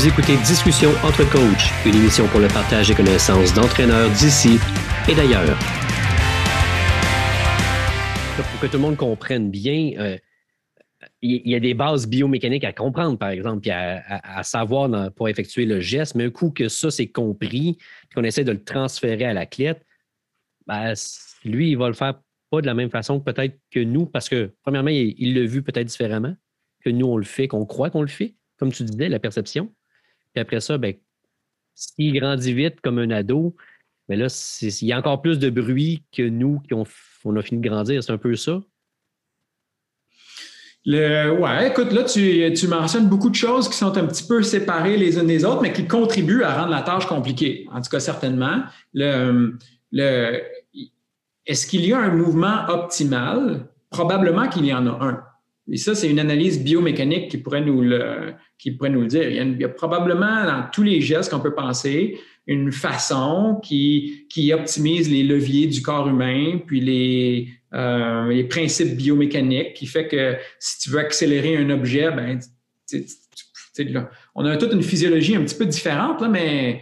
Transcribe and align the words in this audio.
Vous 0.00 0.08
écoutez 0.08 0.34
Discussion 0.38 0.88
entre 1.04 1.30
coachs, 1.30 1.68
une 1.84 1.94
émission 1.94 2.26
pour 2.28 2.40
le 2.40 2.48
partage 2.48 2.88
des 2.88 2.94
connaissances 2.94 3.52
d'entraîneurs 3.52 4.08
d'ici 4.12 4.58
et 5.06 5.14
d'ailleurs. 5.14 5.58
Pour 8.34 8.60
que 8.60 8.66
tout 8.66 8.78
le 8.78 8.82
monde 8.82 8.96
comprenne 8.96 9.50
bien, 9.50 9.92
euh, 9.98 10.16
il 11.20 11.46
y 11.46 11.54
a 11.54 11.60
des 11.60 11.74
bases 11.74 12.08
biomécaniques 12.08 12.64
à 12.64 12.72
comprendre, 12.72 13.18
par 13.18 13.28
exemple, 13.28 13.60
puis 13.60 13.72
à, 13.72 14.42
savoir 14.42 15.12
pour 15.12 15.28
effectuer 15.28 15.66
le 15.66 15.80
geste, 15.80 16.14
mais 16.14 16.24
un 16.24 16.30
coup 16.30 16.50
que 16.50 16.68
ça, 16.70 16.90
c'est 16.90 17.08
compris, 17.08 17.76
qu'on 18.14 18.24
essaie 18.24 18.44
de 18.44 18.52
le 18.52 18.64
transférer 18.64 19.26
à 19.26 19.34
l'athlète, 19.34 19.84
ben, 20.66 20.94
lui, 21.44 21.72
il 21.72 21.76
va 21.76 21.88
le 21.88 21.94
faire 21.94 22.14
pas 22.48 22.62
de 22.62 22.66
la 22.66 22.72
même 22.72 22.88
façon 22.88 23.20
peut-être 23.20 23.60
que 23.70 23.80
nous, 23.80 24.06
parce 24.06 24.30
que, 24.30 24.50
premièrement, 24.62 24.88
il 24.88 25.34
l'a 25.34 25.44
vu 25.44 25.62
peut-être 25.62 25.88
différemment 25.88 26.34
que 26.82 26.88
nous, 26.88 27.04
on 27.04 27.18
le 27.18 27.24
fait, 27.24 27.48
qu'on 27.48 27.66
croit 27.66 27.90
qu'on 27.90 28.00
le 28.00 28.08
fait, 28.08 28.34
comme 28.56 28.72
tu 28.72 28.82
disais, 28.84 29.10
la 29.10 29.18
perception. 29.18 29.70
Puis 30.32 30.40
après 30.40 30.60
ça, 30.60 30.78
ben, 30.78 30.94
s'il 31.74 32.18
grandit 32.18 32.52
vite 32.52 32.80
comme 32.80 32.98
un 32.98 33.10
ado, 33.10 33.54
mais 34.08 34.16
ben 34.16 34.24
là, 34.24 34.58
il 34.60 34.86
y 34.86 34.92
a 34.92 34.98
encore 34.98 35.22
plus 35.22 35.38
de 35.38 35.50
bruit 35.50 36.02
que 36.12 36.22
nous 36.22 36.60
qui 36.60 36.74
ont, 36.74 36.84
on 37.24 37.36
a 37.36 37.42
fini 37.42 37.60
de 37.60 37.68
grandir. 37.68 38.02
C'est 38.02 38.12
un 38.12 38.18
peu 38.18 38.34
ça? 38.34 38.60
Le, 40.84 41.30
ouais, 41.38 41.68
écoute, 41.68 41.92
là, 41.92 42.04
tu, 42.04 42.52
tu, 42.54 42.66
mentionnes 42.66 43.08
beaucoup 43.08 43.28
de 43.30 43.34
choses 43.34 43.68
qui 43.68 43.76
sont 43.76 43.96
un 43.96 44.06
petit 44.06 44.26
peu 44.26 44.42
séparées 44.42 44.96
les 44.96 45.18
unes 45.18 45.26
des 45.26 45.44
autres, 45.44 45.60
mais 45.60 45.72
qui 45.72 45.86
contribuent 45.86 46.42
à 46.42 46.54
rendre 46.54 46.70
la 46.70 46.82
tâche 46.82 47.06
compliquée. 47.06 47.68
En 47.70 47.82
tout 47.82 47.90
cas, 47.90 48.00
certainement. 48.00 48.62
Est-ce 51.46 51.66
qu'il 51.66 51.84
y 51.84 51.92
a 51.92 51.98
un 51.98 52.14
mouvement 52.14 52.64
optimal? 52.68 53.66
Probablement 53.90 54.48
qu'il 54.48 54.64
y 54.64 54.72
en 54.72 54.86
a 54.86 55.04
un. 55.04 55.22
Et 55.72 55.76
ça, 55.76 55.94
c'est 55.94 56.08
une 56.08 56.18
analyse 56.18 56.62
biomécanique 56.62 57.30
qui 57.30 57.38
pourrait 57.38 57.60
nous 57.60 57.80
le, 57.80 58.34
qui 58.58 58.72
pourrait 58.72 58.90
nous 58.90 59.02
le 59.02 59.06
dire. 59.06 59.28
Il 59.28 59.60
y, 59.60 59.64
a, 59.64 59.68
probablement 59.68 60.44
dans 60.44 60.64
tous 60.72 60.82
les 60.82 61.00
gestes 61.00 61.30
qu'on 61.30 61.40
peut 61.40 61.54
penser 61.54 62.18
une 62.46 62.72
façon 62.72 63.60
qui, 63.62 64.26
qui 64.28 64.52
optimise 64.52 65.08
les 65.08 65.22
leviers 65.22 65.68
du 65.68 65.82
corps 65.82 66.08
humain, 66.08 66.60
puis 66.66 66.80
les, 66.80 67.48
euh, 67.72 68.28
les 68.28 68.44
principes 68.44 68.96
biomécaniques, 68.96 69.74
qui 69.74 69.86
fait 69.86 70.08
que 70.08 70.36
si 70.58 70.80
tu 70.80 70.90
veux 70.90 70.98
accélérer 70.98 71.56
un 71.56 71.70
objet, 71.70 72.10
ben, 72.10 72.40
on 74.34 74.44
a 74.44 74.56
toute 74.56 74.72
une 74.72 74.82
physiologie 74.82 75.36
un 75.36 75.44
petit 75.44 75.54
peu 75.54 75.66
différente, 75.66 76.20
là, 76.20 76.28
mais 76.28 76.80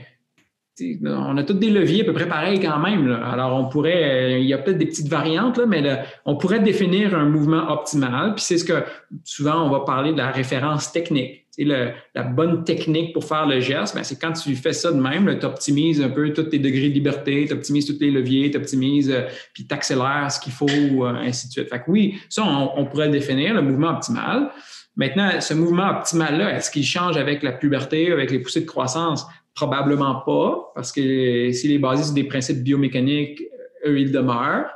on 1.04 1.36
a 1.36 1.42
tous 1.42 1.54
des 1.54 1.70
leviers 1.70 2.02
à 2.02 2.04
peu 2.04 2.12
près 2.12 2.28
pareils 2.28 2.60
quand 2.60 2.78
même. 2.78 3.10
Alors, 3.10 3.58
on 3.58 3.68
pourrait, 3.68 4.34
euh, 4.34 4.38
il 4.38 4.46
y 4.46 4.54
a 4.54 4.58
peut-être 4.58 4.78
des 4.78 4.86
petites 4.86 5.08
variantes, 5.08 5.58
là, 5.58 5.66
mais 5.66 6.02
on 6.24 6.36
pourrait 6.36 6.60
définir 6.60 7.16
un 7.16 7.24
mouvement 7.24 7.70
optimal. 7.70 8.34
Puis 8.34 8.44
c'est 8.44 8.58
ce 8.58 8.64
que 8.64 8.84
souvent 9.24 9.64
on 9.66 9.70
va 9.70 9.80
parler 9.80 10.12
de 10.12 10.18
la 10.18 10.30
référence 10.30 10.92
technique. 10.92 11.46
la 11.58 12.22
bonne 12.22 12.62
technique 12.62 13.12
pour 13.12 13.24
faire 13.24 13.46
le 13.46 13.58
geste, 13.60 13.96
ben, 13.96 14.04
c'est 14.04 14.20
quand 14.20 14.32
tu 14.32 14.54
fais 14.54 14.72
ça 14.72 14.92
de 14.92 15.00
même, 15.00 15.38
tu 15.40 15.44
optimises 15.46 16.00
un 16.00 16.08
peu 16.08 16.32
tous 16.32 16.44
tes 16.44 16.60
degrés 16.60 16.88
de 16.88 16.94
liberté, 16.94 17.46
tu 17.48 17.52
optimises 17.52 17.86
tous 17.86 18.00
les 18.00 18.12
leviers, 18.12 18.50
tu 18.50 18.58
optimises, 18.58 19.10
euh, 19.10 19.22
puis 19.52 19.66
tu 19.66 19.74
accélères 19.74 20.30
ce 20.30 20.38
qu'il 20.38 20.52
faut, 20.52 20.68
euh, 20.68 21.14
ainsi 21.14 21.48
de 21.48 21.52
suite. 21.52 21.68
Fait 21.68 21.80
que 21.80 21.90
oui, 21.90 22.18
ça, 22.28 22.44
on, 22.44 22.80
on 22.80 22.84
pourrait 22.86 23.08
définir 23.08 23.54
le 23.54 23.62
mouvement 23.62 23.90
optimal. 23.90 24.50
Maintenant, 24.98 25.40
ce 25.40 25.54
mouvement 25.54 25.90
optimal-là, 25.90 26.56
est-ce 26.56 26.72
qu'il 26.72 26.84
change 26.84 27.16
avec 27.16 27.44
la 27.44 27.52
puberté, 27.52 28.10
avec 28.10 28.32
les 28.32 28.40
poussées 28.40 28.62
de 28.62 28.66
croissance? 28.66 29.24
Probablement 29.54 30.20
pas, 30.20 30.72
parce 30.74 30.92
que 30.92 31.50
s'il 31.52 31.72
est 31.72 31.78
basé 31.78 32.04
sur 32.04 32.14
des 32.14 32.24
principes 32.24 32.62
biomécaniques, 32.62 33.42
eux, 33.84 33.98
ils 33.98 34.12
demeurent. 34.12 34.70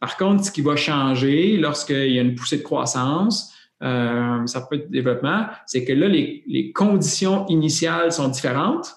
Par 0.00 0.16
contre, 0.16 0.44
ce 0.44 0.50
qui 0.50 0.62
va 0.62 0.74
changer 0.74 1.56
lorsqu'il 1.56 2.12
y 2.12 2.18
a 2.18 2.22
une 2.22 2.34
poussée 2.34 2.58
de 2.58 2.62
croissance, 2.62 3.52
euh, 3.82 4.46
ça 4.46 4.62
peut 4.62 4.76
être 4.76 4.90
développement, 4.90 5.46
c'est 5.66 5.84
que 5.84 5.92
là, 5.92 6.08
les, 6.08 6.72
conditions 6.72 7.46
initiales 7.48 8.12
sont 8.12 8.28
différentes 8.28 8.94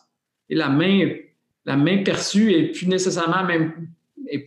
et 0.50 0.56
la 0.56 0.70
main, 0.70 1.09
la 1.66 1.76
main 1.76 2.04
perçue 2.04 2.54
est 2.54 2.72
plus 2.72 2.88
nécessairement 2.88 3.44
même 3.44 3.89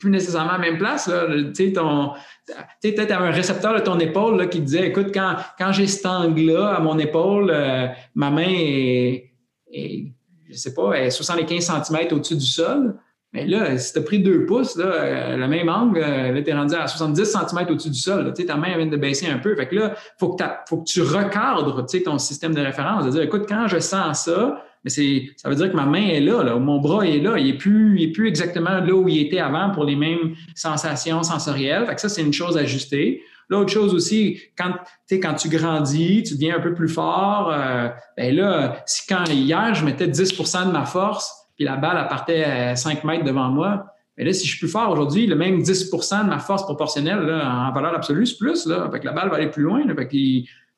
plus 0.00 0.10
nécessairement 0.10 0.50
à 0.50 0.58
la 0.58 0.70
même 0.70 0.78
place. 0.78 1.10
Tu 1.54 1.72
sais, 1.72 1.72
peut-être 1.72 3.12
un 3.12 3.30
récepteur 3.30 3.74
de 3.74 3.80
ton 3.80 3.98
épaule 4.00 4.36
là, 4.36 4.46
qui 4.46 4.60
disait, 4.60 4.88
écoute, 4.88 5.10
quand, 5.14 5.36
quand 5.56 5.72
j'ai 5.72 5.86
cet 5.86 6.04
angle-là 6.04 6.74
à 6.74 6.80
mon 6.80 6.98
épaule, 6.98 7.50
euh, 7.52 7.86
ma 8.14 8.30
main 8.30 8.48
est 8.48 10.12
je 10.48 10.56
sais 10.56 10.74
pas, 10.74 11.10
75 11.10 11.64
cm 11.64 12.12
au-dessus 12.12 12.36
du 12.36 12.46
sol. 12.46 12.94
Mais 13.34 13.46
là, 13.46 13.76
si 13.76 13.92
tu 13.92 13.98
as 13.98 14.02
pris 14.02 14.20
deux 14.20 14.46
pouces, 14.46 14.76
là, 14.76 14.86
euh, 14.86 15.36
la 15.36 15.48
même 15.48 15.68
angle, 15.68 15.98
euh, 16.02 16.32
là, 16.32 16.42
tu 16.42 16.48
es 16.48 16.54
rendu 16.54 16.74
à 16.74 16.86
70 16.86 17.24
cm 17.24 17.66
au-dessus 17.68 17.90
du 17.90 17.98
sol. 17.98 18.32
ta 18.32 18.56
main 18.56 18.76
vient 18.76 18.86
de 18.86 18.96
baisser 18.96 19.26
un 19.28 19.38
peu. 19.38 19.54
Fait 19.54 19.68
que 19.68 19.74
là, 19.74 19.94
il 19.94 20.18
faut, 20.18 20.34
que 20.34 20.84
tu 20.86 21.02
recadres 21.02 21.84
ton 22.04 22.18
système 22.18 22.54
de 22.54 22.62
référence. 22.62 23.04
De 23.04 23.10
dire, 23.10 23.22
écoute, 23.22 23.44
quand 23.46 23.68
je 23.68 23.78
sens 23.80 24.24
ça, 24.24 24.64
ça 24.86 25.48
veut 25.48 25.54
dire 25.54 25.70
que 25.70 25.76
ma 25.76 25.84
main 25.84 26.06
est 26.06 26.20
là, 26.20 26.42
là, 26.42 26.56
mon 26.56 26.78
bras 26.78 27.06
est 27.06 27.18
là, 27.18 27.36
il 27.38 27.46
n'est 27.46 27.58
plus, 27.58 28.10
plus 28.12 28.28
exactement 28.28 28.78
là 28.80 28.94
où 28.94 29.08
il 29.08 29.20
était 29.20 29.40
avant 29.40 29.70
pour 29.70 29.84
les 29.84 29.96
mêmes 29.96 30.34
sensations 30.54 31.22
sensorielles. 31.22 31.84
Fait 31.86 31.96
que 31.96 32.00
ça, 32.00 32.08
c'est 32.08 32.22
une 32.22 32.32
chose 32.32 32.56
à 32.56 32.60
ajuster. 32.60 33.22
L'autre 33.48 33.70
chose 33.70 33.94
aussi, 33.94 34.40
quand, 34.56 34.74
quand 35.10 35.34
tu 35.34 35.48
grandis, 35.48 36.22
tu 36.22 36.34
deviens 36.34 36.56
un 36.56 36.60
peu 36.60 36.74
plus 36.74 36.88
fort, 36.88 37.50
euh, 37.50 37.88
ben 38.16 38.34
là, 38.34 38.82
si 38.86 39.06
quand 39.06 39.24
hier, 39.26 39.74
je 39.74 39.84
mettais 39.84 40.06
10% 40.06 40.66
de 40.66 40.72
ma 40.72 40.84
force, 40.84 41.34
puis 41.56 41.64
la 41.64 41.76
balle, 41.76 41.98
elle 42.00 42.08
partait 42.08 42.44
à 42.44 42.76
5 42.76 43.04
mètres 43.04 43.24
devant 43.24 43.48
moi, 43.48 43.86
mais 44.16 44.24
ben 44.24 44.30
là, 44.30 44.32
si 44.32 44.46
je 44.46 44.50
suis 44.50 44.58
plus 44.58 44.68
fort 44.68 44.90
aujourd'hui, 44.90 45.26
le 45.28 45.36
même 45.36 45.60
10% 45.60 46.24
de 46.24 46.28
ma 46.28 46.40
force 46.40 46.64
proportionnelle 46.64 47.20
là, 47.20 47.68
en 47.68 47.72
valeur 47.72 47.94
absolue, 47.94 48.26
c'est 48.26 48.36
plus. 48.36 48.66
Là. 48.66 48.88
Fait 48.90 48.98
que 48.98 49.06
la 49.06 49.12
balle 49.12 49.30
va 49.30 49.36
aller 49.36 49.48
plus 49.48 49.62
loin. 49.62 49.86
Là. 49.86 49.94
Fait 49.94 50.08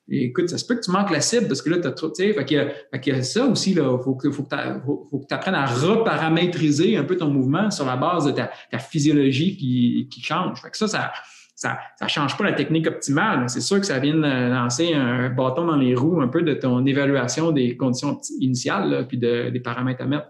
écoute, 0.07 0.49
ça 0.49 0.59
se 0.59 0.65
peut 0.65 0.75
que 0.75 0.81
tu 0.81 0.91
manques 0.91 1.09
la 1.09 1.21
cible 1.21 1.47
parce 1.47 1.63
que 1.63 1.71
là, 1.71 1.79
tu 1.79 1.87
as 1.87 1.91
trop. 1.91 2.13
Fait 2.13 2.45
qu'il 2.45 2.57
y, 2.57 3.11
a 3.11 3.23
ça 3.23 3.45
aussi. 3.45 3.71
Il 3.71 3.77
faut 3.77 4.13
que, 4.13 4.29
faut 4.29 4.43
que 4.43 5.25
tu 5.27 5.33
apprennes 5.33 5.55
à 5.55 5.65
reparamétriser 5.65 6.97
un 6.97 7.03
peu 7.03 7.17
ton 7.17 7.29
mouvement 7.29 7.71
sur 7.71 7.85
la 7.85 7.95
base 7.95 8.25
de 8.25 8.31
ta, 8.31 8.51
physiologie 8.77 9.57
qui, 9.57 10.07
qui 10.11 10.21
change. 10.21 10.61
Fait 10.61 10.69
que 10.69 10.77
ça, 10.77 10.87
ça, 10.87 11.11
ça 11.61 11.79
ne 12.01 12.07
change 12.07 12.37
pas 12.37 12.43
la 12.43 12.53
technique 12.53 12.87
optimale. 12.87 13.47
C'est 13.47 13.61
sûr 13.61 13.79
que 13.79 13.85
ça 13.85 13.99
vient 13.99 14.15
lancer 14.15 14.93
un 14.95 15.29
bâton 15.29 15.65
dans 15.65 15.75
les 15.75 15.93
roues 15.93 16.19
un 16.21 16.27
peu 16.27 16.41
de 16.41 16.55
ton 16.55 16.83
évaluation 16.85 17.51
des 17.51 17.77
conditions 17.77 18.19
initiales 18.39 19.05
puis 19.07 19.17
des 19.19 19.61
paramètres 19.63 20.01
à 20.01 20.05
mettre. 20.05 20.29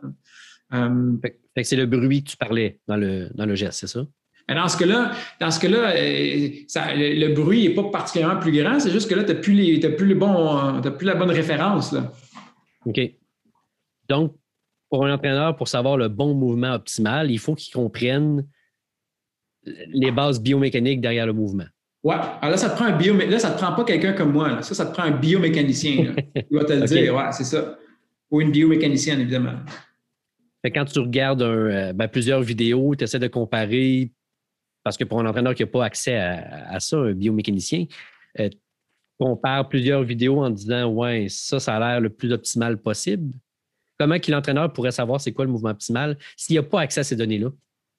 Euh, 0.73 1.13
c'est 1.63 1.75
le 1.77 1.85
bruit 1.85 2.23
que 2.23 2.31
tu 2.31 2.37
parlais 2.37 2.79
dans 2.87 2.97
le, 2.97 3.29
dans 3.33 3.45
le 3.45 3.55
geste, 3.55 3.79
c'est 3.79 3.87
ça? 3.87 4.05
dans 4.49 4.67
ce 4.67 4.77
cas-là, 4.77 5.11
dans 5.39 5.51
ce 5.51 5.61
cas-là, 5.61 5.95
euh, 5.95 6.49
le, 6.97 7.33
bruit 7.33 7.69
n'est 7.69 7.73
pas 7.73 7.83
particulièrement 7.83 8.37
plus 8.37 8.51
grand, 8.51 8.81
c'est 8.81 8.91
juste 8.91 9.09
que 9.09 9.15
là, 9.15 9.23
tu 9.23 9.33
n'as 9.33 9.39
plus, 9.39 9.79
plus, 9.95 10.07
le 10.07 10.15
bon, 10.15 10.81
plus 10.97 11.05
la 11.05 11.15
bonne 11.15 11.31
référence. 11.31 11.93
Là. 11.93 12.11
OK. 12.85 12.99
Donc, 14.09 14.35
pour 14.89 15.05
un 15.05 15.13
entraîneur, 15.13 15.55
pour 15.55 15.69
savoir 15.69 15.95
le 15.95 16.09
bon 16.09 16.33
mouvement 16.33 16.73
optimal, 16.73 17.31
il 17.31 17.39
faut 17.39 17.55
qu'il 17.55 17.73
comprenne 17.73 18.45
les 19.63 20.11
bases 20.11 20.41
biomécaniques 20.41 21.01
derrière 21.01 21.25
le 21.25 21.33
mouvement. 21.33 21.65
Ouais. 22.03 22.15
Alors 22.15 22.51
là, 22.51 22.57
ça 22.57 22.69
te 22.69 22.75
prend 22.75 22.85
un 22.85 22.97
bio, 22.97 23.15
là, 23.15 23.39
ça 23.39 23.51
te 23.51 23.57
prend 23.57 23.73
pas 23.73 23.83
quelqu'un 23.83 24.13
comme 24.13 24.31
moi. 24.31 24.61
Ça, 24.63 24.73
ça 24.73 24.85
te 24.85 24.93
prend 24.93 25.03
un 25.03 25.11
biomécanicien. 25.11 26.15
Il 26.35 26.57
va 26.57 26.65
te 26.65 26.73
le 26.73 26.85
dire. 26.85 27.15
Ouais, 27.15 27.31
c'est 27.31 27.43
ça. 27.43 27.77
Ou 28.31 28.41
une 28.41 28.51
biomécanicienne, 28.51 29.19
évidemment. 29.19 29.53
quand 30.65 30.85
tu 30.85 30.99
regardes 30.99 31.43
euh, 31.43 31.93
ben, 31.93 32.07
plusieurs 32.07 32.41
vidéos, 32.41 32.95
tu 32.95 33.03
essaies 33.03 33.19
de 33.19 33.27
comparer, 33.27 34.11
parce 34.83 34.97
que 34.97 35.03
pour 35.03 35.19
un 35.19 35.25
entraîneur 35.27 35.53
qui 35.53 35.63
n'a 35.63 35.67
pas 35.67 35.85
accès 35.85 36.15
à, 36.15 36.79
ça, 36.79 36.97
un 36.97 37.13
biomécanicien, 37.13 37.85
euh, 38.39 38.49
compare 39.19 39.69
plusieurs 39.69 40.01
vidéos 40.03 40.39
en 40.39 40.49
disant 40.49 40.87
Ouais, 40.87 41.27
ça, 41.29 41.59
ça 41.59 41.75
a 41.75 41.79
l'air 41.79 42.01
le 42.01 42.09
plus 42.09 42.31
optimal 42.31 42.77
possible. 42.77 43.35
Comment 43.99 44.15
l'entraîneur 44.27 44.73
pourrait 44.73 44.91
savoir 44.91 45.21
c'est 45.21 45.33
quoi 45.33 45.45
le 45.45 45.51
mouvement 45.51 45.69
optimal 45.69 46.17
s'il 46.35 46.55
n'a 46.55 46.63
pas 46.63 46.81
accès 46.81 47.01
à 47.01 47.03
ces 47.03 47.15
données-là? 47.15 47.49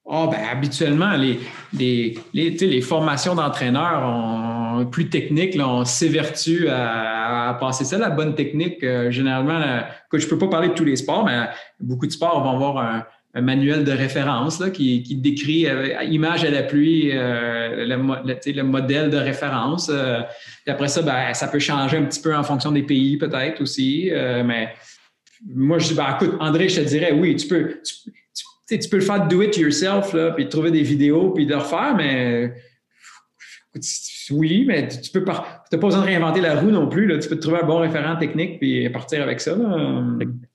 Oh, 0.05 0.27
ben, 0.29 0.39
habituellement, 0.51 1.15
les, 1.15 1.39
les, 1.71 2.17
les, 2.33 2.81
formations 2.81 3.35
d'entraîneurs 3.35 4.89
plus 4.89 5.09
techniques, 5.09 5.55
là, 5.55 5.69
on 5.69 5.85
s'évertue 5.85 6.67
à, 6.67 7.49
à, 7.49 7.53
passer 7.53 7.85
ça, 7.85 7.97
la 7.97 8.09
bonne 8.09 8.35
technique. 8.35 8.83
Euh, 8.83 9.11
généralement, 9.11 9.61
je 10.11 10.25
ne 10.25 10.29
peux 10.29 10.37
pas 10.37 10.47
parler 10.47 10.69
de 10.69 10.73
tous 10.73 10.83
les 10.83 10.97
sports, 10.97 11.25
mais 11.25 11.47
beaucoup 11.79 12.05
de 12.05 12.11
sports 12.11 12.43
vont 12.43 12.51
avoir 12.51 12.77
un, 12.77 13.05
manuel 13.41 13.83
de 13.83 13.91
référence 13.91 14.59
là, 14.59 14.69
qui, 14.69 15.01
qui 15.01 15.15
décrit 15.15 15.67
euh, 15.67 16.03
image 16.03 16.43
à 16.43 16.51
l'appui 16.51 17.09
euh, 17.11 17.83
le, 17.83 18.51
le, 18.51 18.63
modèle 18.63 19.09
de 19.09 19.17
référence. 19.17 19.89
après 20.67 20.87
ça, 20.87 21.01
ben, 21.01 21.33
ça 21.33 21.47
peut 21.47 21.57
changer 21.57 21.97
un 21.97 22.03
petit 22.03 22.21
peu 22.21 22.35
en 22.35 22.43
fonction 22.43 22.71
des 22.71 22.83
pays, 22.83 23.17
peut-être 23.17 23.61
aussi. 23.61 24.11
mais 24.11 24.75
moi, 25.47 25.79
je 25.79 25.87
dis, 25.87 25.93
ben, 25.95 26.15
écoute, 26.15 26.35
André, 26.41 26.69
je 26.69 26.81
te 26.81 26.87
dirais, 26.87 27.11
oui, 27.13 27.35
tu 27.35 27.47
peux 27.47 27.79
tu 27.83 28.11
peux 28.89 28.97
le 28.97 29.03
faire 29.03 29.27
do 29.27 29.41
it 29.41 29.57
yourself, 29.57 30.13
là, 30.13 30.31
puis 30.31 30.47
trouver 30.49 30.71
des 30.71 30.83
vidéos, 30.83 31.31
puis 31.31 31.45
de 31.45 31.51
le 31.51 31.57
refaire, 31.57 31.95
mais 31.95 32.53
oui, 34.31 34.65
mais 34.67 34.87
tu 34.87 35.11
peux 35.11 35.23
pas, 35.23 35.63
pas 35.69 35.77
besoin 35.77 36.01
de 36.01 36.05
réinventer 36.05 36.41
la 36.41 36.59
roue 36.59 36.69
non 36.69 36.87
plus. 36.87 37.07
Là. 37.07 37.17
Tu 37.17 37.27
peux 37.27 37.35
te 37.35 37.41
trouver 37.41 37.59
un 37.59 37.65
bon 37.65 37.79
référent 37.79 38.15
technique 38.17 38.59
puis 38.59 38.87
partir 38.89 39.21
avec 39.21 39.41
ça. 39.41 39.57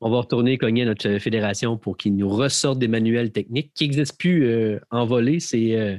On 0.01 0.11
va 0.11 0.19
retourner 0.19 0.57
cogner 0.59 0.83
à 0.83 0.87
notre 0.87 1.19
fédération 1.19 1.77
pour 1.77 1.97
qu'ils 1.97 2.15
nous 2.17 2.29
ressortent 2.29 2.79
des 2.79 2.89
manuels 2.89 3.33
techniques 3.33 3.73
qui 3.75 3.85
n'existent 3.85 4.17
plus 4.19 4.47
euh, 4.47 4.79
en 4.91 5.05
volée. 5.05 5.41
C'est 5.41 5.77
euh, 5.77 5.97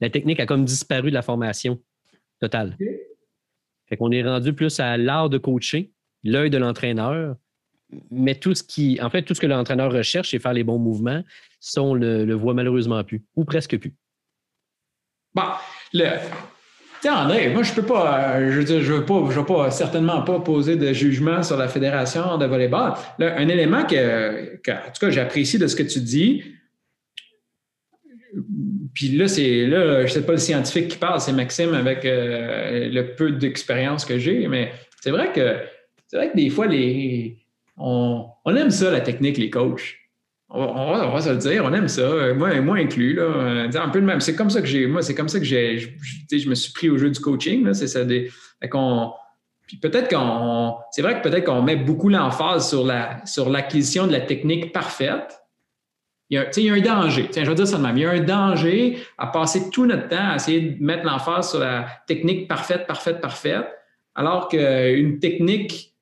la 0.00 0.10
technique 0.10 0.40
a 0.40 0.46
comme 0.46 0.64
disparu 0.64 1.10
de 1.10 1.14
la 1.14 1.22
formation 1.22 1.78
totale. 2.40 2.76
Fait 3.86 3.96
qu'on 3.96 4.10
est 4.10 4.22
rendu 4.22 4.54
plus 4.54 4.80
à 4.80 4.96
l'art 4.96 5.28
de 5.28 5.36
coacher, 5.36 5.92
l'œil 6.22 6.48
de 6.48 6.56
l'entraîneur, 6.56 7.36
mais 8.10 8.34
tout 8.34 8.54
ce 8.54 8.62
qui, 8.62 8.98
en 9.02 9.10
fait, 9.10 9.22
tout 9.22 9.34
ce 9.34 9.40
que 9.40 9.46
l'entraîneur 9.46 9.92
recherche, 9.92 10.30
c'est 10.30 10.38
faire 10.38 10.54
les 10.54 10.64
bons 10.64 10.78
mouvements. 10.78 11.22
Ça, 11.66 11.82
on 11.82 11.94
le, 11.94 12.26
le 12.26 12.34
voit 12.34 12.52
malheureusement 12.52 13.02
plus, 13.04 13.24
ou 13.36 13.46
presque 13.46 13.78
plus. 13.78 13.94
Bon, 15.34 15.44
le, 15.94 16.08
André, 17.08 17.48
moi, 17.48 17.62
je 17.62 17.72
peux 17.72 17.86
pas, 17.86 18.36
euh, 18.36 18.62
je 18.66 18.92
veux 18.92 19.06
pas, 19.06 19.24
je 19.30 19.40
veux 19.40 19.46
pas, 19.46 19.70
certainement 19.70 20.20
pas 20.20 20.40
poser 20.40 20.76
de 20.76 20.92
jugement 20.92 21.42
sur 21.42 21.56
la 21.56 21.68
Fédération 21.68 22.36
de 22.36 22.44
volleyball. 22.44 22.92
un 23.18 23.48
élément 23.48 23.84
que, 23.84 24.56
en 24.56 24.92
tout 24.92 25.00
cas, 25.00 25.10
j'apprécie 25.10 25.58
de 25.58 25.66
ce 25.66 25.74
que 25.74 25.84
tu 25.84 26.00
dis, 26.00 26.44
puis 28.92 29.08
là, 29.16 29.26
c'est 29.26 29.66
là, 29.66 30.04
je 30.04 30.12
sais 30.12 30.26
pas 30.26 30.32
le 30.32 30.38
scientifique 30.38 30.88
qui 30.88 30.98
parle, 30.98 31.18
c'est 31.18 31.32
Maxime 31.32 31.72
avec 31.72 32.04
euh, 32.04 32.90
le 32.90 33.14
peu 33.14 33.32
d'expérience 33.32 34.04
que 34.04 34.18
j'ai, 34.18 34.48
mais 34.48 34.70
c'est 35.00 35.12
vrai 35.12 35.32
que 35.32 35.60
c'est 36.08 36.18
vrai 36.18 36.30
que 36.30 36.36
des 36.36 36.50
fois, 36.50 36.66
les, 36.66 37.38
on, 37.78 38.26
on 38.44 38.54
aime 38.54 38.70
ça, 38.70 38.90
la 38.90 39.00
technique, 39.00 39.38
les 39.38 39.48
coachs. 39.48 39.94
On, 40.50 40.92
va, 40.92 41.20
se 41.20 41.30
le 41.30 41.36
dire, 41.38 41.64
on 41.64 41.72
aime 41.72 41.88
ça. 41.88 42.32
Moi, 42.34 42.60
moi 42.60 42.76
inclus, 42.76 43.14
là. 43.14 43.66
Un 43.74 43.88
peu 43.88 44.00
même. 44.00 44.20
C'est 44.20 44.36
comme 44.36 44.50
ça 44.50 44.60
que 44.60 44.66
j'ai. 44.66 44.86
Moi, 44.86 45.02
c'est 45.02 45.14
comme 45.14 45.28
ça 45.28 45.38
que 45.38 45.44
j'ai. 45.44 45.78
Je, 45.78 46.48
me 46.48 46.54
suis 46.54 46.72
pris 46.72 46.90
au 46.90 46.98
jeu 46.98 47.10
du 47.10 47.18
coaching. 47.18 47.72
C'est 47.72 47.88
ça. 47.88 48.04
Des, 48.04 48.30
puis 49.66 49.78
peut-être 49.78 50.14
qu'on. 50.14 50.76
C'est 50.90 51.02
vrai 51.02 51.20
que 51.20 51.28
peut-être 51.28 51.44
qu'on 51.44 51.62
met 51.62 51.76
beaucoup 51.76 52.08
l'emphase 52.08 52.68
sur 52.68 52.84
la 52.84 53.24
sur 53.26 53.48
l'acquisition 53.48 54.06
de 54.06 54.12
la 54.12 54.20
technique 54.20 54.72
parfaite. 54.72 55.40
Il 56.30 56.36
y, 56.36 56.38
a, 56.38 56.50
il 56.56 56.64
y 56.64 56.70
a 56.70 56.74
un 56.74 56.80
danger. 57.02 57.28
Tiens, 57.30 57.44
je 57.44 57.50
vais 57.50 57.54
dire 57.54 57.66
ça 57.66 57.76
de 57.76 57.82
même. 57.82 57.96
Il 57.96 58.02
y 58.02 58.06
a 58.06 58.10
un 58.10 58.20
danger 58.20 58.98
à 59.18 59.26
passer 59.26 59.70
tout 59.70 59.86
notre 59.86 60.08
temps 60.08 60.30
à 60.30 60.36
essayer 60.36 60.60
de 60.60 60.82
mettre 60.82 61.04
l'emphase 61.04 61.50
sur 61.50 61.58
la 61.58 61.86
technique 62.06 62.48
parfaite, 62.48 62.86
parfaite, 62.86 63.20
parfaite, 63.20 63.68
alors 64.14 64.48
qu'une 64.48 65.18
technique 65.18 65.94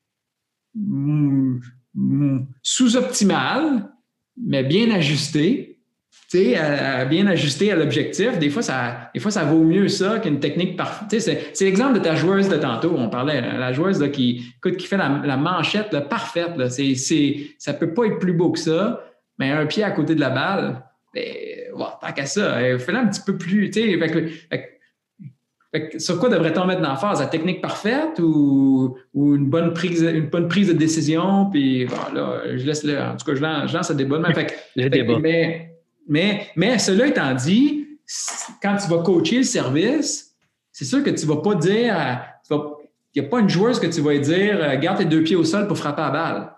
mm, 0.74 1.58
mm, 1.94 2.46
sous-optimale 2.62 3.91
mais 4.36 4.62
bien 4.62 4.90
ajusté, 4.90 5.72
bien 6.32 7.26
ajusté 7.26 7.72
à 7.72 7.76
l'objectif. 7.76 8.38
Des 8.38 8.50
fois, 8.50 8.62
ça, 8.62 9.10
des 9.14 9.20
fois, 9.20 9.30
ça 9.30 9.44
vaut 9.44 9.62
mieux 9.62 9.88
ça 9.88 10.18
qu'une 10.18 10.40
technique 10.40 10.76
parfaite. 10.76 11.20
C'est, 11.20 11.64
l'exemple 11.64 11.98
de 11.98 12.04
ta 12.04 12.14
joueuse 12.14 12.48
de 12.48 12.56
tantôt. 12.56 12.94
On 12.96 13.08
parlait, 13.08 13.40
la 13.40 13.72
joueuse 13.72 14.02
qui, 14.12 14.42
qui 14.62 14.86
fait 14.86 14.96
la, 14.96 15.36
manchette 15.36 16.08
parfaite. 16.08 16.56
Là. 16.56 16.70
C'est, 16.70 16.94
ça 17.58 17.74
peut 17.74 17.92
pas 17.92 18.06
être 18.06 18.18
plus 18.18 18.32
beau 18.32 18.50
que 18.50 18.58
ça, 18.58 19.04
mais 19.38 19.50
un 19.50 19.66
pied 19.66 19.84
à 19.84 19.90
côté 19.90 20.14
de 20.14 20.20
la 20.20 20.30
balle, 20.30 20.82
ben, 21.14 21.24
tant 22.00 22.12
qu'à 22.12 22.26
ça, 22.26 22.58
fais-la 22.78 23.00
un 23.00 23.06
petit 23.06 23.22
peu 23.24 23.36
plus. 23.36 23.70
Sur 25.98 26.18
quoi 26.18 26.28
devrait-on 26.28 26.66
mettre 26.66 26.86
en 26.88 26.96
phase? 26.96 27.20
La 27.20 27.26
technique 27.26 27.62
parfaite 27.62 28.18
ou, 28.18 28.96
une, 29.14 29.46
bonne 29.46 29.72
prise, 29.72 30.02
une 30.02 30.28
bonne 30.28 30.48
prise 30.48 30.68
de 30.68 30.74
décision? 30.74 31.48
Puis 31.50 31.86
voilà, 31.86 32.56
je 32.56 32.66
laisse 32.66 32.84
le, 32.84 33.00
en 33.00 33.16
tout 33.16 33.24
cas, 33.24 33.34
je 33.34 33.40
lance, 33.40 33.70
je 33.70 33.76
lance 33.76 33.90
le 33.90 33.96
débat. 33.96 34.18
Mais, 34.76 35.70
mais, 36.08 36.46
mais, 36.56 36.78
cela 36.78 37.06
étant 37.06 37.34
dit, 37.34 37.88
quand 38.62 38.76
tu 38.76 38.88
vas 38.88 39.02
coacher 39.02 39.38
le 39.38 39.44
service, 39.44 40.36
c'est 40.70 40.84
sûr 40.84 41.02
que 41.02 41.10
tu 41.10 41.26
ne 41.26 41.32
vas 41.32 41.40
pas 41.40 41.54
dire, 41.54 42.20
il 43.14 43.22
n'y 43.22 43.26
a 43.26 43.30
pas 43.30 43.40
une 43.40 43.48
joueuse 43.48 43.80
que 43.80 43.86
tu 43.86 44.00
vas 44.00 44.16
dire, 44.18 44.58
euh, 44.62 44.76
garde 44.78 44.98
tes 44.98 45.04
deux 45.04 45.22
pieds 45.22 45.36
au 45.36 45.44
sol 45.44 45.66
pour 45.66 45.76
frapper 45.76 46.02
à 46.02 46.10
balle. 46.10 46.52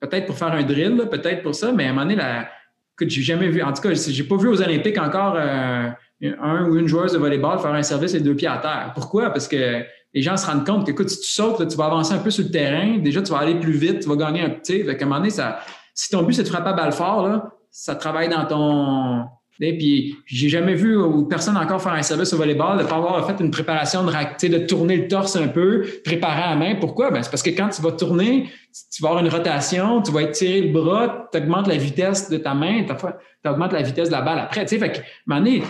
Peut-être 0.00 0.26
pour 0.26 0.36
faire 0.36 0.52
un 0.52 0.62
drill, 0.62 0.96
peut-être 1.10 1.42
pour 1.42 1.54
ça, 1.54 1.72
mais 1.72 1.84
à 1.84 1.88
un 1.88 1.92
moment 1.92 2.02
donné, 2.02 2.16
la, 2.16 2.48
écoute, 2.94 3.10
j'ai 3.10 3.22
jamais 3.22 3.48
vu, 3.48 3.62
en 3.62 3.72
tout 3.72 3.82
cas, 3.82 3.92
j'ai 3.94 4.24
pas 4.24 4.36
vu 4.36 4.48
aux 4.48 4.60
Olympiques 4.62 4.98
encore. 4.98 5.34
Euh, 5.36 5.88
un 6.22 6.68
ou 6.68 6.76
une 6.76 6.88
joueuse 6.88 7.12
de 7.12 7.18
volleyball 7.18 7.58
faire 7.58 7.72
un 7.72 7.82
service 7.82 8.14
et 8.14 8.20
deux 8.20 8.34
pieds 8.34 8.48
à 8.48 8.58
terre. 8.58 8.92
Pourquoi? 8.94 9.30
Parce 9.30 9.46
que 9.46 9.82
les 10.14 10.22
gens 10.22 10.36
se 10.36 10.46
rendent 10.46 10.66
compte 10.66 10.86
que, 10.86 10.90
écoute, 10.90 11.10
si 11.10 11.20
tu 11.20 11.28
sautes, 11.28 11.68
tu 11.68 11.76
vas 11.76 11.86
avancer 11.86 12.14
un 12.14 12.18
peu 12.18 12.30
sur 12.30 12.44
le 12.44 12.50
terrain, 12.50 12.98
déjà, 12.98 13.22
tu 13.22 13.30
vas 13.30 13.38
aller 13.38 13.54
plus 13.56 13.72
vite, 13.72 14.00
tu 14.00 14.08
vas 14.08 14.16
gagner 14.16 14.40
un 14.42 14.50
petit. 14.50 14.82
Fait 14.82 15.00
à 15.00 15.04
un 15.04 15.06
moment 15.06 15.16
donné, 15.18 15.30
ça, 15.30 15.60
si 15.94 16.10
ton 16.10 16.22
but, 16.22 16.32
c'est 16.32 16.42
de 16.42 16.48
frapper 16.48 16.70
à 16.70 16.72
balle 16.72 16.92
fort, 16.92 17.26
là, 17.26 17.50
ça 17.70 17.94
travaille 17.94 18.28
dans 18.28 18.44
ton. 18.46 19.24
Et 19.60 19.76
puis, 19.76 20.16
j'ai 20.24 20.48
jamais 20.48 20.74
vu 20.74 20.96
personne 21.28 21.56
encore 21.56 21.82
faire 21.82 21.92
un 21.92 22.02
service 22.02 22.32
au 22.32 22.36
volleyball, 22.36 22.78
de 22.78 22.84
pas 22.84 22.94
avoir 22.94 23.26
fait 23.26 23.42
une 23.42 23.50
préparation 23.50 24.04
de, 24.04 24.48
de 24.48 24.58
tourner 24.66 24.96
le 24.96 25.08
torse 25.08 25.34
un 25.34 25.48
peu, 25.48 25.84
préparer 26.04 26.42
à 26.42 26.50
la 26.50 26.56
main. 26.56 26.76
Pourquoi? 26.76 27.10
Ben, 27.10 27.22
c'est 27.24 27.30
parce 27.30 27.42
que 27.42 27.50
quand 27.50 27.68
tu 27.68 27.82
vas 27.82 27.90
tourner, 27.90 28.48
tu 28.92 29.02
vas 29.02 29.08
avoir 29.08 29.24
une 29.24 29.30
rotation, 29.30 30.00
tu 30.00 30.12
vas 30.12 30.22
étirer 30.22 30.60
le 30.60 30.72
bras, 30.72 31.28
tu 31.32 31.38
augmentes 31.38 31.66
la 31.66 31.76
vitesse 31.76 32.30
de 32.30 32.36
ta 32.38 32.54
main, 32.54 32.84
tu 32.84 33.48
augmentes 33.48 33.72
la 33.72 33.82
vitesse 33.82 34.08
de 34.08 34.14
la 34.14 34.22
balle 34.22 34.38
après. 34.38 34.64
Tu 34.64 34.76
sais, 34.76 34.78
fait 34.78 34.92
que, 34.92 34.98
un 34.98 35.02
moment 35.26 35.40
donné, 35.40 35.62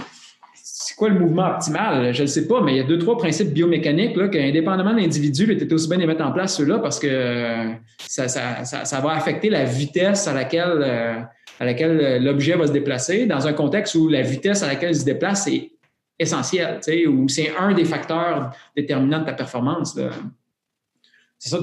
c'est 0.89 0.95
quoi 0.95 1.11
le 1.11 1.19
mouvement 1.19 1.51
optimal? 1.51 2.15
Je 2.15 2.23
ne 2.23 2.27
sais 2.27 2.49
pas, 2.49 2.63
mais 2.63 2.73
il 2.73 2.77
y 2.79 2.81
a 2.81 2.85
deux, 2.85 2.97
trois 2.97 3.19
principes 3.19 3.53
biomécaniques 3.53 4.17
là, 4.17 4.29
qu'indépendamment 4.29 4.95
de 4.95 5.01
l'individu, 5.01 5.45
tu 5.47 5.63
es 5.63 5.73
aussi 5.75 5.87
bien 5.87 5.99
de 5.99 6.07
mettre 6.07 6.25
en 6.25 6.33
place 6.33 6.57
ceux-là 6.57 6.79
parce 6.79 6.99
que 6.99 7.07
euh, 7.07 7.75
ça, 8.07 9.01
va 9.03 9.11
affecter 9.11 9.51
la 9.51 9.65
vitesse 9.65 10.27
à 10.27 10.33
laquelle, 10.33 10.81
euh, 10.81 11.21
à 11.61 11.65
laquelle 11.67 12.01
euh, 12.01 12.19
l'objet 12.19 12.57
va 12.57 12.67
se 12.67 12.73
déplacer 12.73 13.27
dans 13.27 13.47
un 13.47 13.53
contexte 13.53 13.97
où 13.97 14.09
la 14.09 14.23
vitesse 14.23 14.63
à 14.63 14.67
laquelle 14.67 14.93
il 14.93 14.99
se 14.99 15.05
déplace 15.05 15.47
est 15.49 15.73
essentielle, 16.19 16.81
ou 17.07 17.29
c'est 17.29 17.55
un 17.55 17.75
des 17.75 17.85
facteurs 17.85 18.51
déterminants 18.75 19.21
de 19.21 19.27
ta 19.27 19.35
performance. 19.35 19.95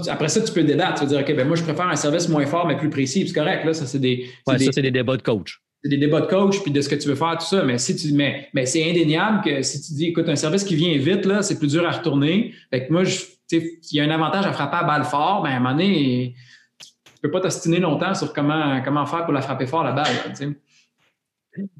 après 0.07 0.29
ça, 0.29 0.41
tu 0.41 0.53
peux 0.53 0.63
débattre. 0.63 0.99
Tu 0.99 0.99
vas 0.99 1.05
dire, 1.07 1.19
OK, 1.21 1.35
ben 1.35 1.47
moi, 1.47 1.55
je 1.55 1.63
préfère 1.63 1.87
un 1.87 1.95
service 1.95 2.29
moins 2.29 2.45
fort, 2.45 2.67
mais 2.67 2.77
plus 2.77 2.91
précis. 2.91 3.27
C'est 3.27 3.33
correct. 3.33 3.65
Là, 3.65 3.73
ça, 3.73 3.87
c'est 3.87 3.97
des, 3.97 4.29
ça, 4.47 4.55
c'est 4.59 4.83
des 4.83 4.91
débats 4.91 5.17
de 5.17 5.23
coach 5.23 5.64
c'est 5.85 5.89
des 5.89 5.97
débats 5.97 6.21
de 6.21 6.25
coach 6.25 6.63
puis 6.63 6.71
de 6.71 6.81
ce 6.81 6.89
que 6.89 6.95
tu 6.95 7.07
veux 7.07 7.13
faire, 7.13 7.37
tout 7.37 7.45
ça. 7.45 7.63
Mais 7.63 7.77
si 7.77 7.95
tu 7.95 8.11
mais, 8.11 8.49
mais 8.55 8.65
c'est 8.65 8.89
indéniable 8.89 9.43
que 9.43 9.61
si 9.61 9.79
tu 9.83 9.93
dis, 9.93 10.05
écoute, 10.07 10.27
un 10.27 10.35
service 10.35 10.63
qui 10.63 10.75
vient 10.75 10.97
vite, 10.97 11.27
là, 11.27 11.43
c'est 11.43 11.59
plus 11.59 11.67
dur 11.73 11.85
à 11.85 11.91
retourner. 11.91 12.55
Fait 12.71 12.87
que 12.87 12.91
moi, 12.91 13.03
il 13.51 13.77
y 13.91 13.99
a 13.99 14.03
un 14.03 14.09
avantage 14.09 14.47
à 14.47 14.51
frapper 14.51 14.77
à 14.77 14.83
balle 14.83 15.03
fort, 15.03 15.43
ben, 15.43 15.51
à 15.51 15.57
un 15.57 15.59
moment 15.59 15.73
donné, 15.73 16.33
tu 16.79 17.21
peux 17.21 17.29
pas 17.29 17.39
t'ostiner 17.39 17.79
longtemps 17.79 18.15
sur 18.15 18.33
comment, 18.33 18.81
comment 18.83 19.05
faire 19.05 19.25
pour 19.25 19.33
la 19.33 19.43
frapper 19.43 19.67
fort, 19.67 19.83
la 19.83 19.91
balle. 19.91 20.07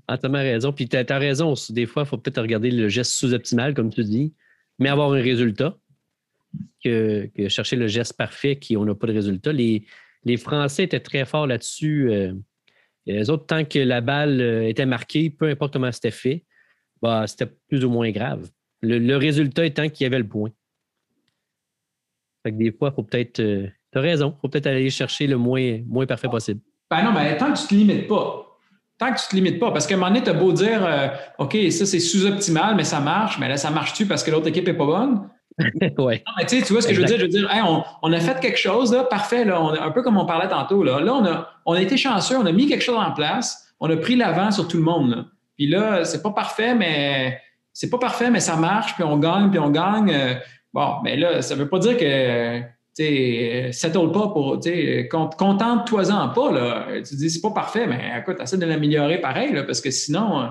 ah, 0.07 0.19
tu 0.19 0.27
as 0.27 0.29
raison. 0.29 0.71
Puis 0.71 0.87
tu 0.87 0.97
as, 0.97 1.17
raison. 1.17 1.55
Des 1.71 1.87
fois, 1.87 2.03
il 2.03 2.05
faut 2.07 2.19
peut-être 2.19 2.39
regarder 2.39 2.69
le 2.69 2.89
geste 2.89 3.09
sous-optimal, 3.13 3.73
comme 3.73 3.91
tu 3.91 4.03
dis, 4.03 4.35
mais 4.77 4.89
avoir 4.89 5.13
un 5.13 5.21
résultat 5.21 5.75
que, 6.83 7.27
chercher 7.47 7.75
le 7.75 7.87
geste 7.87 8.13
parfait 8.13 8.57
qui 8.57 8.77
on 8.77 8.85
n'a 8.85 8.93
pas 8.93 9.07
de 9.07 9.13
résultat. 9.13 9.51
Les, 9.51 9.83
les 10.25 10.37
Français 10.37 10.83
étaient 10.83 10.99
très 10.99 11.25
forts 11.25 11.47
là-dessus. 11.47 12.11
Euh, 12.11 12.33
les 13.05 13.29
autres, 13.29 13.45
tant 13.45 13.63
que 13.65 13.79
la 13.79 14.01
balle 14.01 14.41
euh, 14.41 14.67
était 14.67 14.85
marquée, 14.85 15.29
peu 15.29 15.49
importe 15.49 15.73
comment 15.73 15.91
c'était 15.91 16.11
fait, 16.11 16.43
bah, 17.01 17.25
c'était 17.27 17.51
plus 17.67 17.85
ou 17.85 17.89
moins 17.89 18.09
grave. 18.11 18.49
Le, 18.81 19.15
résultat 19.15 19.65
étant 19.65 19.89
qu'il 19.89 20.03
y 20.03 20.07
avait 20.07 20.19
le 20.19 20.27
point. 20.27 20.49
Fait 22.43 22.51
des 22.51 22.71
fois, 22.71 22.89
il 22.91 22.95
faut 22.95 23.03
peut-être. 23.03 23.39
Euh, 23.39 23.67
tu 23.91 23.97
as 23.97 24.01
raison, 24.01 24.35
il 24.35 24.41
faut 24.41 24.49
peut-être 24.49 24.67
aller 24.67 24.89
chercher 24.89 25.27
le 25.27 25.37
moins, 25.37 25.79
moins 25.87 26.05
parfait 26.05 26.27
possible. 26.27 26.61
Ben 26.89 27.03
non, 27.03 27.11
mais 27.11 27.35
tant 27.37 27.51
que 27.51 27.57
tu 27.57 27.63
ne 27.63 27.69
te 27.69 27.73
limites 27.73 28.07
pas. 28.07 28.59
Tant 28.97 29.11
que 29.11 29.19
tu 29.19 29.25
ne 29.25 29.29
te 29.29 29.35
limites 29.35 29.59
pas, 29.59 29.71
parce 29.71 29.87
qu'à 29.87 29.95
un 29.95 29.97
moment 29.97 30.11
donné, 30.11 30.23
tu 30.23 30.29
as 30.29 30.33
beau 30.33 30.51
dire 30.51 30.85
euh, 30.85 31.07
OK, 31.39 31.57
ça 31.71 31.85
c'est 31.85 31.99
sous-optimal, 31.99 32.75
mais 32.75 32.83
ça 32.83 32.99
marche, 32.99 33.39
mais 33.39 33.49
là, 33.49 33.57
ça 33.57 33.71
marche-tu 33.71 34.05
parce 34.05 34.23
que 34.23 34.31
l'autre 34.31 34.47
équipe 34.47 34.67
n'est 34.67 34.73
pas 34.73 34.85
bonne? 34.85 35.29
ouais. 35.97 36.23
Non, 36.27 36.33
mais 36.37 36.45
tu 36.45 36.61
vois 36.73 36.81
ce 36.81 36.87
que 36.87 36.93
je 36.93 36.99
veux 36.99 37.05
dire? 37.05 37.17
Je 37.17 37.23
veux 37.23 37.29
dire, 37.29 37.49
on, 38.01 38.11
a 38.11 38.19
fait 38.19 38.39
quelque 38.39 38.57
chose, 38.57 38.93
là, 38.93 39.03
parfait, 39.03 39.45
là, 39.45 39.59
un 39.81 39.91
peu 39.91 40.01
comme 40.01 40.17
on 40.17 40.25
parlait 40.25 40.49
tantôt. 40.49 40.83
Là, 40.83 40.99
là 40.99 41.13
on, 41.13 41.25
a, 41.25 41.49
on 41.65 41.73
a 41.73 41.81
été 41.81 41.97
chanceux, 41.97 42.37
on 42.37 42.45
a 42.45 42.51
mis 42.51 42.67
quelque 42.67 42.83
chose 42.83 42.97
en 42.97 43.11
place, 43.11 43.73
on 43.79 43.89
a 43.89 43.95
pris 43.95 44.15
l'avant 44.15 44.51
sur 44.51 44.67
tout 44.67 44.77
le 44.77 44.83
monde. 44.83 45.25
Puis 45.55 45.67
là, 45.67 46.03
c'est 46.03 46.21
pas 46.21 46.31
parfait, 46.31 46.75
mais 46.75 47.39
c'est 47.71 47.89
pas 47.89 47.97
parfait, 47.97 48.29
mais 48.29 48.39
ça 48.39 48.55
marche, 48.55 48.95
puis 48.95 49.03
on 49.03 49.17
gagne, 49.17 49.49
puis 49.49 49.59
on 49.59 49.69
gagne. 49.69 50.11
Euh, 50.13 50.33
bon, 50.73 50.95
mais 51.03 51.15
là, 51.15 51.41
ça 51.41 51.55
veut 51.55 51.69
pas 51.69 51.79
dire 51.79 51.97
que 51.97 52.59
tu 52.97 53.73
settle 53.73 54.11
pas 54.11 54.29
pour, 54.29 54.59
tu 54.59 55.09
contente-toi-en 55.09 56.29
pas, 56.29 56.51
là. 56.51 56.87
Tu 57.07 57.15
dis, 57.15 57.29
c'est 57.29 57.41
pas 57.41 57.51
parfait, 57.51 57.87
mais 57.87 58.13
écoute, 58.19 58.37
essaie 58.41 58.57
de 58.57 58.65
l'améliorer 58.65 59.19
pareil, 59.19 59.53
là, 59.53 59.63
parce 59.63 59.81
que 59.81 59.91
sinon, 59.91 60.49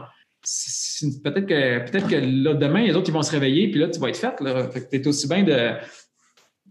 peut-être 1.22 1.46
que 1.46 1.90
peut-être 1.90 2.08
que 2.08 2.16
là, 2.16 2.54
demain, 2.54 2.82
les 2.82 2.94
autres, 2.94 3.08
ils 3.08 3.12
vont 3.12 3.22
se 3.22 3.32
réveiller, 3.32 3.70
puis 3.70 3.80
là, 3.80 3.88
tu 3.88 3.98
vas 3.98 4.08
être 4.08 4.16
fait. 4.16 4.40
Là. 4.40 4.68
Fait 4.70 4.88
tu 4.88 4.96
es 4.96 5.06
aussi 5.06 5.28
bien 5.28 5.42
de. 5.42 5.72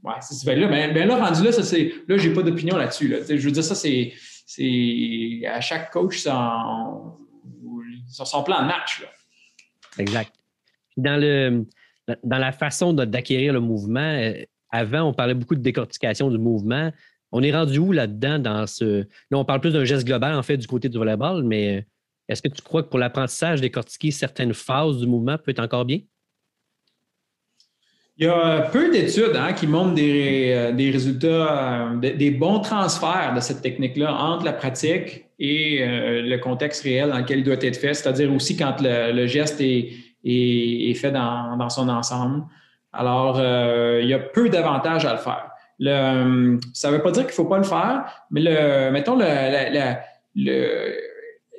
Ouais, 0.03 0.13
c'est 0.21 0.55
là. 0.55 0.67
Mais, 0.67 1.05
là, 1.05 1.15
rendu 1.15 1.43
là, 1.43 1.51
ça 1.51 1.63
c'est. 1.63 1.93
Là, 2.07 2.17
j'ai 2.17 2.33
pas 2.33 2.43
d'opinion 2.43 2.77
là-dessus. 2.77 3.07
Là. 3.07 3.17
Je 3.27 3.35
veux 3.35 3.51
dire, 3.51 3.63
ça, 3.63 3.75
c'est. 3.75 4.13
À 5.47 5.61
chaque 5.61 5.91
coach 5.91 6.19
son, 6.19 7.17
son 8.07 8.43
plan 8.43 8.61
de 8.61 8.67
match. 8.67 9.03
Exact. 9.97 10.33
Dans, 10.97 11.19
le, 11.19 11.65
dans 12.23 12.37
la 12.37 12.51
façon 12.51 12.93
d'acquérir 12.93 13.53
le 13.53 13.59
mouvement, 13.59 13.99
euh, 13.99 14.33
avant, 14.69 15.03
on 15.03 15.13
parlait 15.13 15.33
beaucoup 15.33 15.55
de 15.55 15.61
décortication 15.61 16.29
du 16.29 16.37
mouvement. 16.37 16.91
On 17.31 17.41
est 17.41 17.51
rendu 17.51 17.79
où 17.79 17.91
là-dedans 17.91 18.37
dans 18.37 18.67
ce. 18.67 19.05
Là, 19.31 19.37
on 19.37 19.45
parle 19.45 19.61
plus 19.61 19.73
d'un 19.73 19.85
geste 19.85 20.05
global, 20.05 20.35
en 20.35 20.43
fait, 20.43 20.57
du 20.57 20.67
côté 20.67 20.89
du 20.89 20.97
volleyball, 20.97 21.43
mais 21.43 21.87
est-ce 22.27 22.41
que 22.41 22.47
tu 22.47 22.61
crois 22.61 22.83
que 22.83 22.89
pour 22.89 22.99
l'apprentissage, 22.99 23.61
décortiquer 23.61 24.11
certaines 24.11 24.53
phases 24.53 24.97
du 24.97 25.07
mouvement 25.07 25.37
peut 25.37 25.51
être 25.51 25.59
encore 25.59 25.85
bien? 25.85 25.99
Il 28.17 28.25
y 28.25 28.29
a 28.29 28.61
peu 28.71 28.91
d'études 28.91 29.35
hein, 29.35 29.53
qui 29.53 29.65
montrent 29.65 29.95
des, 29.95 30.51
euh, 30.51 30.91
résultats, 30.91 31.89
euh, 31.91 31.95
des 31.95 32.29
bons 32.29 32.59
transferts 32.59 33.33
de 33.35 33.39
cette 33.39 33.61
technique-là 33.61 34.13
entre 34.13 34.45
la 34.45 34.53
pratique 34.53 35.25
et 35.39 35.81
euh, 35.81 36.21
le 36.21 36.37
contexte 36.37 36.83
réel 36.83 37.09
dans 37.09 37.17
lequel 37.17 37.39
il 37.39 37.43
doit 37.43 37.55
être 37.59 37.75
fait, 37.75 37.95
c'est-à-dire 37.95 38.31
aussi 38.31 38.55
quand 38.55 38.75
le, 38.81 39.25
geste 39.25 39.59
est, 39.61 40.93
fait 40.93 41.11
dans, 41.11 41.69
son 41.69 41.89
ensemble. 41.89 42.43
Alors, 42.93 43.41
il 43.99 44.07
y 44.07 44.13
a 44.13 44.19
peu 44.19 44.47
d'avantages 44.47 45.05
à 45.05 45.13
le 45.13 45.17
faire. 45.17 45.49
Ça 45.79 46.91
ne 46.91 46.95
veut 46.95 47.01
pas 47.01 47.11
dire 47.11 47.23
qu'il 47.23 47.31
ne 47.31 47.35
faut 47.35 47.45
pas 47.45 47.57
le 47.57 47.63
faire, 47.63 48.05
mais 48.29 48.41
le, 48.41 48.91
mettons, 48.91 49.17
le, 49.17 50.95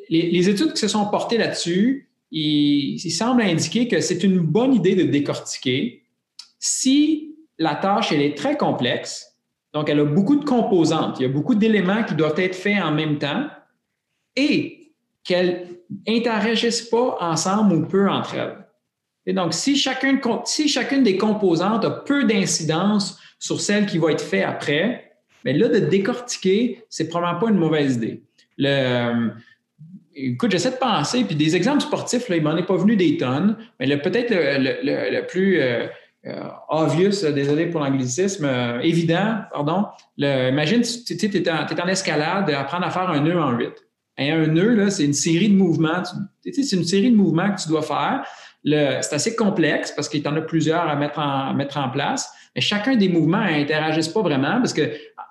les, 0.08 0.49
études 0.49 0.73
qui 0.73 0.80
se 0.80 0.88
sont 0.88 1.06
portées 1.06 1.38
là-dessus, 1.38 2.08
il, 2.30 2.96
il, 2.96 3.11
semble 3.11 3.42
indiquer 3.42 3.88
que 3.88 4.00
c'est 4.00 4.23
une 4.25 4.38
bonne 4.38 4.75
idée 4.75 4.94
de 4.94 5.04
décortiquer 5.04 6.04
si 6.58 7.37
la 7.58 7.75
tâche 7.75 8.12
est 8.12 8.37
très 8.37 8.56
complexe, 8.56 9.37
donc 9.73 9.88
elle 9.88 10.00
a 10.00 10.04
beaucoup 10.04 10.37
de 10.37 10.44
composantes, 10.44 11.18
il 11.20 11.23
y 11.23 11.26
a 11.26 11.28
beaucoup 11.28 11.54
d'éléments 11.54 12.04
qui 12.04 12.14
doivent 12.14 12.38
être 12.38 12.54
faits 12.54 12.82
en 12.82 12.92
même 12.92 13.18
temps, 13.18 13.46
et 14.37 14.92
qu'elles 15.23 15.68
n'interagissent 16.06 16.82
pas 16.82 17.16
ensemble 17.20 17.75
ou 17.75 17.87
peu 17.87 18.08
entre 18.08 18.34
elles. 18.34 18.64
Et 19.26 19.32
donc, 19.32 19.54
si 19.54 19.76
chacune, 19.76 20.20
des 21.02 21.16
composantes 21.16 21.84
a 21.84 21.90
peu 21.90 22.25
d'incidence 22.25 23.18
sur 23.38 23.61
celle 23.61 23.87
qui 23.87 23.99
va 23.99 24.12
être 24.12 24.23
faite 24.23 24.44
après, 24.46 25.12
bien 25.44 25.54
là, 25.54 25.68
de 25.68 25.78
décortiquer, 25.78 26.84
c'est 26.90 27.08
probablement 27.08 27.40
pas 27.40 27.50
une 27.50 27.58
mauvaise 27.58 27.96
idée. 27.96 28.23
Écoute, 30.14 30.50
j'essaie 30.50 30.71
de 30.71 30.76
penser, 30.76 31.25
puis 31.25 31.37
des 31.37 31.56
exemples 31.56 31.80
sportifs, 31.80 32.25
il 32.30 32.42
m'en 32.42 32.56
est 32.56 32.66
pas 32.66 32.76
venu 32.76 32.97
des 32.97 33.16
tonnes, 33.16 33.56
mais 33.78 33.97
peut-être 33.99 34.30
le, 34.30 35.26
plus 35.26 35.61
euh, 35.61 35.87
euh, 36.26 36.49
obvious, 36.68 37.30
désolé 37.33 37.66
pour 37.66 37.80
l'anglicisme, 37.80 38.44
euh, 38.44 38.80
évident, 38.80 39.42
pardon, 39.52 39.87
imagine, 40.18 40.83
tu 40.83 41.14
es, 41.14 41.50
en 41.50 41.88
escalade, 41.88 42.50
apprendre 42.50 42.87
à 42.87 42.90
faire 42.90 43.11
un 43.11 43.21
nœud 43.21 43.40
en 43.40 43.52
8. 43.52 43.71
Et 44.16 44.30
un 44.30 44.47
nœud, 44.47 44.90
c'est 44.90 45.04
une 45.04 45.12
série 45.12 45.49
de 45.49 45.56
mouvements. 45.56 46.02
C'est 46.44 46.73
une 46.73 46.85
série 46.85 47.11
de 47.11 47.16
mouvements 47.16 47.50
que 47.52 47.61
tu 47.61 47.68
dois 47.68 47.83
faire. 47.83 48.25
C'est 48.64 49.12
assez 49.12 49.35
complexe 49.35 49.90
parce 49.90 50.09
qu'il 50.09 50.23
y 50.23 50.28
en 50.28 50.37
a 50.37 50.40
plusieurs 50.40 50.88
à 50.88 50.94
mettre 50.94 51.18
en, 51.18 51.52
mettre 51.52 51.78
en 51.78 51.88
place. 51.90 52.33
Mais 52.54 52.61
chacun 52.61 52.94
des 52.94 53.09
mouvements 53.09 53.42
n'interagissent 53.42 54.09
pas 54.09 54.23
vraiment 54.23 54.59
parce 54.59 54.73
que 54.73 54.83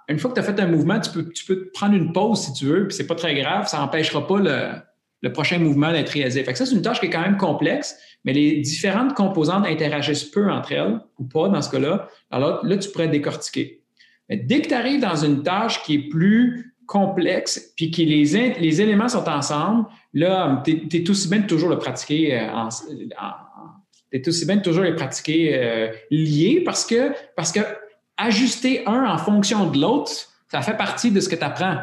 une 0.10 0.20
fois 0.20 0.32
que 0.32 0.36
tu 0.36 0.42
as 0.42 0.44
fait 0.44 0.60
un 0.60 0.68
mouvement, 0.68 1.00
tu 1.00 1.12
peux, 1.12 1.30
tu 1.30 1.46
peux 1.46 1.70
prendre 1.74 1.96
une 1.96 2.14
pause 2.14 2.42
si 2.42 2.54
tu 2.54 2.66
veux, 2.66 2.88
puis 2.88 2.96
c'est 2.96 3.08
pas 3.08 3.16
très 3.16 3.36
grave, 3.36 3.68
ça 3.68 3.80
n'empêchera 3.80 4.28
pas 4.28 4.40
le, 4.40 5.30
prochain 5.32 5.58
mouvement 5.58 5.92
d'être 5.92 6.10
réalisé. 6.10 6.44
Fait 6.44 6.52
que 6.52 6.58
ça, 6.58 6.66
c'est 6.66 6.76
une 6.76 6.82
tâche 6.82 7.00
qui 7.00 7.06
est 7.06 7.10
quand 7.10 7.22
même 7.22 7.38
complexe, 7.38 7.98
mais 8.26 8.34
les 8.34 8.60
différentes 8.60 9.14
composantes 9.14 9.66
interagissent 9.66 10.26
peu 10.26 10.52
entre 10.52 10.74
elles, 10.74 11.00
ou 11.18 11.24
pas 11.24 11.48
dans 11.48 11.62
ce 11.62 11.70
cas-là. 11.72 12.10
Alors 12.30 12.66
là, 12.66 12.78
tu 12.78 12.90
pourrais 12.90 13.08
décortiquer. 13.08 13.82
Mais 14.30 14.38
dès 14.38 14.62
que 14.62 14.68
tu 14.68 14.74
arrives 14.74 15.02
dans 15.02 15.16
une 15.16 15.44
tâche 15.44 15.82
qui 15.84 15.96
est 15.96 16.10
plus 16.10 16.76
complexe, 16.86 17.74
puis 17.78 17.90
que 17.92 18.02
les, 18.02 18.52
les 18.60 18.82
éléments 18.82 19.08
sont 19.08 19.28
ensemble, 19.30 19.86
là, 20.14 20.62
tu 20.66 20.88
es, 20.92 21.10
aussi 21.10 21.30
bien 21.30 21.40
de 21.40 21.48
toujours 21.48 21.70
le 21.70 21.78
pratiquer 21.78 22.38
euh, 22.38 22.52
en, 22.52 22.70
aussi 24.28 24.46
bien 24.46 24.58
de 24.58 24.62
toujours 24.62 24.84
les 24.84 24.94
pratiquer 24.94 25.56
euh, 25.56 25.88
liés 26.12 26.62
parce 26.64 26.86
que, 26.86 27.14
parce 27.36 27.52
que 27.52 27.62
ajuster 28.18 28.86
un 28.88 29.06
en 29.06 29.18
fonction 29.18 29.70
de 29.70 29.80
l'autre, 29.80 30.12
ça 30.52 30.62
fait 30.62 30.78
partie 30.78 31.12
de 31.12 31.20
ce 31.20 31.30
que 31.30 31.36
tu 31.36 31.44
apprends. 31.44 31.78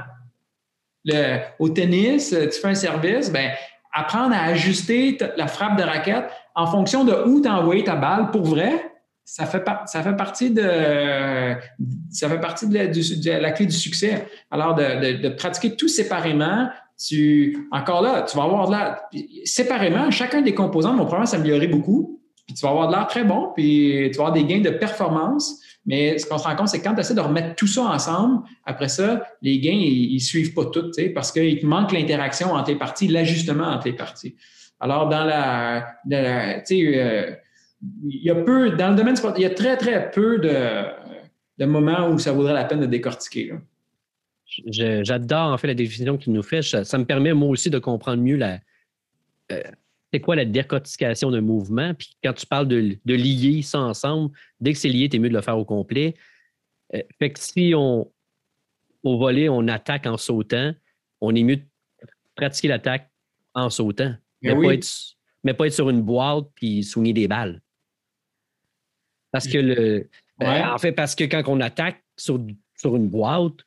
au 1.59 1.69
tennis, 1.69 2.31
tu 2.31 2.61
fais 2.61 2.69
un 2.69 2.75
service, 2.75 3.31
ben, 3.31 3.51
apprendre 3.93 4.35
à 4.35 4.45
ajuster 4.45 5.19
la 5.37 5.47
frappe 5.47 5.77
de 5.77 5.83
raquette 5.83 6.31
en 6.55 6.67
fonction 6.67 7.05
de 7.05 7.13
où 7.27 7.41
tu 7.41 7.49
as 7.49 7.55
envoyé 7.55 7.85
ta 7.85 7.97
balle 7.97 8.31
pour 8.31 8.45
vrai, 8.45 8.91
ça 9.25 9.47
fait, 9.47 9.65
ça 9.87 10.03
fait 10.03 10.17
partie 10.17 10.51
de 10.51 11.57
ça 12.11 12.29
fait 12.29 12.41
partie 12.41 12.67
de 12.67 12.75
la, 13.31 13.53
clé 13.53 13.67
du 13.67 13.77
succès. 13.77 14.27
Alors, 14.51 14.75
de, 14.75 15.29
pratiquer 15.31 15.77
tout 15.77 15.89
séparément, 15.89 16.69
tu 16.99 17.69
encore 17.71 18.03
là, 18.03 18.23
tu 18.23 18.37
vas 18.37 18.45
avoir 18.45 18.67
de 18.69 18.73
l'air 18.73 19.01
séparément, 19.45 20.11
chacun 20.11 20.43
des 20.43 20.55
composants 20.55 20.91
vont 20.91 21.05
probablement 21.05 21.27
s'améliorer 21.27 21.69
beaucoup, 21.69 22.20
puis 22.51 22.59
tu 22.59 22.67
vas 22.67 22.71
avoir 22.71 22.89
de 22.89 22.97
l'air 22.97 23.07
très 23.07 23.23
bon, 23.23 23.53
puis 23.55 24.11
tu 24.11 24.19
vas 24.19 24.27
avoir 24.27 24.33
des 24.33 24.45
gains 24.45 24.61
de 24.61 24.71
performance. 24.71 25.61
Mais 25.87 26.19
ce 26.19 26.27
qu'on 26.27 26.37
se 26.37 26.45
rend 26.49 26.57
compte, 26.57 26.69
c'est 26.69 26.81
que 26.81 26.85
quand 26.85 26.95
tu 26.95 27.01
essaies 27.01 27.15
de 27.15 27.21
remettre 27.21 27.55
tout 27.55 27.69
ça 27.69 27.83
ensemble, 27.83 28.43
après 28.65 28.89
ça, 28.89 29.23
les 29.41 29.61
gains, 29.61 29.71
ils, 29.71 30.15
ne 30.15 30.19
suivent 30.19 30.53
pas 30.53 30.65
tout, 30.67 30.91
parce 31.15 31.31
qu'il 31.31 31.61
te 31.61 31.67
manque 31.67 31.93
l'interaction 31.93 32.53
entre 32.53 32.71
les 32.71 32.77
parties, 32.77 33.07
l'ajustement 33.07 33.69
entre 33.69 33.87
les 33.87 33.93
parties. 33.93 34.35
Alors, 34.81 35.09
dans 35.09 35.25
la, 35.25 35.95
tu 36.09 36.65
sais, 36.65 36.99
euh, 36.99 37.31
il 38.03 38.25
y 38.25 38.31
a 38.31 38.35
peu, 38.35 38.71
dans 38.71 38.91
le 38.91 38.97
domaine 38.97 39.15
sportif, 39.15 39.39
il 39.39 39.49
y 39.49 39.51
a 39.51 39.55
très, 39.55 39.77
très 39.77 40.11
peu 40.11 40.39
de, 40.39 41.65
moments 41.65 42.09
où 42.09 42.19
ça 42.19 42.33
vaudrait 42.33 42.55
la 42.55 42.65
peine 42.65 42.81
de 42.81 42.87
décortiquer. 42.87 43.53
J'adore 44.67 45.53
en 45.53 45.57
fait 45.57 45.69
la 45.69 45.75
définition 45.75 46.17
qu'il 46.17 46.33
nous 46.33 46.43
fait. 46.43 46.63
Ça, 46.63 46.99
me 46.99 47.05
permet 47.05 47.33
moi 47.33 47.51
aussi 47.51 47.71
de 47.71 47.79
comprendre 47.79 48.21
mieux 48.21 48.37
la. 48.37 48.59
Euh, 49.53 49.63
c'est 50.13 50.21
quoi 50.21 50.37
la 50.37 50.45
décortication 50.45 51.31
d'un 51.31 51.41
mouvement? 51.41 51.95
Puis 51.95 52.17
quand 52.23 52.33
tu 52.33 52.47
parles 52.47 52.69
de, 52.69 52.99
lier 53.07 53.63
ça 53.63 53.81
ensemble, 53.81 54.31
dès 54.61 54.73
que 54.73 54.79
c'est 54.79 54.89
lié, 54.89 55.09
tu 55.09 55.17
es 55.17 55.19
mieux 55.19 55.29
de 55.29 55.35
le 55.35 55.41
faire 55.41 55.59
au 55.59 55.65
complet. 55.65 56.15
Euh, 56.95 57.03
fait 57.19 57.31
que 57.31 57.39
si 57.39 57.73
on, 57.77 58.11
au 59.03 59.19
volet, 59.19 59.49
on 59.49 59.69
attaque 59.69 60.07
en 60.07 60.17
sautant, 60.17 60.75
on 61.21 61.35
est 61.35 61.43
mieux 61.43 61.57
de 61.57 61.67
pratiquer 62.35 62.69
l'attaque 62.69 63.11
en 63.55 63.71
sautant. 63.71 64.15
Mais, 64.43 64.55
pas 64.55 64.75
être, 64.75 64.89
mais, 65.45 65.55
pas 65.55 65.67
être, 65.67 65.75
sur 65.75 65.91
une 65.91 66.03
boîte 66.03 66.47
puis 66.55 66.83
soigner 66.83 67.13
des 67.13 67.29
balles. 67.29 67.61
Parce 69.31 69.47
que 69.47 69.59
le. 69.59 70.09
Euh, 70.43 70.65
en 70.65 70.79
fait, 70.79 70.93
parce 70.93 71.15
que 71.15 71.25
quand 71.25 71.43
on 71.47 71.61
attaque 71.61 72.03
sur, 72.17 72.41
sur 72.75 72.97
une 72.97 73.09
boîte, 73.09 73.59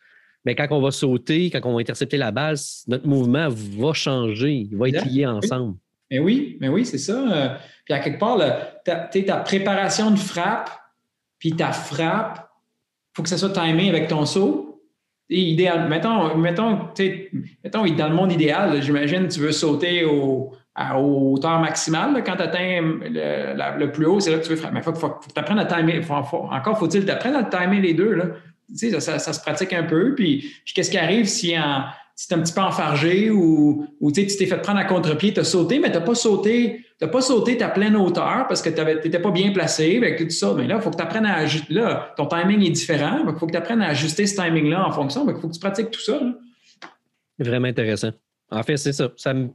mais 0.44 0.56
quand 0.56 0.68
on 0.72 0.82
va 0.82 0.92
sauter, 0.92 1.50
quand 1.52 1.62
on 1.64 1.76
va 1.76 1.82
intercepter 1.82 2.18
la 2.18 2.32
balle, 2.32 2.58
notre 2.88 3.08
mouvement 3.08 3.48
va 3.50 3.94
changer, 3.94 4.54
il 4.54 4.76
va 4.76 4.90
être 4.90 5.06
lié 5.06 5.26
ensemble. 5.26 5.78
Mais 6.14 6.20
oui, 6.20 6.58
mais 6.62 6.68
oui, 6.68 6.86
c'est 6.86 7.00
ça. 7.00 7.14
Euh, 7.14 7.50
puis 7.86 7.94
à 7.96 8.00
quelque 8.00 8.20
part, 8.20 8.38
ta, 8.86 8.96
ta 8.96 9.38
préparation 9.38 10.12
de 10.12 10.16
frappe, 10.16 10.70
puis 11.40 11.54
ta 11.54 11.72
frappe, 11.72 12.38
il 12.38 13.16
faut 13.16 13.24
que 13.24 13.30
ça 13.30 13.38
soit 13.40 13.50
timé 13.50 13.90
avec 13.90 14.08
ton 14.08 14.28
saut. 14.28 14.80
Et 15.32 15.40
idéal, 15.40 15.90
mettons, 15.90 16.38
mettons, 16.38 16.90
mettons, 17.64 17.86
dans 17.96 18.10
le 18.10 18.14
monde 18.14 18.32
idéal, 18.32 18.80
j'imagine 18.84 19.28
tu 19.28 19.40
veux 19.40 19.52
sauter 19.52 20.06
au, 20.06 20.52
à 20.76 21.00
hauteur 21.00 21.60
maximale. 21.60 22.24
quand 22.24 22.36
tu 22.36 22.44
atteins 22.44 23.00
le, 23.02 23.86
plus 23.88 24.06
haut, 24.06 24.20
c'est 24.20 24.30
là 24.30 24.38
que 24.38 24.44
tu 24.44 24.52
veux 24.52 24.56
frapper. 24.56 24.76
Mais 24.76 24.82
il 24.82 24.84
faut, 24.84 25.10
que 25.10 25.34
tu 25.34 25.40
apprennes 25.40 25.58
à 25.58 25.66
timer. 25.66 26.00
encore 26.08 26.78
faut-il 26.78 27.06
t'apprendre 27.06 27.40
à 27.40 27.44
timer 27.46 27.82
les 27.82 27.96
deux. 27.96 28.14
Là. 28.14 28.26
Ça, 28.76 29.18
ça, 29.18 29.34
se 29.34 29.42
pratique 29.42 29.74
un 29.74 29.84
peu. 29.84 30.14
Puis 30.14 30.62
qu'est-ce 30.76 30.92
qui 30.92 31.00
arrive 31.00 31.26
si 31.26 31.58
en, 31.58 31.86
si 32.16 32.28
tu 32.28 32.34
es 32.34 32.38
un 32.38 32.42
petit 32.42 32.54
peu 32.54 32.62
enfargé 32.62 33.30
ou, 33.32 33.88
ou 34.00 34.12
tu 34.12 34.26
t'es 34.26 34.46
fait 34.46 34.62
prendre 34.62 34.80
à 34.80 34.86
contre-pied, 34.86 35.34
tu 35.34 35.40
as 35.40 35.44
sauté, 35.44 35.80
mais 35.80 35.92
tu 35.92 35.98
n'as 35.98 36.04
pas 36.04 36.16
sauté, 36.16 36.86
tu 37.02 37.08
pas 37.08 37.22
sauté 37.22 37.58
ta 37.58 37.70
pleine 37.70 37.96
hauteur 37.96 38.46
parce 38.48 38.62
que 38.62 38.70
tu 38.70 38.82
n'étais 38.82 39.20
pas 39.20 39.32
bien 39.32 39.52
placé 39.52 39.98
avec 39.98 40.20
tout 40.20 40.30
ça. 40.30 40.54
Mais 40.56 40.68
là, 40.68 40.76
il 40.76 40.82
faut 40.82 40.92
que 40.92 40.98
tu 40.98 41.02
apprennes 41.02 41.26
à 41.26 41.38
ajuster. 41.38 41.74
Là, 41.74 42.14
ton 42.16 42.28
timing 42.28 42.62
est 42.62 42.72
différent. 42.72 43.20
Il 43.28 43.36
faut 43.40 43.48
que 43.48 43.52
tu 43.52 43.58
apprennes 43.58 43.82
à 43.82 43.90
ajuster 43.90 44.28
ce 44.28 44.36
timing-là 44.36 44.88
en 44.88 44.92
fonction. 44.92 45.28
Il 45.28 45.36
faut 45.42 45.48
que 45.48 45.54
tu 45.54 45.60
pratiques 45.60 45.90
tout 45.90 46.02
ça. 46.02 46.20
Vraiment 47.40 47.68
intéressant. 47.68 48.12
En 48.52 48.62
fait, 48.62 48.78
c'est 48.78 48.94
ça. 48.94 49.12
Ça 49.18 49.34
me, 49.34 49.50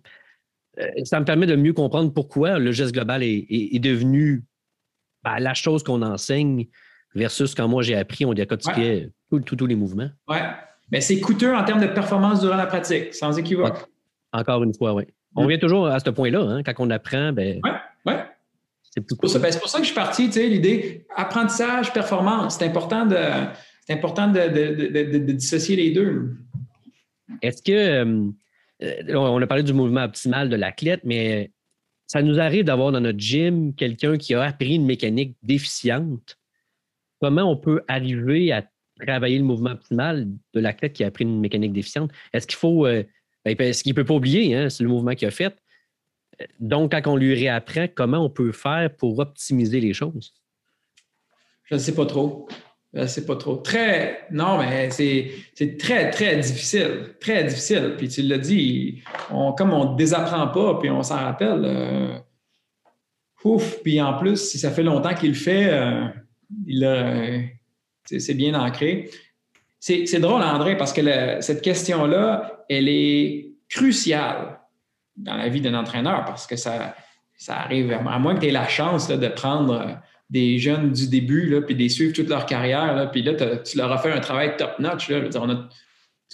euh, 0.81 0.89
ça 1.05 1.21
me 1.21 1.25
permet 1.25 1.47
de 1.47 1.55
mieux 1.55 1.73
comprendre 1.73 2.13
pourquoi 2.13 2.59
le 2.59 2.73
geste 2.73 2.93
global 2.93 3.23
est, 3.23 3.79
devenu 3.79 4.45
ben, 5.23 5.39
la 5.39 5.55
chose 5.55 5.85
qu'on 5.85 6.03
enseigne 6.03 6.67
versus 7.15 7.55
quand 7.55 7.69
moi 7.69 7.83
j'ai 7.83 7.95
appris, 7.95 8.25
on 8.25 8.35
décortiquait 8.35 9.11
tous 9.31 9.67
les 9.67 9.77
mouvements. 9.77 10.11
Oui. 10.27 10.39
Mais 10.91 11.01
c'est 11.01 11.21
coûteux 11.21 11.55
en 11.55 11.65
termes 11.65 11.81
de 11.81 11.87
performance 11.87 12.41
durant 12.41 12.57
la 12.57 12.67
pratique, 12.67 13.15
sans 13.15 13.39
équivoque. 13.39 13.89
Encore 14.33 14.63
une 14.63 14.75
fois, 14.75 14.95
oui. 14.95 15.05
On 15.37 15.43
revient 15.43 15.59
toujours 15.59 15.87
à 15.87 16.01
ce 16.01 16.11
point-là. 16.11 16.41
Hein. 16.41 16.63
Quand 16.63 16.73
on 16.79 16.91
apprend, 16.91 17.33
ben, 17.33 17.61
ouais, 18.07 18.25
C'est 18.83 19.07
pour, 19.07 19.19
ben, 19.21 19.53
pour, 19.61 19.69
ça 19.69 19.79
que 19.79 19.85
je 19.85 19.89
suis 19.89 19.95
parti, 19.95 20.27
tu 20.27 20.33
sais, 20.33 20.49
l'idée 20.49 21.07
apprentissage, 21.15 21.93
performance. 21.93 22.59
C'est 22.59 22.67
important 22.67 23.07
de, 23.07 23.17
important 23.89 24.29
de, 24.29 25.33
dissocier 25.33 25.77
les 25.77 25.91
deux. 25.91 26.37
Est-ce 27.43 27.63
que, 27.63 27.73
euh, 28.83 29.17
on 29.17 29.43
a 29.43 29.47
parlé 29.47 29.63
du 29.63 29.73
mouvement 29.73 30.05
optimal 30.05 30.49
de 30.49 30.57
l'athlète, 30.57 31.01
mais 31.05 31.51
ça 32.07 32.23
nous 32.23 32.41
arrive 32.41 32.65
d'avoir 32.65 32.91
dans 32.91 33.01
notre 33.01 33.19
gym 33.19 33.75
quelqu'un 33.75 34.17
qui 34.17 34.35
a 34.35 34.43
appris 34.43 34.77
une 34.77 34.87
mécanique 34.87 35.37
déficiente. 35.43 36.39
Comment 37.21 37.43
on 37.43 37.57
peut 37.57 37.83
arriver 37.87 38.51
à 38.53 38.65
travailler 39.07 39.39
le 39.39 39.45
mouvement 39.45 39.71
optimal 39.71 40.27
de 40.55 40.61
l'athlète 40.61 40.93
qui 40.93 41.05
a 41.05 41.09
appris 41.09 41.25
une 41.25 41.41
mécanique 41.41 41.73
déficiente. 41.73 42.11
Est-ce 42.33 42.47
qu'il 42.47 42.57
faut. 42.57 42.87
Euh, 42.87 43.03
ben, 43.45 43.57
est-ce 43.61 43.83
qu'il 43.83 43.93
ne 43.93 43.97
peut 43.97 44.05
pas 44.05 44.15
oublier, 44.15 44.55
hein, 44.55 44.69
c'est 44.69 44.83
le 44.83 44.91
mouvement 44.91 45.15
qu'il 45.15 45.29
a 45.29 45.31
fait? 45.31 45.57
Donc, 46.61 46.93
quand 46.93 47.07
on 47.07 47.17
lui 47.17 47.35
réapprend, 47.35 47.87
comment 47.93 48.19
on 48.19 48.31
peut 48.31 48.53
faire 48.53 48.95
pour 48.97 49.19
optimiser 49.19 49.81
les 49.81 49.93
choses? 49.93 50.35
Je 51.65 51.75
ne 51.75 51.81
sais 51.81 51.95
pas 51.95 52.07
trop. 52.07 52.49
Je 52.95 53.01
ne 53.01 53.07
sais 53.07 53.27
pas 53.27 53.37
trop. 53.37 53.57
Très. 53.57 54.27
Non, 54.31 54.59
mais 54.59 54.91
c'est, 54.91 55.31
très, 55.79 56.11
très 56.11 56.37
difficile. 56.37 57.15
Très 57.21 57.45
difficile. 57.45 57.95
Puis 57.99 58.09
tu 58.09 58.23
l'as 58.23 58.39
dit, 58.39 59.03
comme 59.29 59.73
on 59.73 59.93
ne 59.93 59.97
désapprend 59.97 60.49
pas, 60.49 60.79
puis 60.79 60.91
on 60.91 61.03
s'en 61.03 61.17
rappelle. 61.17 61.63
Euh, 61.65 62.19
ouf. 63.45 63.83
Puis 63.83 64.01
en 64.01 64.15
plus, 64.15 64.37
si 64.37 64.59
ça 64.59 64.71
fait 64.71 64.83
longtemps 64.83 65.15
qu'il 65.15 65.31
le 65.31 65.35
fait, 65.35 65.69
euh, 65.71 66.07
il 66.67 66.85
a 66.85 67.41
c'est 68.19 68.35
bien 68.35 68.55
ancré. 68.55 69.11
C'est 69.81 70.21
drôle, 70.21 70.43
André, 70.43 70.77
parce 70.77 70.93
que 70.93 71.41
cette 71.41 71.63
question-là, 71.63 72.65
elle 72.69 72.89
est 72.89 73.53
cruciale 73.69 74.59
dans 75.17 75.37
la 75.37 75.49
vie 75.49 75.61
d'un 75.61 75.75
entraîneur 75.75 76.25
parce 76.25 76.47
que 76.47 76.57
ça, 76.57 76.95
ça 77.37 77.57
arrive, 77.59 77.93
à 77.93 78.19
moins 78.19 78.35
que 78.35 78.41
tu 78.41 78.47
aies 78.49 78.53
la 78.53 78.69
chance 78.69 79.09
de 79.09 79.29
prendre 79.29 80.01
des 80.31 80.59
jeunes 80.59 80.93
du 80.93 81.09
début, 81.09 81.47
là, 81.47 81.63
puis 81.63 81.75
des 81.75 81.89
suivre 81.89 82.13
toute 82.13 82.29
leur 82.29 82.47
carrière, 82.47 83.11
puis 83.13 83.23
là, 83.23 83.35
tu 83.59 83.79
leur 83.79 83.91
as 83.93 83.99
fait 83.99 84.13
un 84.13 84.21
travail 84.21 84.57
top-notch. 84.57 85.11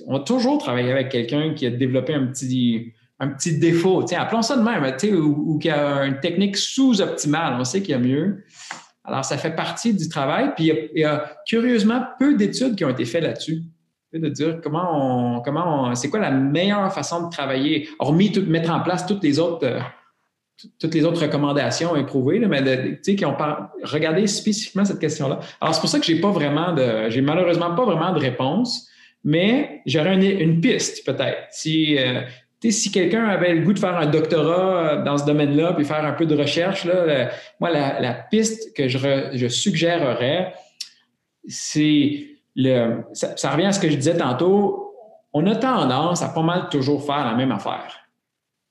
On 0.07 0.15
a, 0.15 0.21
toujours 0.21 0.59
travaillé 0.59 0.91
avec 0.91 1.11
quelqu'un 1.11 1.55
qui 1.55 1.67
a 1.67 1.71
développé 1.71 2.15
un 2.15 2.27
petit, 2.27 2.93
un 3.21 3.29
petit 3.29 3.59
défaut. 3.59 4.05
Appelons 4.17 4.43
ça 4.43 4.57
de 4.57 4.63
même, 4.63 4.85
ou 5.23 5.59
qui 5.59 5.71
a 5.71 6.05
une 6.05 6.19
technique 6.21 6.57
sous-optimale. 6.57 7.57
On 7.61 7.65
sait 7.65 7.83
qu'il 7.83 7.91
y 7.91 7.95
a 7.95 7.99
mieux. 7.99 8.45
Alors, 9.05 9.25
ça 9.25 9.37
fait 9.37 9.55
partie 9.55 9.93
du 9.93 10.09
travail. 10.09 10.53
Puis, 10.57 10.73
il 10.95 11.01
y 11.01 11.05
a, 11.05 11.31
curieusement 11.47 12.03
peu 12.19 12.35
d'études 12.35 12.75
qui 12.75 12.85
ont 12.85 12.91
été 12.91 13.05
faites 13.05 13.23
là-dessus. 13.23 13.63
De 14.13 14.29
dire 14.29 14.61
comment 14.63 15.37
on, 15.37 15.41
comment 15.41 15.89
on, 15.89 15.95
c'est 15.97 16.09
quoi 16.09 16.21
la 16.21 16.31
meilleure 16.31 16.93
façon 16.93 17.27
de 17.27 17.31
travailler, 17.31 17.89
hormis 17.99 18.31
tout, 18.31 18.43
mettre 18.43 18.71
en 18.71 18.79
place 18.79 19.07
toutes 19.07 19.25
les 19.25 19.41
autres, 19.41 19.67
euh, 19.67 19.81
toutes 20.79 20.95
les 20.95 21.05
autres 21.05 21.21
recommandations 21.21 21.97
éprouvées, 21.97 22.39
là, 22.39 22.47
mais 22.47 23.01
sais, 23.03 23.17
qui 23.17 23.25
ont 23.25 23.37
regardé 23.83 24.29
spécifiquement 24.29 24.85
cette 24.85 25.01
question-là. 25.01 25.41
Alors, 25.61 25.75
c'est 25.75 25.81
pour 25.81 25.91
ça 25.91 25.99
que 25.99 26.07
j'ai 26.07 26.21
pas 26.21 26.31
vraiment 26.31 26.73
de, 26.73 27.11
j'ai 27.11 27.23
malheureusement 27.23 27.75
pas 27.75 27.85
vraiment 27.85 28.13
de 28.13 28.21
réponse, 28.21 28.89
mais 29.25 29.83
j'aurais 29.85 30.15
une, 30.15 30.61
piste 30.61 31.05
peut-être. 31.05 31.49
Si, 31.51 31.99
euh, 31.99 32.21
si 32.71 32.91
quelqu'un 32.91 33.27
avait 33.27 33.55
le 33.55 33.63
goût 33.63 33.73
de 33.73 33.79
faire 33.79 33.97
un 33.97 34.07
doctorat 34.07 34.77
euh, 34.77 35.05
dans 35.05 35.19
ce 35.19 35.25
domaine-là, 35.25 35.73
puis 35.75 35.85
faire 35.85 36.05
un 36.05 36.13
peu 36.13 36.27
de 36.27 36.37
recherche, 36.37 36.85
là, 36.85 37.31
moi, 37.61 37.71
la, 37.71 38.15
piste 38.15 38.75
que 38.77 38.89
je, 38.89 39.49
suggérerais, 39.49 40.55
c'est 41.47 42.27
le. 42.57 43.03
Ça, 43.13 43.51
revient 43.51 43.67
à 43.67 43.73
ce 43.73 43.81
que 43.81 43.91
je 43.91 43.97
disais 43.97 44.17
tantôt. 44.17 44.93
On 45.33 45.47
a 45.47 45.57
tendance 45.57 46.23
à 46.23 46.29
pas 46.29 46.43
mal 46.43 46.69
toujours 46.71 47.05
faire 47.05 47.25
la 47.25 47.35
même 47.35 47.51
affaire. 47.51 48.01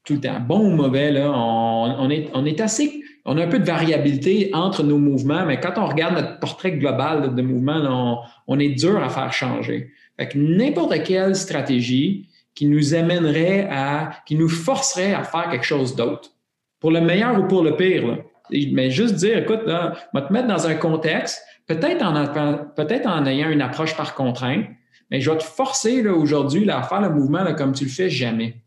Tout 0.06 0.14
le 0.14 0.22
temps. 0.22 0.40
Bon 0.40 0.60
ou 0.60 0.70
mauvais, 0.70 1.12
là, 1.12 1.32
on, 1.32 2.10
est, 2.10 2.30
on 2.34 2.46
est 2.46 2.60
assez. 2.62 3.04
On 3.26 3.38
a 3.38 3.44
un 3.46 3.48
peu 3.48 3.60
de 3.60 3.66
variabilité 3.66 4.50
entre 4.54 4.84
nos 4.84 4.98
mouvements, 4.98 5.46
mais 5.46 5.60
quand 5.60 5.74
on 5.78 5.86
regarde 5.86 6.16
notre 6.16 6.40
portrait 6.40 6.74
global 6.74 7.34
de 7.36 7.42
mouvement, 7.42 8.22
on, 8.48 8.60
est 8.60 8.70
dur 8.70 9.02
à 9.02 9.10
faire 9.10 9.32
changer. 9.32 9.92
Fait 10.18 10.28
que 10.28 10.38
n'importe 10.38 11.04
quelle 11.04 11.36
stratégie, 11.36 12.28
qui 12.56 12.66
nous 12.66 12.94
amènerait 12.94 13.68
à, 13.70 14.12
qui 14.26 14.36
nous 14.36 14.50
forcerait 14.50 15.14
à 15.14 15.24
faire 15.24 15.50
quelque 15.50 15.66
chose 15.66 15.96
d'autre, 15.96 16.32
pour 16.80 16.92
le 16.92 17.02
meilleur 17.02 17.40
ou 17.40 17.48
pour 17.48 17.64
le 17.64 17.76
pire. 17.76 18.20
Mais 18.52 18.92
juste 18.92 19.16
dire, 19.16 19.38
écoute, 19.38 19.64
là, 19.66 19.94
va 20.14 20.22
te 20.22 20.32
mettre 20.32 20.48
dans 20.48 20.68
un 20.68 20.76
contexte, 20.76 21.42
peut-être 21.66 22.04
en, 22.04 23.26
ayant 23.26 23.50
une 23.50 23.62
approche 23.62 23.96
par 23.96 24.14
contrainte, 24.16 24.66
mais 25.10 25.22
je 25.22 25.32
vais 25.32 25.38
te 25.38 25.44
forcer 25.44 26.04
là, 26.04 26.14
aujourd'hui 26.14 26.70
à 26.70 26.84
faire 26.84 27.02
le 27.02 27.10
mouvement 27.10 27.44
là, 27.44 27.54
comme 27.54 27.74
tu 27.74 27.86
le 27.86 27.90
fais 27.90 28.10
jamais. 28.10 28.62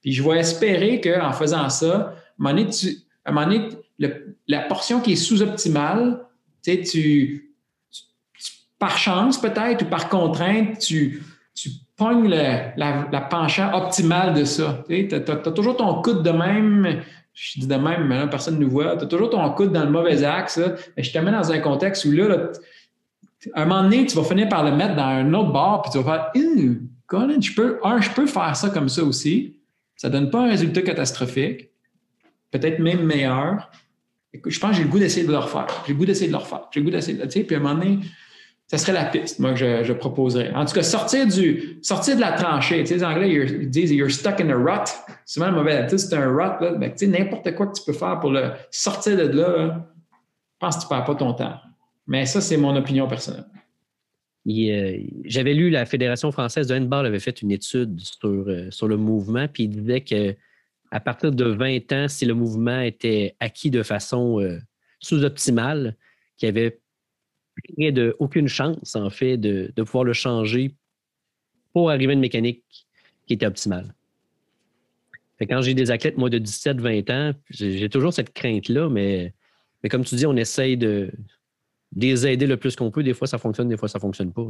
Puis 0.00 0.12
je 0.12 0.22
vais 0.22 0.38
espérer 0.38 1.00
qu'en 1.00 1.32
faisant 1.32 1.68
ça, 1.68 2.14
à 2.44 2.48
un 2.48 2.54
moment 3.32 3.46
donné, 3.46 3.68
la 4.46 4.60
portion 4.62 5.00
qui 5.00 5.12
est 5.12 5.16
sous-optimale, 5.16 6.24
tu, 6.62 6.82
tu, 6.82 7.54
par 8.78 8.98
chance 8.98 9.40
peut-être 9.40 9.82
ou 9.82 9.86
par 9.86 10.08
contrainte, 10.08 10.78
tu, 10.78 11.22
tu 11.54 11.70
pognes 11.96 12.28
la, 12.28 12.74
la, 12.76 13.20
penchant 13.22 13.72
optimale 13.74 14.34
de 14.34 14.44
ça. 14.44 14.84
Tu 14.88 15.08
as, 15.14 15.20
toujours 15.50 15.76
ton 15.76 16.02
coude 16.02 16.22
de 16.22 16.30
même, 16.30 17.02
je 17.32 17.60
dis 17.60 17.66
de 17.66 17.74
même, 17.74 18.06
mais 18.06 18.18
là, 18.18 18.26
personne 18.26 18.56
ne 18.56 18.64
nous 18.64 18.70
voit, 18.70 18.96
tu 18.96 19.04
as 19.04 19.06
toujours 19.06 19.30
ton 19.30 19.48
coude 19.50 19.72
dans 19.72 19.84
le 19.84 19.90
mauvais 19.90 20.22
axe. 20.24 20.60
mais 20.96 21.02
je 21.02 21.12
te 21.12 21.18
mets 21.18 21.32
dans 21.32 21.50
un 21.50 21.58
contexte 21.60 22.04
où 22.04 22.12
là, 22.12 22.50
à 23.54 23.62
un 23.62 23.66
moment 23.66 23.82
donné, 23.82 24.06
tu 24.06 24.16
vas 24.16 24.24
finir 24.24 24.48
par 24.48 24.64
le 24.64 24.72
mettre 24.72 24.94
dans 24.94 25.04
un 25.04 25.32
autre 25.34 25.52
bar, 25.52 25.82
puis 25.82 25.92
tu 25.92 25.98
vas 25.98 26.32
faire 26.32 26.32
Colin, 27.06 27.40
je 27.40 27.52
peux, 27.52 27.78
je 28.00 28.10
peux 28.10 28.26
faire 28.26 28.56
ça 28.56 28.68
comme 28.70 28.88
ça 28.88 29.04
aussi. 29.04 29.60
Ça 29.96 30.08
ne 30.08 30.14
donne 30.14 30.30
pas 30.30 30.40
un 30.40 30.48
résultat 30.48 30.82
catastrophique, 30.82 31.70
peut-être 32.50 32.80
même 32.80 33.04
meilleur. 33.04 33.70
je 34.34 34.58
pense 34.58 34.70
que 34.70 34.76
j'ai 34.76 34.82
le 34.82 34.88
goût 34.88 34.98
d'essayer 34.98 35.26
de 35.26 35.32
le 35.32 35.38
refaire. 35.38 35.66
J'ai 35.86 35.92
le 35.92 35.98
goût 35.98 36.04
d'essayer 36.04 36.26
de 36.26 36.32
le 36.32 36.38
refaire. 36.38 36.68
J'ai 36.72 36.80
le 36.80 36.84
goût 36.84 36.90
d'essayer 36.90 37.16
de 37.16 37.22
le 37.22 37.28
Puis 37.28 37.54
à 37.54 37.58
un 37.58 37.62
moment 37.62 37.74
donné, 37.74 38.00
ça 38.68 38.78
serait 38.78 38.92
la 38.92 39.04
piste, 39.04 39.38
moi, 39.38 39.54
que 39.54 39.84
je, 39.84 39.92
proposerais. 39.92 40.52
En 40.52 40.64
tout 40.64 40.74
cas, 40.74 40.82
sortir 40.82 41.26
du 41.26 41.78
sortir 41.82 42.16
de 42.16 42.20
la 42.20 42.32
tranchée. 42.32 42.80
Tu 42.80 42.86
sais, 42.86 42.94
les 42.96 43.04
Anglais, 43.04 43.30
ils 43.30 43.70
disent 43.70 43.92
you're 43.92 44.10
stuck 44.10 44.40
in 44.40 44.50
a 44.50 44.56
rut. 44.56 44.90
Souvent, 45.24 45.50
le 45.50 45.56
mauvais 45.56 45.86
c'est 45.88 46.14
un 46.14 46.28
rut. 46.28 46.60
Là. 46.60 46.72
Ben, 46.72 46.90
tu 46.90 46.98
sais, 46.98 47.06
n'importe 47.06 47.54
quoi 47.54 47.68
que 47.68 47.78
tu 47.78 47.84
peux 47.84 47.92
faire 47.92 48.18
pour 48.18 48.30
le 48.30 48.50
sortir 48.70 49.16
de 49.16 49.28
là, 49.28 49.86
je 50.08 50.58
pense 50.58 50.76
que 50.76 50.80
tu 50.80 50.86
ne 50.86 50.88
perds 50.88 51.04
pas 51.04 51.14
ton 51.14 51.32
temps. 51.34 51.60
Mais 52.08 52.26
ça, 52.26 52.40
c'est 52.40 52.56
mon 52.56 52.74
opinion 52.74 53.06
personnelle. 53.06 53.44
Euh, 54.48 54.98
j'avais 55.24 55.54
lu 55.54 55.70
la 55.70 55.86
Fédération 55.86 56.30
française 56.30 56.68
de 56.68 56.76
handball 56.76 57.06
avait 57.06 57.18
fait 57.18 57.42
une 57.42 57.50
étude 57.50 58.00
sur, 58.00 58.28
euh, 58.28 58.70
sur 58.70 58.86
le 58.86 58.96
mouvement, 58.96 59.48
puis 59.48 59.64
il 59.64 59.68
disait 59.68 60.02
qu'à 60.02 61.00
partir 61.00 61.32
de 61.32 61.44
20 61.44 61.92
ans, 61.92 62.08
si 62.08 62.26
le 62.26 62.34
mouvement 62.34 62.80
était 62.80 63.34
acquis 63.40 63.70
de 63.70 63.82
façon 63.82 64.40
euh, 64.40 64.58
sous-optimale, 65.00 65.96
qu'il 66.36 66.46
y 66.46 66.50
avait 66.50 66.78
n'y 67.78 67.92
de 67.92 68.16
aucune 68.18 68.48
chance, 68.48 68.96
en 68.96 69.10
fait, 69.10 69.36
de, 69.36 69.72
pouvoir 69.82 70.04
le 70.04 70.12
changer 70.12 70.74
pour 71.72 71.90
arriver 71.90 72.12
à 72.12 72.14
une 72.14 72.20
mécanique 72.20 72.64
qui 73.26 73.34
était 73.34 73.46
optimale. 73.46 73.94
quand 75.40 75.62
j'ai 75.62 75.74
des 75.74 75.90
athlètes, 75.90 76.16
moi, 76.16 76.30
de 76.30 76.38
17-20 76.38 77.12
ans, 77.12 77.34
j'ai 77.50 77.88
toujours 77.88 78.12
cette 78.12 78.32
crainte-là, 78.32 78.88
mais, 78.88 79.34
mais 79.82 79.88
comme 79.88 80.04
tu 80.04 80.14
dis, 80.14 80.26
on 80.26 80.36
essaye 80.36 80.76
de, 80.76 81.10
les 81.96 82.26
aider 82.26 82.46
le 82.46 82.56
plus 82.56 82.76
qu'on 82.76 82.90
peut. 82.90 83.02
Des 83.02 83.14
fois, 83.14 83.26
ça 83.26 83.38
fonctionne, 83.38 83.68
des 83.68 83.76
fois, 83.76 83.88
ça 83.88 83.98
ne 83.98 84.02
fonctionne 84.02 84.32
pas. 84.32 84.46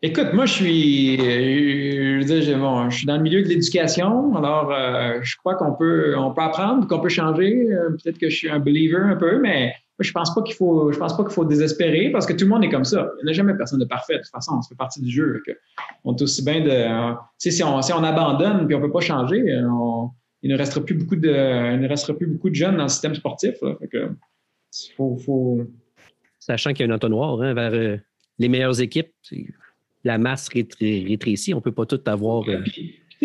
Écoute, 0.00 0.32
moi, 0.32 0.46
je 0.46 0.52
suis, 0.52 1.16
je, 1.16 2.20
je 2.20 2.96
suis 2.96 3.06
dans 3.06 3.16
le 3.16 3.22
milieu 3.22 3.42
de 3.42 3.48
l'éducation, 3.48 4.36
alors 4.36 4.72
euh, 4.72 5.18
je 5.22 5.36
crois 5.36 5.56
qu'on 5.56 5.74
peut, 5.74 6.16
on 6.16 6.32
peut 6.32 6.42
apprendre, 6.42 6.86
qu'on 6.86 7.00
peut 7.00 7.08
changer. 7.08 7.68
Euh, 7.72 7.90
peut-être 7.90 8.18
que 8.18 8.30
je 8.30 8.36
suis 8.36 8.48
un 8.48 8.60
believer 8.60 9.00
un 9.02 9.16
peu, 9.16 9.40
mais 9.40 9.74
je 9.98 10.12
pense 10.12 10.34
pas 10.34 10.42
qu'il 10.42 10.54
faut, 10.54 10.92
je 10.92 10.98
pense 10.98 11.16
pas 11.16 11.24
qu'il 11.24 11.32
faut 11.32 11.44
désespérer 11.44 12.10
parce 12.10 12.26
que 12.26 12.32
tout 12.32 12.44
le 12.44 12.50
monde 12.50 12.64
est 12.64 12.70
comme 12.70 12.84
ça. 12.84 13.10
Il 13.20 13.24
n'y 13.24 13.30
a 13.30 13.34
jamais 13.34 13.54
personne 13.54 13.80
de 13.80 13.84
parfait. 13.84 14.14
De 14.14 14.22
toute 14.22 14.30
façon, 14.30 14.52
on 14.58 14.62
fait 14.62 14.76
partie 14.76 15.00
du 15.00 15.10
jeu. 15.10 15.42
on 16.04 16.14
est 16.14 16.22
aussi 16.22 16.44
bien 16.44 16.60
de, 16.60 17.14
si 17.38 17.62
on, 17.62 17.82
si 17.82 17.92
on 17.92 18.04
abandonne 18.04 18.66
puis 18.66 18.76
on 18.76 18.80
peut 18.80 18.92
pas 18.92 19.00
changer, 19.00 19.38
il 20.42 20.50
ne 20.50 20.56
restera 20.56 20.84
plus 20.84 20.94
beaucoup 20.94 21.16
de, 21.16 21.74
il 21.74 21.80
ne 21.80 21.88
restera 21.88 22.16
plus 22.16 22.26
beaucoup 22.26 22.50
de 22.50 22.54
jeunes 22.54 22.76
dans 22.76 22.84
le 22.84 22.88
système 22.88 23.14
sportif. 23.14 23.56
faut, 24.96 25.66
Sachant 26.38 26.72
qu'il 26.72 26.86
y 26.86 26.88
a 26.88 26.92
un 26.92 26.94
entonnoir 26.94 27.40
hein, 27.42 27.54
vers 27.54 27.74
euh, 27.74 27.96
les 28.38 28.48
meilleures 28.48 28.80
équipes, 28.80 29.12
la 30.04 30.18
masse 30.18 30.48
rétrécie, 30.48 31.52
on 31.54 31.60
peut 31.60 31.72
pas 31.72 31.86
tout 31.86 32.00
avoir. 32.06 32.48
Euh. 32.48 32.62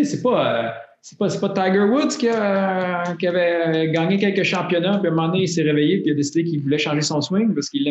C'est 0.03 0.21
pas, 0.21 0.65
euh, 0.65 0.69
c'est 1.03 1.19
pas, 1.19 1.27
pas 1.27 1.49
Tiger 1.49 1.83
Woods 1.83 2.15
qui, 2.17 2.29
avait 2.29 3.91
gagné 3.91 4.17
quelques 4.17 4.43
championnats, 4.43 4.99
puis 4.99 5.09
à 5.09 5.11
un 5.11 5.15
moment 5.15 5.27
donné, 5.27 5.43
il 5.43 5.49
s'est 5.49 5.61
réveillé, 5.61 5.97
puis 5.97 6.07
il 6.07 6.11
a 6.13 6.15
décidé 6.15 6.45
qu'il 6.45 6.61
voulait 6.61 6.77
changer 6.77 7.01
son 7.01 7.19
swing 7.19 7.53
parce 7.53 7.69
qu'il 7.69 7.85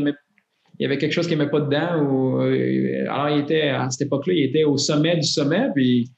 il 0.79 0.83
y 0.83 0.87
avait 0.87 0.97
quelque 0.97 1.13
chose 1.13 1.27
qu'il 1.27 1.37
n'aimait 1.37 1.51
pas 1.51 1.61
dedans. 1.61 2.41
Euh, 2.41 3.05
alors, 3.11 3.29
il 3.29 3.43
était, 3.43 3.69
à 3.69 3.91
cette 3.91 4.07
époque-là, 4.07 4.33
il 4.33 4.45
était 4.45 4.65
au 4.65 4.79
sommet 4.79 5.17
du 5.17 5.27
sommet, 5.27 5.69
puis 5.75 6.11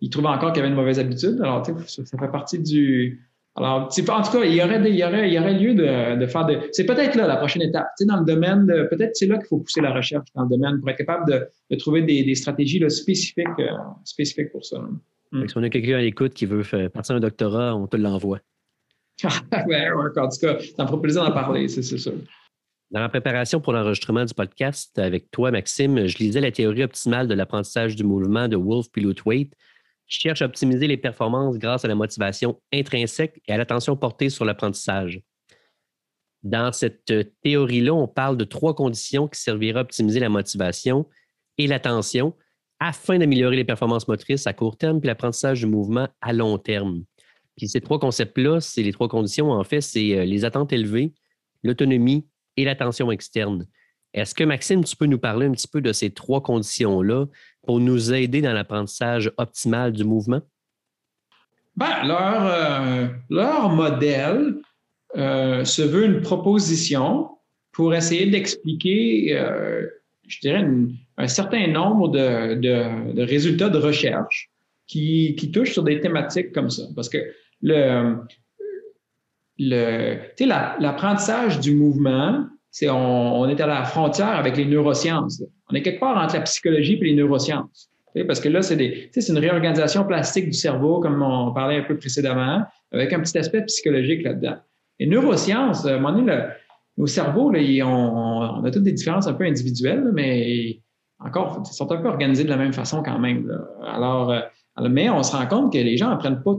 il 0.00 0.08
trouvait 0.08 0.28
encore 0.28 0.52
qu'il 0.52 0.62
avait 0.62 0.70
une 0.70 0.76
mauvaise 0.76 1.00
habitude. 1.00 1.40
Alors, 1.42 1.66
ça, 1.66 2.04
ça 2.04 2.16
fait 2.16 2.30
partie 2.30 2.60
du. 2.60 3.20
Alors, 3.56 3.88
en 3.88 3.88
tout 3.88 4.04
cas, 4.04 4.44
il 4.44 4.54
y 4.54 4.62
aurait, 4.62 4.80
il 4.88 4.96
y 4.96 5.02
aurait, 5.02 5.28
il 5.28 5.34
y 5.34 5.38
aurait 5.40 5.54
lieu 5.54 5.74
de, 5.74 6.26
faire 6.28 6.46
de. 6.46 6.60
C'est 6.70 6.86
peut-être 6.86 7.16
là 7.16 7.26
la 7.26 7.36
prochaine 7.36 7.62
étape. 7.62 7.88
Tu 7.98 8.04
sais, 8.04 8.08
dans 8.08 8.20
le 8.20 8.24
domaine 8.24 8.66
de. 8.66 8.86
Peut-être 8.88 9.16
c'est 9.16 9.26
là 9.26 9.36
qu'il 9.38 9.48
faut 9.48 9.58
pousser 9.58 9.80
la 9.80 9.92
recherche 9.92 10.28
dans 10.36 10.44
le 10.44 10.50
domaine 10.50 10.78
pour 10.78 10.88
être 10.90 10.98
capable 10.98 11.28
de, 11.28 11.76
trouver 11.76 12.02
des, 12.02 12.34
stratégies 12.36 12.80
spécifiques, 12.88 13.48
euh, 13.58 13.72
spécifiques 14.04 14.52
pour 14.52 14.64
ça. 14.64 14.78
Hmm. 15.32 15.46
Si 15.46 15.56
on 15.56 15.62
a 15.62 15.70
quelqu'un 15.70 15.96
à 15.96 16.02
l'écoute 16.02 16.34
qui 16.34 16.46
veut 16.46 16.62
faire 16.62 16.90
partir 16.90 17.16
un 17.16 17.20
doctorat, 17.20 17.74
on 17.74 17.86
te 17.86 17.96
l'envoie. 17.96 18.40
ouais, 19.24 19.90
en 19.90 20.28
tout 20.28 20.38
cas, 20.40 20.58
ça 20.76 20.82
me 20.82 20.88
fera 20.88 21.00
plaisir 21.00 21.24
d'en 21.24 21.32
parler, 21.32 21.68
c'est 21.68 21.82
sûr. 21.82 22.12
Dans 22.90 23.00
la 23.00 23.08
préparation 23.08 23.60
pour 23.60 23.72
l'enregistrement 23.72 24.24
du 24.24 24.32
podcast 24.32 24.96
avec 24.98 25.30
toi, 25.30 25.50
Maxime, 25.50 26.06
je 26.06 26.18
lisais 26.18 26.40
la 26.40 26.52
théorie 26.52 26.84
optimale 26.84 27.26
de 27.26 27.34
l'apprentissage 27.34 27.96
du 27.96 28.04
mouvement 28.04 28.46
de 28.46 28.56
Wolf 28.56 28.90
Pilote-Waite. 28.92 29.54
Je 30.06 30.20
cherche 30.20 30.42
à 30.42 30.44
optimiser 30.44 30.86
les 30.86 30.96
performances 30.96 31.58
grâce 31.58 31.84
à 31.84 31.88
la 31.88 31.96
motivation 31.96 32.60
intrinsèque 32.72 33.42
et 33.48 33.52
à 33.52 33.56
l'attention 33.56 33.96
portée 33.96 34.30
sur 34.30 34.44
l'apprentissage. 34.44 35.20
Dans 36.44 36.70
cette 36.70 37.12
théorie-là, 37.42 37.92
on 37.92 38.06
parle 38.06 38.36
de 38.36 38.44
trois 38.44 38.76
conditions 38.76 39.26
qui 39.26 39.40
serviraient 39.40 39.80
à 39.80 39.82
optimiser 39.82 40.20
la 40.20 40.28
motivation 40.28 41.08
et 41.58 41.66
l'attention 41.66 42.36
afin 42.80 43.18
d'améliorer 43.18 43.56
les 43.56 43.64
performances 43.64 44.08
motrices 44.08 44.46
à 44.46 44.52
court 44.52 44.76
terme 44.76 45.00
puis 45.00 45.06
l'apprentissage 45.08 45.60
du 45.60 45.66
mouvement 45.66 46.08
à 46.20 46.32
long 46.32 46.58
terme. 46.58 47.04
Puis 47.56 47.68
ces 47.68 47.80
trois 47.80 47.98
concepts-là, 47.98 48.60
c'est 48.60 48.82
les 48.82 48.92
trois 48.92 49.08
conditions, 49.08 49.50
en 49.50 49.64
fait, 49.64 49.80
c'est 49.80 50.18
euh, 50.18 50.24
les 50.24 50.44
attentes 50.44 50.72
élevées, 50.72 51.14
l'autonomie 51.62 52.26
et 52.56 52.64
l'attention 52.64 53.10
externe. 53.10 53.66
Est-ce 54.12 54.34
que, 54.34 54.44
Maxime, 54.44 54.84
tu 54.84 54.94
peux 54.96 55.06
nous 55.06 55.18
parler 55.18 55.46
un 55.46 55.52
petit 55.52 55.68
peu 55.68 55.80
de 55.80 55.92
ces 55.92 56.10
trois 56.10 56.42
conditions-là 56.42 57.26
pour 57.66 57.80
nous 57.80 58.12
aider 58.12 58.40
dans 58.42 58.52
l'apprentissage 58.52 59.32
optimal 59.36 59.92
du 59.92 60.04
mouvement? 60.04 60.40
Ben, 61.76 62.06
leur, 62.06 62.46
euh, 62.46 63.08
leur 63.28 63.70
modèle 63.70 64.54
euh, 65.16 65.64
se 65.64 65.82
veut 65.82 66.04
une 66.04 66.22
proposition 66.22 67.30
pour 67.72 67.94
essayer 67.94 68.26
d'expliquer, 68.26 69.36
je 70.26 70.40
dirais, 70.40 70.60
une, 70.60 70.96
un 71.18 71.28
certain 71.28 71.66
nombre 71.68 72.08
de, 72.08 72.54
de, 72.54 73.22
résultats 73.22 73.68
de 73.68 73.78
recherche 73.78 74.50
qui, 74.86 75.34
qui, 75.36 75.50
touchent 75.50 75.72
sur 75.72 75.82
des 75.82 76.00
thématiques 76.00 76.52
comme 76.52 76.70
ça. 76.70 76.84
Parce 76.94 77.08
que 77.08 77.18
le, 77.62 78.18
l'apprentissage 79.58 81.60
du 81.60 81.74
mouvement, 81.74 82.46
c'est 82.70 82.90
on, 82.90 83.48
est 83.48 83.60
à 83.60 83.66
la 83.66 83.84
frontière 83.84 84.36
avec 84.36 84.56
les 84.56 84.66
neurosciences. 84.66 85.42
On 85.70 85.74
est 85.74 85.82
quelque 85.82 86.00
part 86.00 86.22
entre 86.22 86.34
la 86.34 86.42
psychologie 86.42 86.98
et 87.00 87.04
les 87.04 87.14
neurosciences. 87.14 87.90
Parce 88.26 88.40
que 88.40 88.48
là, 88.48 88.62
c'est 88.62 88.76
une 88.76 89.38
réorganisation 89.38 90.04
plastique 90.04 90.46
du 90.46 90.56
cerveau, 90.56 91.00
comme 91.00 91.22
on 91.22 91.52
parlait 91.52 91.76
un 91.76 91.82
peu 91.82 91.98
précédemment, 91.98 92.64
avec 92.92 93.12
un 93.12 93.20
petit 93.20 93.36
aspect 93.36 93.62
psychologique 93.64 94.22
là-dedans. 94.22 94.56
Les 94.98 95.06
neurosciences, 95.06 95.84
à 95.86 95.94
un 95.94 95.98
moment 95.98 96.18
donné, 96.18 96.38
nos 96.96 97.06
cerveaux, 97.06 97.50
là, 97.50 97.60
on, 97.86 98.64
a 98.64 98.70
toutes 98.70 98.84
des 98.84 98.92
différences 98.92 99.26
un 99.26 99.34
peu 99.34 99.44
individuelles, 99.44 100.10
mais 100.14 100.80
encore, 101.18 101.62
ils 101.66 101.72
sont 101.74 101.90
un 101.90 101.96
peu 101.96 102.08
organisés 102.08 102.44
de 102.44 102.48
la 102.48 102.56
même 102.56 102.72
façon 102.72 103.02
quand 103.02 103.18
même. 103.18 103.50
Alors, 103.82 104.30
euh, 104.30 104.40
mais 104.90 105.08
on 105.08 105.22
se 105.22 105.34
rend 105.34 105.46
compte 105.46 105.72
que 105.72 105.78
les 105.78 105.96
gens 105.96 106.10
n'apprennent 106.10 106.42
pas 106.42 106.54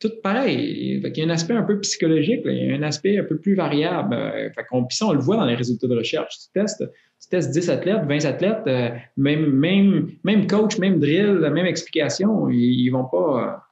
tout 0.00 0.10
pareil. 0.22 1.00
il 1.04 1.16
y 1.16 1.22
a 1.22 1.24
un 1.24 1.30
aspect 1.30 1.54
un 1.54 1.62
peu 1.62 1.78
psychologique, 1.80 2.44
un 2.46 2.82
aspect 2.82 3.18
un 3.18 3.24
peu 3.24 3.38
plus 3.38 3.54
variable. 3.54 4.14
Euh, 4.14 4.50
fait 4.54 4.66
puis 4.70 4.96
ça, 4.96 5.06
on 5.06 5.12
le 5.12 5.20
voit 5.20 5.36
dans 5.36 5.44
les 5.44 5.54
résultats 5.54 5.86
de 5.86 5.96
recherche. 5.96 6.36
Tu 6.38 6.60
testes, 6.60 6.84
tu 7.22 7.28
testes 7.28 7.52
10 7.52 7.70
athlètes, 7.70 8.04
20 8.06 8.24
athlètes, 8.24 8.66
euh, 8.66 8.90
même, 9.16 10.46
coach, 10.48 10.78
même 10.78 10.98
drill, 10.98 11.38
même 11.38 11.66
explication, 11.66 12.48
ils, 12.48 12.86
ne 12.86 12.92
vont 12.92 13.04
pas. 13.04 13.62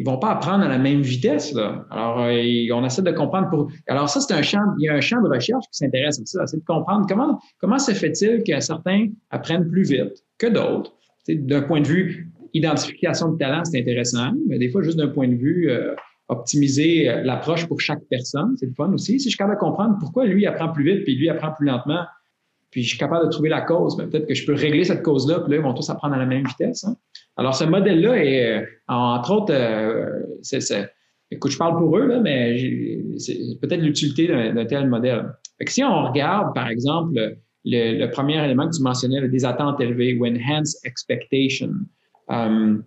Ils 0.00 0.06
vont 0.06 0.16
pas 0.16 0.30
apprendre 0.30 0.64
à 0.64 0.68
la 0.68 0.78
même 0.78 1.02
vitesse. 1.02 1.54
Alors, 1.90 2.16
on 2.16 2.84
essaie 2.86 3.02
de 3.02 3.10
comprendre. 3.10 3.50
Pour... 3.50 3.70
Alors, 3.86 4.08
ça, 4.08 4.22
c'est 4.22 4.32
un 4.32 4.40
champ, 4.40 4.62
il 4.78 4.86
y 4.86 4.88
a 4.88 4.94
un 4.94 5.00
champ 5.02 5.20
de 5.20 5.28
recherche 5.28 5.64
qui 5.70 5.76
s'intéresse 5.76 6.18
à 6.18 6.24
ça, 6.24 6.46
c'est 6.46 6.56
de 6.56 6.64
comprendre 6.64 7.04
comment, 7.06 7.38
comment 7.58 7.78
se 7.78 7.92
fait-il 7.92 8.42
que 8.42 8.58
certains 8.60 9.08
apprennent 9.28 9.68
plus 9.68 9.82
vite 9.82 10.24
que 10.38 10.46
d'autres. 10.46 10.94
D'un 11.28 11.60
point 11.60 11.82
de 11.82 11.86
vue 11.86 12.32
identification 12.54 13.32
de 13.32 13.36
talent, 13.36 13.62
c'est 13.66 13.78
intéressant, 13.78 14.32
mais 14.48 14.58
des 14.58 14.70
fois, 14.70 14.80
juste 14.80 14.96
d'un 14.96 15.08
point 15.08 15.28
de 15.28 15.36
vue 15.36 15.70
euh, 15.70 15.94
optimiser 16.28 17.10
euh, 17.10 17.22
l'approche 17.22 17.66
pour 17.66 17.82
chaque 17.82 18.02
personne, 18.08 18.54
c'est 18.56 18.66
le 18.66 18.72
fun 18.72 18.90
aussi. 18.94 19.20
Si 19.20 19.24
je 19.24 19.28
suis 19.28 19.36
capable 19.36 19.56
de 19.56 19.60
comprendre 19.60 19.98
pourquoi 20.00 20.24
lui 20.24 20.46
apprend 20.46 20.72
plus 20.72 20.84
vite, 20.84 21.04
puis 21.04 21.14
lui 21.14 21.28
apprend 21.28 21.52
plus 21.52 21.66
lentement, 21.66 22.04
puis 22.70 22.82
je 22.82 22.90
suis 22.90 22.98
capable 22.98 23.26
de 23.26 23.30
trouver 23.30 23.48
la 23.48 23.62
cause, 23.62 23.96
mais 23.98 24.06
peut-être 24.06 24.26
que 24.26 24.34
je 24.34 24.46
peux 24.46 24.54
régler 24.54 24.84
cette 24.84 25.02
cause-là, 25.02 25.40
puis 25.40 25.52
là, 25.52 25.56
ils 25.58 25.62
vont 25.62 25.74
tous 25.74 25.88
apprendre 25.90 26.14
à 26.14 26.18
la 26.18 26.26
même 26.26 26.46
vitesse. 26.46 26.84
Hein. 26.84 26.96
Alors, 27.36 27.54
ce 27.54 27.64
modèle-là 27.64 28.24
est, 28.24 28.58
euh, 28.58 28.66
entre 28.88 29.32
autres, 29.32 29.54
c'est, 30.42 30.60
écoute, 31.30 31.50
je 31.50 31.58
parle 31.58 31.76
pour 31.78 31.96
eux, 31.96 32.06
là, 32.06 32.20
mais 32.20 32.56
c'est 33.18 33.38
peut-être 33.60 33.80
l'utilité 33.80 34.28
d'un, 34.28 34.64
tel 34.66 34.88
modèle. 34.88 35.32
Fait 35.58 35.64
que 35.64 35.72
si 35.72 35.82
on 35.82 36.08
regarde, 36.08 36.54
par 36.54 36.68
exemple, 36.68 37.36
le, 37.64 38.06
premier 38.10 38.42
élément 38.44 38.68
que 38.68 38.76
tu 38.76 38.82
mentionnais, 38.82 39.28
des 39.28 39.44
attentes 39.44 39.80
élevées, 39.80 40.16
ou 40.18 40.26
enhance 40.26 40.78
expectation, 40.84 41.72
euh, 42.30 42.78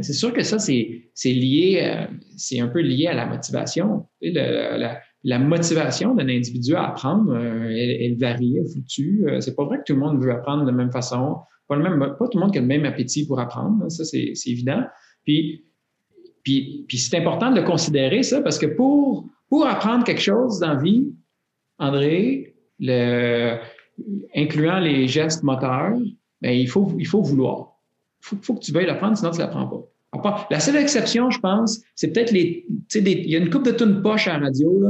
c'est 0.00 0.12
sûr 0.12 0.32
que 0.32 0.42
ça, 0.42 0.58
c'est 0.58 1.02
lié, 1.24 1.80
euh, 1.82 2.06
c'est 2.36 2.60
un 2.60 2.68
peu 2.68 2.80
lié 2.80 3.06
à 3.08 3.14
la 3.14 3.26
motivation. 3.26 4.06
Motivation 5.24 6.14
d'un 6.14 6.28
individu 6.28 6.74
à 6.74 6.88
apprendre, 6.88 7.32
euh, 7.34 7.68
elle, 7.68 8.16
varie, 8.16 8.58
elle 8.58 8.68
fluctue. 8.68 9.24
c'est 9.40 9.54
pas 9.54 9.64
vrai 9.64 9.78
que 9.78 9.84
tout 9.84 9.94
le 9.94 10.00
monde 10.00 10.22
veut 10.22 10.32
apprendre 10.32 10.62
de 10.64 10.70
la 10.70 10.76
même 10.76 10.92
façon. 10.92 11.38
Pas, 11.68 11.76
le 11.76 11.82
même, 11.82 11.98
pas 11.98 12.28
tout 12.28 12.38
le 12.38 12.40
monde 12.40 12.52
qui 12.52 12.58
a 12.58 12.62
le 12.62 12.66
même 12.66 12.84
appétit 12.84 13.26
pour 13.26 13.38
apprendre, 13.38 13.90
ça 13.90 14.04
c'est 14.04 14.32
évident. 14.46 14.82
Puis, 15.24 15.64
puis, 16.42 16.84
puis 16.88 16.98
c'est 16.98 17.16
important 17.16 17.52
de 17.52 17.60
considérer, 17.60 18.22
ça, 18.22 18.40
parce 18.40 18.58
que 18.58 18.66
pour, 18.66 19.26
pour 19.48 19.66
apprendre 19.66 20.04
quelque 20.04 20.22
chose 20.22 20.58
dans 20.58 20.74
la 20.74 20.80
vie, 20.80 21.12
André, 21.78 22.56
le, 22.78 23.58
incluant 24.34 24.80
les 24.80 25.06
gestes 25.06 25.42
moteurs, 25.42 25.98
bien, 26.40 26.52
il, 26.52 26.68
faut, 26.68 26.92
il 26.98 27.06
faut 27.06 27.22
vouloir 27.22 27.70
faut, 28.20 28.36
faut 28.40 28.54
que 28.54 28.60
tu 28.60 28.72
veuilles 28.72 28.86
l'apprendre, 28.86 29.16
sinon 29.16 29.30
tu 29.30 29.38
ne 29.38 29.44
l'apprends 29.44 29.66
pas. 29.66 29.82
La 30.50 30.58
seule 30.58 30.76
exception, 30.76 31.30
je 31.30 31.38
pense, 31.38 31.80
c'est 31.94 32.08
peut-être 32.08 32.32
les. 32.32 32.66
Il 32.94 33.30
y 33.30 33.36
a 33.36 33.38
une 33.38 33.50
coupe 33.50 33.64
de 33.64 33.70
tunes 33.70 34.02
poche 34.02 34.26
à 34.26 34.38
la 34.38 34.46
radio, 34.46 34.80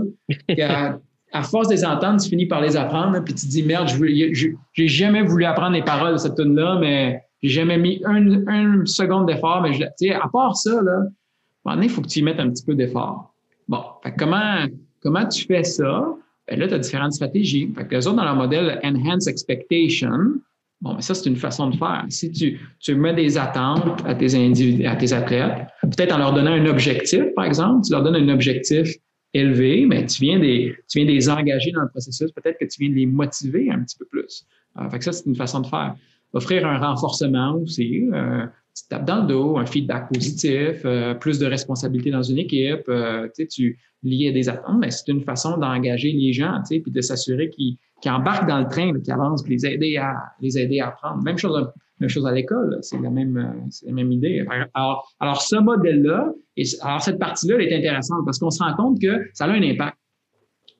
là, 0.49 0.99
à 1.33 1.43
force 1.43 1.69
de 1.69 1.75
les 1.75 1.85
entendre, 1.85 2.21
tu 2.21 2.29
finis 2.29 2.47
par 2.47 2.61
les 2.61 2.77
apprendre, 2.77 3.23
puis 3.23 3.35
tu 3.35 3.47
te 3.47 3.51
dis 3.51 3.63
merde, 3.63 3.89
je 3.89 4.53
j'ai 4.73 4.89
jamais 4.89 5.23
voulu 5.23 5.45
apprendre 5.45 5.73
les 5.73 5.85
paroles 5.85 6.15
de 6.15 6.19
cette 6.19 6.37
tune-là, 6.37 6.79
mais 6.81 7.23
j'ai 7.43 7.51
jamais 7.51 7.79
mis 7.79 8.03
une, 8.07 8.87
seconde 8.87 9.27
d'effort. 9.27 9.63
Mais 9.63 9.75
je, 9.75 10.13
à 10.13 10.29
part 10.29 10.57
ça, 10.57 10.81
là, 10.83 11.77
il 11.83 11.89
faut 11.89 12.01
que 12.01 12.09
tu 12.09 12.21
y 12.21 12.23
mettes 12.23 12.41
un 12.41 12.51
petit 12.51 12.65
peu 12.65 12.75
d'effort. 12.75 13.33
Bon, 13.69 13.83
comment, 14.19 14.67
comment 15.03 15.27
tu 15.27 15.47
fais 15.47 15.65
ça? 15.65 16.05
Ben 16.49 16.59
là, 16.59 16.67
tu 16.67 16.75
as 16.75 16.79
différentes 16.79 17.13
stratégies. 17.13 17.73
Fait 17.77 17.87
que 17.87 17.95
les 17.95 18.07
autres, 18.07 18.17
dans 18.17 18.25
leur 18.25 18.35
modèle 18.35 18.81
Enhance 18.83 19.29
Expectation, 19.29 20.41
Bon, 20.81 20.95
mais 20.95 21.03
ça, 21.03 21.15
c'est 21.15 21.29
une 21.29 21.37
façon 21.37 21.69
de 21.69 21.77
faire. 21.77 22.05
Si 22.09 22.33
tu, 22.33 22.59
tu 22.79 22.95
mets 22.95 23.15
des 23.15 23.37
attentes 23.37 24.01
à 24.07 24.15
tes, 24.15 24.35
individus, 24.35 24.87
à 24.87 24.97
tes 24.97 25.13
athlètes, 25.13 25.67
peut-être 25.83 26.15
en 26.15 26.19
leur 26.19 26.33
donnant 26.33 26.53
un 26.53 26.67
objectif, 26.67 27.23
par 27.37 27.45
exemple, 27.45 27.85
tu 27.87 27.93
leur 27.93 28.03
donnes 28.03 28.17
un 28.17 28.29
objectif 28.33 28.97
élevé, 29.35 29.85
mais 29.87 30.07
tu 30.07 30.23
viens 30.23 30.39
des, 30.39 30.75
tu 30.89 30.99
viens 30.99 31.07
les 31.07 31.29
engager 31.29 31.71
dans 31.73 31.83
le 31.83 31.89
processus, 31.89 32.33
peut-être 32.33 32.59
que 32.59 32.65
tu 32.65 32.81
viens 32.81 32.91
de 32.91 32.95
les 32.95 33.07
motiver 33.07 33.71
un 33.71 33.81
petit 33.81 33.97
peu 33.99 34.07
plus. 34.07 34.47
Euh, 34.79 34.89
fait 34.89 34.99
que 34.99 35.05
ça, 35.05 35.13
c'est 35.13 35.27
une 35.27 35.37
façon 35.37 35.61
de 35.61 35.67
faire. 35.67 35.95
Offrir 36.33 36.67
un 36.67 36.79
renforcement 36.79 37.57
aussi, 37.57 38.09
euh, 38.13 38.47
tu 38.75 38.85
tapes 38.89 39.05
dans 39.05 39.23
le 39.23 39.27
dos, 39.27 39.59
un 39.59 39.67
feedback 39.67 40.13
positif, 40.13 40.83
euh, 40.85 41.15
plus 41.15 41.39
de 41.39 41.47
responsabilité 41.47 42.11
dans 42.11 42.23
une 42.23 42.39
équipe, 42.39 42.89
euh, 42.89 43.29
tu 43.37 43.79
à 44.03 44.33
des 44.33 44.49
attentes, 44.49 44.79
mais 44.81 44.91
c'est 44.91 45.09
une 45.09 45.21
façon 45.23 45.59
d'engager 45.59 46.13
les 46.13 46.33
gens, 46.33 46.63
puis 46.67 46.83
de 46.87 47.01
s'assurer 47.01 47.51
qu'ils 47.51 47.77
qui 48.01 48.11
embarquent 48.11 48.49
dans 48.49 48.61
le 48.61 48.67
train, 48.67 48.93
qui 49.01 49.11
avancent, 49.11 49.43
puis 49.43 49.55
les 49.55 49.67
aider 49.67 49.97
à 49.97 50.15
les 50.41 50.59
aider 50.59 50.81
à 50.81 50.89
apprendre. 50.89 51.23
Même 51.23 51.39
chose, 51.39 51.69
même 51.99 52.09
chose 52.09 52.27
à 52.27 52.33
l'école, 52.33 52.79
c'est 52.83 53.01
la 53.01 53.11
même, 53.11 53.67
c'est 53.71 53.87
la 53.87 53.93
même 53.93 54.11
idée. 54.11 54.45
Alors, 54.75 55.13
alors 55.21 55.43
ce 55.43 55.57
modèle-là, 55.57 56.33
et 56.57 56.65
alors 56.83 57.03
cette 57.03 57.19
partie-là, 57.19 57.57
elle 57.57 57.73
est 57.73 57.77
intéressante 57.77 58.25
parce 58.25 58.39
qu'on 58.39 58.51
se 58.51 58.63
rend 58.63 58.75
compte 58.75 59.01
que 59.01 59.21
ça 59.35 59.45
a 59.45 59.49
un 59.49 59.63
impact. 59.63 59.97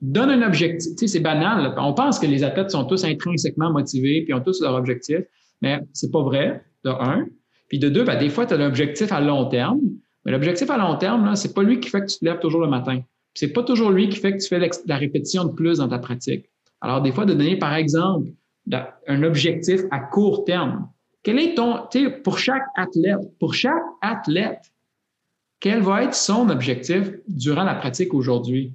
Donne 0.01 0.31
un 0.31 0.41
objectif, 0.41 0.93
tu 0.93 0.97
sais, 0.97 1.07
c'est 1.07 1.19
banal. 1.19 1.75
On 1.77 1.93
pense 1.93 2.17
que 2.17 2.25
les 2.25 2.43
athlètes 2.43 2.71
sont 2.71 2.85
tous 2.85 3.03
intrinsèquement 3.03 3.71
motivés 3.71 4.23
puis 4.23 4.33
ont 4.33 4.41
tous 4.41 4.59
leur 4.61 4.73
objectif, 4.73 5.19
mais 5.61 5.79
c'est 5.93 6.11
pas 6.11 6.23
vrai. 6.23 6.63
De 6.83 6.89
un, 6.89 7.27
puis 7.67 7.77
de 7.77 7.87
deux, 7.87 8.03
ben, 8.03 8.17
des 8.17 8.29
fois, 8.29 8.47
tu 8.47 8.55
as 8.55 8.57
un 8.57 8.65
objectif 8.65 9.11
à 9.11 9.21
long 9.21 9.45
terme, 9.45 9.79
mais 10.25 10.31
l'objectif 10.31 10.69
à 10.71 10.77
long 10.77 10.97
terme, 10.97 11.35
ce 11.35 11.47
n'est 11.47 11.53
pas 11.53 11.61
lui 11.61 11.79
qui 11.79 11.89
fait 11.89 12.01
que 12.01 12.07
tu 12.07 12.17
te 12.17 12.25
lèves 12.25 12.39
toujours 12.39 12.61
le 12.61 12.67
matin. 12.67 13.01
C'est 13.33 13.53
pas 13.53 13.63
toujours 13.63 13.91
lui 13.91 14.09
qui 14.09 14.19
fait 14.19 14.33
que 14.33 14.41
tu 14.41 14.47
fais 14.47 14.59
la 14.87 14.97
répétition 14.97 15.45
de 15.45 15.51
plus 15.51 15.77
dans 15.77 15.87
ta 15.87 15.99
pratique. 15.99 16.50
Alors, 16.81 17.01
des 17.01 17.11
fois, 17.11 17.25
de 17.25 17.33
donner, 17.33 17.57
par 17.57 17.75
exemple, 17.75 18.29
un 19.07 19.23
objectif 19.23 19.81
à 19.91 19.99
court 19.99 20.45
terme. 20.45 20.89
Quel 21.23 21.39
est 21.39 21.55
ton, 21.55 21.87
tu 21.91 22.05
sais, 22.05 22.09
pour 22.09 22.39
chaque 22.39 22.65
athlète, 22.75 23.19
pour 23.39 23.53
chaque 23.53 23.83
athlète, 24.01 24.71
quel 25.59 25.81
va 25.81 26.03
être 26.03 26.15
son 26.15 26.49
objectif 26.49 27.11
durant 27.27 27.63
la 27.63 27.75
pratique 27.75 28.13
aujourd'hui? 28.13 28.73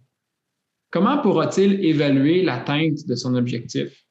Comment 0.90 1.18
pourra-t-il 1.18 1.84
évaluer 1.84 2.42
l'atteinte 2.42 3.06
de 3.06 3.14
son 3.16 3.34
objectif? 3.34 4.06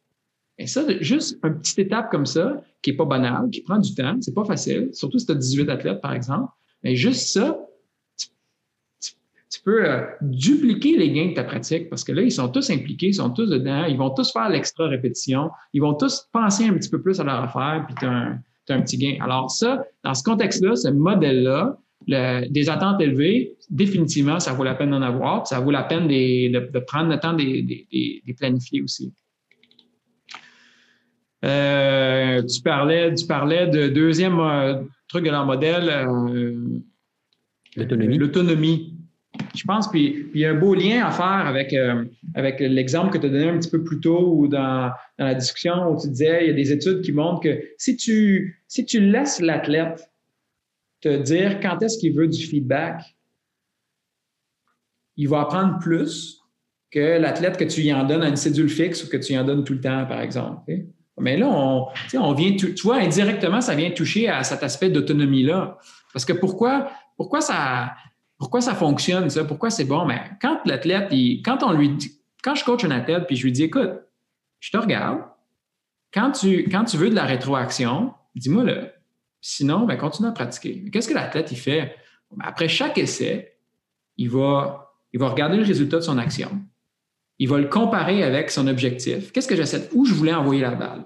Et 0.57 0.67
ça, 0.67 0.83
juste 1.01 1.39
une 1.43 1.59
petite 1.59 1.79
étape 1.79 2.11
comme 2.11 2.25
ça, 2.25 2.61
qui 2.81 2.91
n'est 2.91 2.97
pas 2.97 3.05
banale, 3.05 3.49
qui 3.49 3.61
prend 3.61 3.77
du 3.77 3.93
temps, 3.95 4.17
c'est 4.21 4.33
pas 4.33 4.45
facile, 4.45 4.89
surtout 4.91 5.19
si 5.19 5.25
tu 5.25 5.31
as 5.31 5.35
18 5.35 5.69
athlètes, 5.69 6.01
par 6.01 6.13
exemple, 6.13 6.51
mais 6.83 6.95
juste 6.95 7.27
ça, 7.27 7.57
tu 9.55 9.61
peux 9.61 9.89
euh, 9.89 10.01
dupliquer 10.21 10.97
les 10.97 11.11
gains 11.11 11.29
de 11.29 11.33
ta 11.33 11.43
pratique 11.45 11.89
parce 11.89 12.03
que 12.03 12.11
là, 12.11 12.21
ils 12.21 12.31
sont 12.31 12.49
tous 12.49 12.69
impliqués, 12.69 13.07
ils 13.07 13.15
sont 13.15 13.29
tous 13.29 13.49
dedans, 13.49 13.85
ils 13.85 13.97
vont 13.97 14.09
tous 14.09 14.33
faire 14.33 14.49
l'extra 14.49 14.87
répétition, 14.87 15.49
ils 15.71 15.81
vont 15.81 15.93
tous 15.93 16.27
penser 16.33 16.65
un 16.65 16.73
petit 16.73 16.89
peu 16.89 17.01
plus 17.01 17.21
à 17.21 17.23
leur 17.23 17.41
affaire, 17.41 17.85
puis 17.87 17.95
tu 17.97 18.05
as, 18.05 18.37
un 18.67 18.81
petit 18.81 18.97
gain. 18.97 19.17
Alors 19.21 19.49
ça, 19.49 19.85
dans 20.03 20.13
ce 20.13 20.23
contexte-là, 20.23 20.75
ce 20.75 20.89
modèle-là, 20.89 21.77
des 22.07 22.69
attentes 22.69 22.99
élevées, 22.99 23.55
définitivement, 23.69 24.39
ça 24.39 24.51
vaut 24.53 24.63
la 24.63 24.75
peine 24.75 24.91
d'en 24.91 25.01
avoir, 25.01 25.47
ça 25.47 25.59
vaut 25.59 25.71
la 25.71 25.83
peine 25.83 26.07
de, 26.07 26.79
prendre 26.79 27.09
le 27.09 27.19
temps 27.19 27.33
de 27.33 27.41
les 27.41 28.35
planifier 28.37 28.81
aussi. 28.81 29.13
Euh, 31.45 32.41
tu 32.43 32.61
parlais, 32.61 33.13
tu 33.13 33.25
parlais 33.25 33.67
de 33.67 33.87
deuxième 33.87 34.39
euh, 34.39 34.81
truc 35.07 35.23
de 35.23 35.29
leur 35.29 35.45
modèle, 35.45 35.85
l'autonomie. 37.77 38.17
L'autonomie 38.17 38.95
je 39.55 39.63
pense, 39.63 39.89
puis, 39.89 40.27
il 40.33 40.41
y 40.41 40.45
a 40.45 40.51
un 40.51 40.55
beau 40.55 40.73
lien 40.73 41.05
à 41.05 41.11
faire 41.11 41.47
avec, 41.47 41.73
euh, 41.73 42.05
avec 42.33 42.59
l'exemple 42.59 43.11
que 43.11 43.17
tu 43.17 43.25
as 43.27 43.29
donné 43.29 43.49
un 43.49 43.57
petit 43.57 43.69
peu 43.69 43.83
plus 43.83 43.99
tôt 43.99 44.33
ou 44.35 44.47
dans, 44.47 44.91
dans, 45.17 45.25
la 45.25 45.35
discussion 45.35 45.89
où 45.89 45.99
tu 45.99 46.09
disais, 46.09 46.43
il 46.43 46.47
y 46.47 46.49
a 46.51 46.53
des 46.53 46.71
études 46.71 47.01
qui 47.01 47.11
montrent 47.11 47.41
que 47.41 47.61
si 47.77 47.95
tu, 47.95 48.63
si 48.67 48.85
tu 48.85 48.99
laisses 48.99 49.39
l'athlète 49.39 50.09
te 51.01 51.21
dire 51.21 51.59
quand 51.59 51.81
est-ce 51.81 51.97
qu'il 51.99 52.13
veut 52.13 52.27
du 52.27 52.45
feedback, 52.45 53.01
il 55.17 55.29
va 55.29 55.41
apprendre 55.41 55.79
plus 55.79 56.41
que 56.91 57.17
l'athlète 57.19 57.57
que 57.57 57.63
tu 57.63 57.81
y 57.81 57.93
en 57.93 58.05
donnes 58.05 58.23
à 58.23 58.27
une 58.27 58.35
cédule 58.35 58.69
fixe 58.69 59.03
ou 59.03 59.09
que 59.09 59.17
tu 59.17 59.33
y 59.33 59.37
en 59.37 59.43
donnes 59.43 59.63
tout 59.63 59.73
le 59.73 59.81
temps, 59.81 60.05
par 60.05 60.21
exemple. 60.21 60.71
Mais 61.17 61.37
là, 61.37 61.47
on, 61.47 62.33
vient, 62.33 62.55
tu 62.55 62.73
vois, 62.83 62.97
indirectement, 62.97 63.61
ça 63.61 63.75
vient 63.75 63.91
toucher 63.91 64.27
à 64.27 64.43
cet 64.43 64.63
aspect 64.63 64.89
d'autonomie-là. 64.89 65.77
Parce 66.11 66.25
que 66.25 66.33
pourquoi, 66.33 66.89
pourquoi 67.17 67.41
ça, 67.41 67.93
pourquoi 68.37 68.61
ça 68.61 68.75
fonctionne, 68.75 69.29
ça? 69.29 69.43
Pourquoi 69.45 69.69
c'est 69.69 69.85
bon? 69.85 70.05
Mais 70.05 70.21
quand 70.41 70.59
l'athlète, 70.65 71.11
quand 71.43 71.63
on 71.63 71.71
lui 71.71 71.97
quand 72.45 72.53
je 72.53 72.63
coach 72.63 72.83
un 72.83 72.91
athlète, 72.91 73.25
puis 73.25 73.35
je 73.35 73.43
lui 73.43 73.51
dis, 73.51 73.63
écoute, 73.63 73.91
je 74.59 74.69
te 74.69 74.77
regarde, 74.77 75.21
quand 76.13 76.31
tu, 76.31 76.69
quand 76.69 76.85
tu 76.85 76.95
veux 76.95 77.09
de 77.09 77.15
la 77.15 77.25
rétroaction, 77.25 78.13
dis-moi 78.35 78.63
le. 78.63 78.91
Sinon, 79.41 79.85
ben, 79.85 79.97
continue 79.97 80.29
à 80.29 80.31
pratiquer. 80.31 80.89
Qu'est-ce 80.91 81.07
que 81.07 81.15
l'athlète, 81.15 81.51
il 81.51 81.57
fait? 81.57 81.95
Ben, 82.31 82.45
après 82.45 82.67
chaque 82.67 82.99
essai, 82.99 83.57
il 84.17 84.29
va, 84.29 84.93
il 85.11 85.21
regarder 85.23 85.57
le 85.57 85.63
résultat 85.63 85.97
de 85.97 86.01
son 86.01 86.19
action, 86.19 86.51
il 87.39 87.49
va 87.49 87.57
le 87.57 87.67
comparer 87.67 88.23
avec 88.23 88.51
son 88.51 88.67
objectif. 88.67 89.31
Qu'est-ce 89.31 89.47
que 89.47 89.55
j'essaie, 89.55 89.89
où 89.93 90.05
je 90.05 90.13
voulais 90.13 90.33
envoyer 90.33 90.61
la 90.61 90.75
balle? 90.75 91.05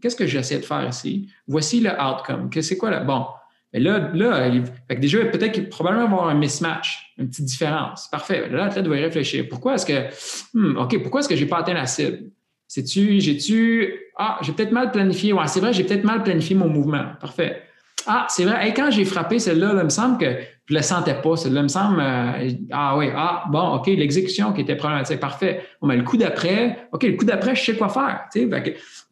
Qu'est-ce 0.00 0.16
que 0.16 0.26
j'essaie 0.26 0.58
de 0.58 0.64
faire 0.64 0.86
ici? 0.88 1.30
Voici 1.46 1.80
le 1.80 1.90
outcome. 1.90 2.50
C'est 2.60 2.76
quoi 2.76 2.90
là? 2.90 3.00
Bon, 3.00 3.26
mais 3.72 3.80
là, 3.80 4.10
là 4.14 4.50
déjà, 4.98 5.24
peut-être 5.26 5.68
probablement 5.68 6.04
avoir 6.04 6.28
un 6.28 6.34
mismatch, 6.34 7.14
une 7.18 7.28
petite 7.28 7.44
différence. 7.44 8.08
Parfait. 8.08 8.48
Là, 8.48 8.64
l'athlète 8.64 8.84
doit 8.84 8.96
y 8.96 9.04
réfléchir. 9.04 9.46
Pourquoi 9.48 9.74
est-ce 9.74 9.86
que, 9.86 10.08
hmm, 10.54 10.76
OK, 10.76 11.00
pourquoi 11.02 11.20
est-ce 11.20 11.28
que 11.28 11.36
je 11.36 11.44
n'ai 11.44 11.48
pas 11.48 11.58
atteint 11.58 11.74
la 11.74 11.86
cible? 11.86 12.30
C'est-tu, 12.66 13.20
j'ai-tu, 13.20 13.94
ah, 14.16 14.38
j'ai 14.42 14.52
peut-être 14.52 14.72
mal 14.72 14.90
planifié. 14.90 15.32
Ouais, 15.32 15.46
c'est 15.46 15.60
vrai, 15.60 15.72
j'ai 15.72 15.84
peut-être 15.84 16.04
mal 16.04 16.22
planifié 16.22 16.56
mon 16.56 16.68
mouvement. 16.68 17.04
Parfait. 17.20 17.62
Ah, 18.06 18.26
c'est 18.28 18.44
vrai. 18.44 18.68
Et 18.68 18.74
quand 18.74 18.90
j'ai 18.90 19.04
frappé 19.04 19.38
celle-là, 19.38 19.72
il 19.72 19.84
me 19.84 19.88
semble 19.88 20.18
que 20.18 20.36
je 20.66 20.74
ne 20.74 20.78
le 20.78 20.82
sentais 20.82 21.14
pas. 21.14 21.36
Celle-là, 21.36 21.60
il 21.60 21.64
me 21.64 21.68
semble, 21.68 22.00
euh, 22.00 22.50
ah 22.72 22.96
oui, 22.96 23.08
ah, 23.14 23.44
bon, 23.50 23.74
OK, 23.74 23.86
l'exécution 23.86 24.52
qui 24.52 24.62
était 24.62 24.76
problématique. 24.76 25.20
Parfait. 25.20 25.64
Bon, 25.80 25.88
mais 25.88 25.96
le 25.96 26.02
coup 26.02 26.16
d'après, 26.16 26.88
OK, 26.92 27.02
le 27.02 27.16
coup 27.16 27.24
d'après, 27.24 27.54
je 27.54 27.64
sais 27.64 27.76
quoi 27.76 27.88
faire. 27.88 28.22
Sais, 28.30 28.46
bon, 28.46 28.60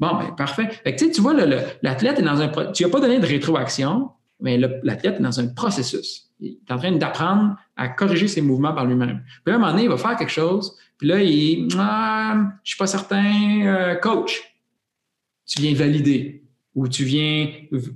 ben, 0.01 0.35
parfait. 0.37 0.69
Fait 0.83 0.97
que, 0.97 1.05
tu 1.05 1.21
vois, 1.21 1.35
l'athlète 1.83 2.19
est 2.19 2.23
dans 2.23 2.41
un, 2.41 2.49
tu 2.73 2.85
n'as 2.85 2.91
pas 2.91 3.01
donné 3.01 3.19
de 3.19 3.27
rétroaction 3.27 4.11
mais 4.41 4.59
l'athlète 4.59 5.17
est 5.17 5.23
dans 5.23 5.41
un 5.41 5.49
processus. 5.49 6.31
Il 6.41 6.59
est 6.69 6.73
en 6.73 6.79
train 6.79 6.93
d'apprendre 6.93 7.57
à 7.77 7.89
corriger 7.89 8.29
ses 8.29 8.41
mouvements 8.41 8.73
par 8.73 8.87
lui-même. 8.87 9.23
Puis 9.45 9.53
à 9.53 9.57
un 9.57 9.59
moment 9.59 9.73
donné, 9.73 9.85
il 9.85 9.89
va 9.89 9.97
faire 9.97 10.17
quelque 10.17 10.31
chose, 10.31 10.77
puis 10.99 11.09
là, 11.09 11.23
il 11.23 11.69
ah, 11.79 12.53
je 12.63 12.71
suis 12.71 12.79
pas 12.79 12.87
certain, 12.87 13.67
euh, 13.67 13.95
coach, 13.97 14.43
tu 15.47 15.63
viens 15.63 15.75
valider 15.75 16.43
ou 16.75 16.87
tu 16.87 17.03
viens 17.03 17.51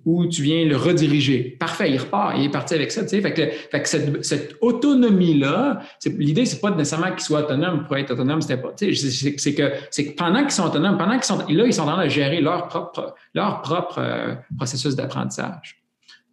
ou 0.04 0.26
tu 0.26 0.42
viens 0.42 0.64
le 0.64 0.76
rediriger. 0.76 1.56
Parfait, 1.60 1.90
il 1.92 1.98
repart, 1.98 2.34
il 2.36 2.46
est 2.46 2.50
parti 2.50 2.74
avec 2.74 2.90
ça. 2.90 3.02
Tu 3.02 3.10
sais, 3.10 3.20
fait 3.20 3.32
que, 3.32 3.48
fait 3.48 3.82
que 3.82 3.88
cette, 3.88 4.24
cette 4.24 4.56
autonomie-là, 4.60 5.82
l'idée, 6.04 6.46
c'est 6.46 6.60
pas 6.60 6.70
nécessairement 6.70 7.12
qu'ils 7.12 7.20
soient 7.20 7.44
autonomes 7.44 7.84
pour 7.84 7.96
être 7.96 8.10
autonomes, 8.10 8.40
c'était 8.40 8.60
pas. 8.60 8.72
Tu 8.72 8.94
c'est 8.96 9.54
que, 9.54 9.62
que 9.62 10.16
pendant 10.16 10.42
qu'ils 10.42 10.50
sont 10.50 10.66
autonomes, 10.66 10.98
pendant 10.98 11.14
qu'ils 11.14 11.24
sont 11.24 11.38
là, 11.38 11.66
ils 11.66 11.74
sont 11.74 11.82
en 11.82 11.92
train 11.92 12.04
de 12.04 12.10
gérer 12.10 12.40
leur 12.40 12.66
propre, 12.66 13.14
leur 13.34 13.62
propre 13.62 13.98
euh, 13.98 14.34
processus 14.56 14.96
d'apprentissage. 14.96 15.81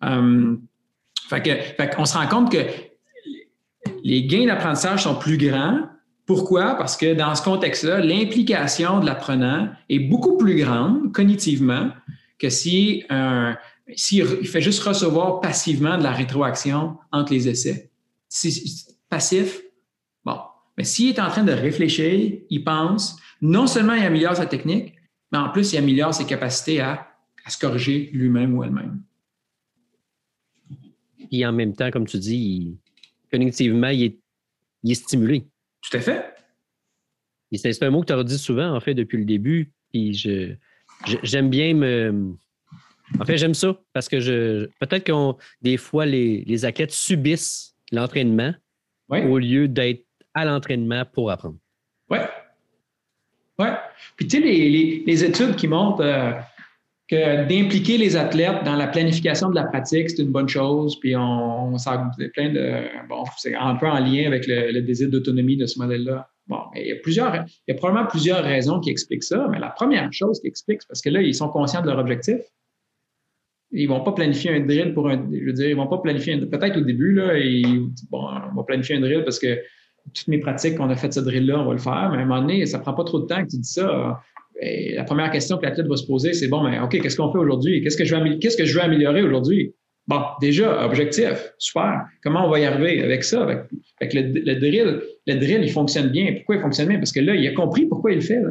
Euh, 0.04 0.56
fait 1.30 1.96
qu'on 1.96 2.06
se 2.06 2.18
rend 2.18 2.28
compte 2.28 2.52
que 2.52 2.66
les 4.04 4.26
gains 4.26 4.46
d'apprentissage 4.46 5.04
sont 5.04 5.16
plus 5.16 5.38
grands. 5.38 5.82
Pourquoi? 6.26 6.76
Parce 6.76 6.98
que 6.98 7.14
dans 7.14 7.36
ce 7.36 7.44
contexte-là, 7.44 8.00
l'implication 8.00 9.00
de 9.00 9.06
l'apprenant 9.06 9.70
est 9.90 10.00
beaucoup 10.00 10.38
plus 10.38 10.56
grande 10.56 11.12
cognitivement 11.14 11.90
que 12.38 12.50
si 12.50 13.04
s'il 13.96 14.26
fait 14.26 14.62
juste 14.62 14.84
recevoir 14.84 15.42
passivement 15.42 15.98
de 15.98 16.04
la 16.04 16.12
rétroaction 16.12 16.98
entre 17.12 17.34
les 17.34 17.48
essais. 17.48 17.90
Si, 18.28 18.86
passif, 19.10 19.62
bon. 20.24 20.38
Mais 20.78 20.84
s'il 20.84 21.10
est 21.10 21.20
en 21.20 21.30
train 21.30 21.44
de 21.44 21.52
réfléchir, 21.52 22.40
il 22.50 22.64
pense, 22.64 23.18
non 23.42 23.68
seulement 23.68 23.94
il 23.94 24.06
améliore 24.06 24.36
sa 24.36 24.46
technique, 24.46 24.94
mais 25.32 25.40
en 25.40 25.50
plus, 25.50 25.74
il 25.74 25.78
améliore 25.78 26.14
ses 26.14 26.26
capacités 26.26 26.80
à 26.82 27.08
se 27.48 27.58
corriger 27.58 28.10
lui-même 28.14 28.56
ou 28.56 28.64
elle-même. 28.64 29.02
Puis 31.30 31.46
en 31.46 31.52
même 31.52 31.76
temps, 31.76 31.92
comme 31.92 32.08
tu 32.08 32.18
dis, 32.18 32.78
cognitivement, 33.32 33.90
il 33.90 34.16
est, 34.86 34.94
stimulé. 34.94 35.46
Tout 35.82 35.98
à 35.98 36.02
fait. 36.02 36.34
c'est 37.54 37.84
un 37.84 37.90
mot 37.90 38.02
que 38.02 38.08
tu 38.08 38.14
as 38.14 38.24
dit 38.24 38.38
souvent, 38.38 38.76
en 38.76 38.80
fait, 38.80 38.94
depuis 38.94 39.18
le 39.18 39.26
début. 39.26 39.72
Puis 39.92 40.14
je, 40.14 40.54
j'aime 41.24 41.50
bien 41.50 41.74
me. 41.74 42.36
En 43.20 43.26
fait, 43.26 43.38
j'aime 43.38 43.56
ça 43.56 43.76
parce 43.94 44.08
que 44.08 44.20
je 44.20 44.68
peut-être 44.80 45.04
que 45.04 45.14
des 45.62 45.78
fois, 45.78 46.06
les, 46.06 46.66
athlètes 46.66 46.92
subissent 46.92 47.76
l'entraînement 47.92 48.54
au 49.10 49.38
lieu 49.40 49.68
d'être 49.68 50.06
à 50.34 50.46
l'entraînement 50.46 51.06
pour 51.06 51.32
apprendre. 51.32 51.58
Oui. 52.10 52.20
Oui. 53.58 53.68
Puis 54.16 54.28
tu 54.28 54.38
sais, 54.38 54.44
les, 54.44 55.24
études 55.24 55.56
qui 55.56 55.68
montrent 55.68 56.04
euh, 56.04 56.32
que 57.10 57.48
d'impliquer 57.48 57.98
les 57.98 58.16
athlètes 58.16 58.64
dans 58.64 58.76
la 58.76 58.88
planification 58.88 59.50
de 59.50 59.56
la 59.56 59.64
pratique, 59.64 60.12
c'est 60.12 60.22
une 60.22 60.32
bonne 60.32 60.48
chose. 60.48 61.00
Puis 61.00 61.16
on, 61.16 61.74
on 61.74 61.78
plein 62.34 62.50
de. 62.54 62.84
Bon, 63.10 63.24
c'est 63.38 63.56
un 63.56 63.76
peu 63.76 63.88
en 63.88 64.00
lien 64.00 64.28
avec 64.28 64.46
le, 64.48 64.80
désir 64.82 65.10
d'autonomie 65.10 65.58
de 65.58 65.66
ce 65.66 65.80
modèle-là. 65.80 66.30
Bon, 66.48 66.62
il 66.76 66.88
y 66.88 66.92
a 66.92 66.96
plusieurs, 67.02 67.34
il 67.36 67.72
y 67.72 67.72
a 67.72 67.76
probablement 67.76 68.08
plusieurs 68.08 68.44
raisons 68.44 68.80
qui 68.80 68.92
expliquent 68.92 69.24
ça, 69.24 69.48
mais 69.52 69.60
la 69.60 69.70
première 69.70 70.12
chose 70.14 70.40
qui 70.40 70.48
explique, 70.48 70.82
c'est 70.82 70.88
parce 70.88 71.02
que 71.02 71.10
là, 71.10 71.22
ils 71.22 71.36
sont 71.36 71.50
conscients 71.50 71.82
de 71.82 71.88
leur 71.88 71.98
objectif. 71.98 72.38
Ils 73.72 73.88
vont 73.88 74.02
pas 74.02 74.14
planifier 74.14 74.52
un 74.52 74.60
drill 74.60 74.94
pour 74.94 75.10
un. 75.10 75.28
Je 75.32 75.46
veux 75.46 75.54
dire, 75.54 75.70
ils 75.70 75.76
vont 75.76 75.88
pas 75.88 76.00
planifier 76.00 76.34
un. 76.34 76.46
Peut-être 76.46 76.78
au 76.78 76.82
début, 76.82 77.14
là, 77.14 77.38
ils, 77.38 77.88
bon, 78.12 78.28
on 78.52 78.56
va 78.56 78.64
planifier 78.64 78.98
un 78.98 79.02
drill 79.02 79.24
parce 79.24 79.40
que 79.40 79.60
toutes 80.14 80.28
mes 80.28 80.40
pratiques 80.40 80.76
qu'on 80.76 80.90
a 80.90 80.96
fait 80.96 81.12
ce 81.12 81.20
drill-là, 81.20 81.60
on 81.60 81.66
va 81.66 81.74
le 81.74 81.80
faire, 81.80 82.10
mais 82.12 82.18
à 82.18 82.22
un 82.22 82.26
moment 82.26 82.42
donné, 82.42 82.66
ça 82.68 82.80
prend 82.80 82.94
pas 82.94 83.04
trop 83.04 83.20
de 83.20 83.26
temps 83.26 83.44
que 83.44 83.50
tu 83.50 83.58
dis 83.58 83.70
ça 83.70 84.22
la 84.62 85.04
première 85.04 85.32
question 85.32 85.58
que 85.58 85.66
l'athlète 85.66 85.88
va 85.88 85.96
se 85.96 86.06
poser, 86.06 86.34
c'est 86.34 86.48
bon, 86.48 86.64
mais 86.64 86.80
OK, 86.80 87.00
qu'est-ce 87.02 87.16
qu'on 87.16 87.32
fait 87.32 87.38
aujourd'hui? 87.38 87.82
Qu'est-ce 87.82 87.98
que 87.98 88.06
je 88.06 88.74
veux, 88.76 88.82
améliorer 88.82 89.24
aujourd'hui? 89.24 89.74
Bon, 90.08 90.22
déjà, 90.42 90.86
objectif, 90.86 91.54
super. 91.60 92.06
Comment 92.24 92.48
on 92.48 92.50
va 92.50 92.60
y 92.60 92.66
arriver 92.66 93.04
avec 93.04 93.24
ça? 93.24 93.44
Avec, 93.44 94.14
le, 94.14 94.56
drill, 94.56 95.02
le 95.28 95.36
drill, 95.36 95.62
il 95.62 95.72
fonctionne 95.72 96.10
bien. 96.10 96.34
Pourquoi 96.34 96.56
il 96.56 96.62
fonctionne 96.62 96.88
bien? 96.88 96.98
Parce 96.98 97.12
que 97.12 97.20
là, 97.20 97.36
il 97.36 97.48
a 97.48 97.54
compris 97.54 97.86
pourquoi 97.86 98.12
il 98.12 98.16
le 98.16 98.22
fait. 98.22 98.42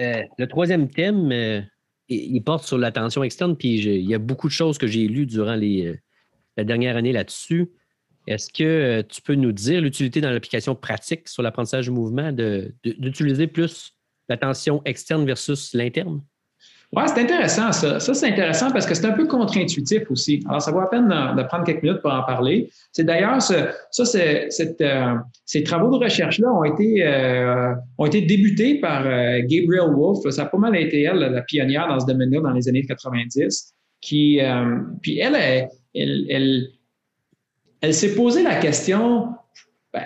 Euh, 0.00 0.22
le 0.38 0.46
troisième 0.46 0.88
thème, 0.88 1.32
euh, 1.32 1.60
il 2.08 2.40
porte 2.42 2.64
sur 2.64 2.78
l'attention 2.78 3.24
externe, 3.24 3.56
puis 3.56 3.78
il 3.78 4.08
y 4.08 4.14
a 4.14 4.18
beaucoup 4.18 4.46
de 4.46 4.52
choses 4.52 4.78
que 4.78 4.86
j'ai 4.86 5.08
lues 5.08 5.26
durant 5.26 5.56
les, 5.56 5.88
euh, 5.88 5.96
la 6.56 6.64
dernière 6.64 6.96
année 6.96 7.12
là-dessus. 7.12 7.70
Est-ce 8.28 8.52
que 8.52 8.62
euh, 8.62 9.02
tu 9.08 9.22
peux 9.22 9.34
nous 9.34 9.52
dire 9.52 9.80
l'utilité 9.80 10.20
dans 10.20 10.30
l'application 10.30 10.74
pratique 10.74 11.28
sur 11.28 11.42
l'apprentissage 11.42 11.86
du 11.86 11.92
mouvement 11.92 12.30
d'utiliser 12.30 13.46
plus 13.46 13.94
l'attention 14.28 14.82
externe 14.84 15.24
versus 15.24 15.72
l'interne? 15.72 16.20
Oui, 16.92 17.02
c'est 17.06 17.20
intéressant 17.22 17.72
ça. 17.72 18.00
Ça, 18.00 18.14
c'est 18.14 18.28
intéressant 18.28 18.70
parce 18.70 18.86
que 18.86 18.94
c'est 18.94 19.06
un 19.06 19.12
peu 19.12 19.26
contre-intuitif 19.26 20.10
aussi. 20.10 20.42
Alors, 20.46 20.60
ça 20.60 20.72
vaut 20.72 20.80
la 20.80 20.86
peine 20.88 21.08
de, 21.08 21.42
prendre 21.44 21.64
quelques 21.64 21.82
minutes 21.82 22.02
pour 22.02 22.12
en 22.12 22.22
parler. 22.22 22.70
C'est 22.92 23.04
d'ailleurs, 23.04 23.40
ça, 23.40 23.72
euh, 24.14 25.14
ces 25.44 25.62
travaux 25.64 25.90
de 25.90 26.04
recherche-là 26.04 26.48
ont 26.50 26.64
été, 26.64 27.06
euh, 27.06 27.74
ont 27.96 28.06
été 28.06 28.22
débutés 28.22 28.78
par 28.78 29.04
Gabriel 29.04 29.90
Wolf. 29.94 30.28
Ça 30.30 30.42
a 30.42 30.46
pas 30.46 30.58
mal 30.58 30.76
été 30.76 31.02
elle, 31.02 31.18
la 31.18 31.42
pionnière 31.42 31.88
dans 31.88 32.00
ce 32.00 32.06
domaine-là 32.06 32.40
dans 32.40 32.52
les 32.52 32.68
années 32.68 32.84
90. 32.84 33.74
Qui, 34.00 34.40
puis 35.02 35.18
elle 35.18 35.68
elle 35.94 36.68
s'est 37.94 38.14
posé 38.14 38.42
la 38.42 38.56
question, 38.56 39.34
ben, 39.92 40.04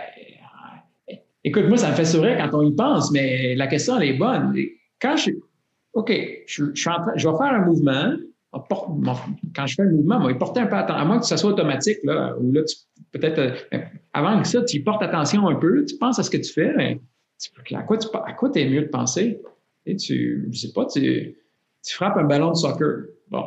écoute, 1.45 1.65
moi, 1.69 1.77
ça 1.77 1.91
me 1.91 1.95
fait 1.95 2.05
sourire 2.05 2.37
quand 2.39 2.59
on 2.59 2.63
y 2.63 2.75
pense, 2.75 3.11
mais 3.11 3.55
la 3.55 3.67
question, 3.67 3.99
elle 3.99 4.11
est 4.11 4.19
bonne. 4.19 4.55
Quand 5.01 5.17
je, 5.17 5.31
OK, 5.95 6.13
je, 6.47 6.65
je, 6.75 6.91
je 7.17 7.29
vais 7.29 7.37
faire 7.37 7.53
un 7.53 7.65
mouvement, 7.65 8.15
quand 8.53 9.67
je 9.67 9.75
fais 9.75 9.83
un 9.83 9.91
mouvement, 9.91 10.29
y 10.29 10.35
porter 10.35 10.61
un 10.61 10.67
peu 10.67 10.77
attention, 10.77 11.03
à 11.03 11.05
moins 11.05 11.19
que 11.19 11.27
ça 11.27 11.37
soit 11.37 11.51
automatique, 11.51 11.99
là, 12.05 12.37
ou 12.39 12.53
là, 12.53 12.63
peut-être, 13.13 13.39
euh, 13.39 13.79
avant 14.13 14.41
que 14.41 14.47
ça, 14.47 14.63
tu 14.63 14.77
y 14.77 14.81
portes 14.81 15.03
attention 15.03 15.49
un 15.49 15.55
peu, 15.55 15.85
tu 15.85 15.97
penses 15.97 16.19
à 16.19 16.23
ce 16.23 16.31
que 16.31 16.37
tu 16.37 16.53
fais, 16.53 16.73
mais 16.77 17.01
à 17.75 17.83
quoi 17.83 17.97
tu 17.99 18.09
à 18.13 18.33
quoi 18.35 18.51
es 18.55 18.69
mieux 18.69 18.83
de 18.83 18.89
penser? 18.89 19.41
Tu, 19.87 20.49
je 20.51 20.59
sais 20.59 20.73
pas, 20.73 20.87
tu 20.87 21.35
frappes 21.83 22.17
un 22.17 22.25
ballon 22.25 22.51
de 22.51 22.57
soccer. 22.57 23.07
Bon, 23.31 23.45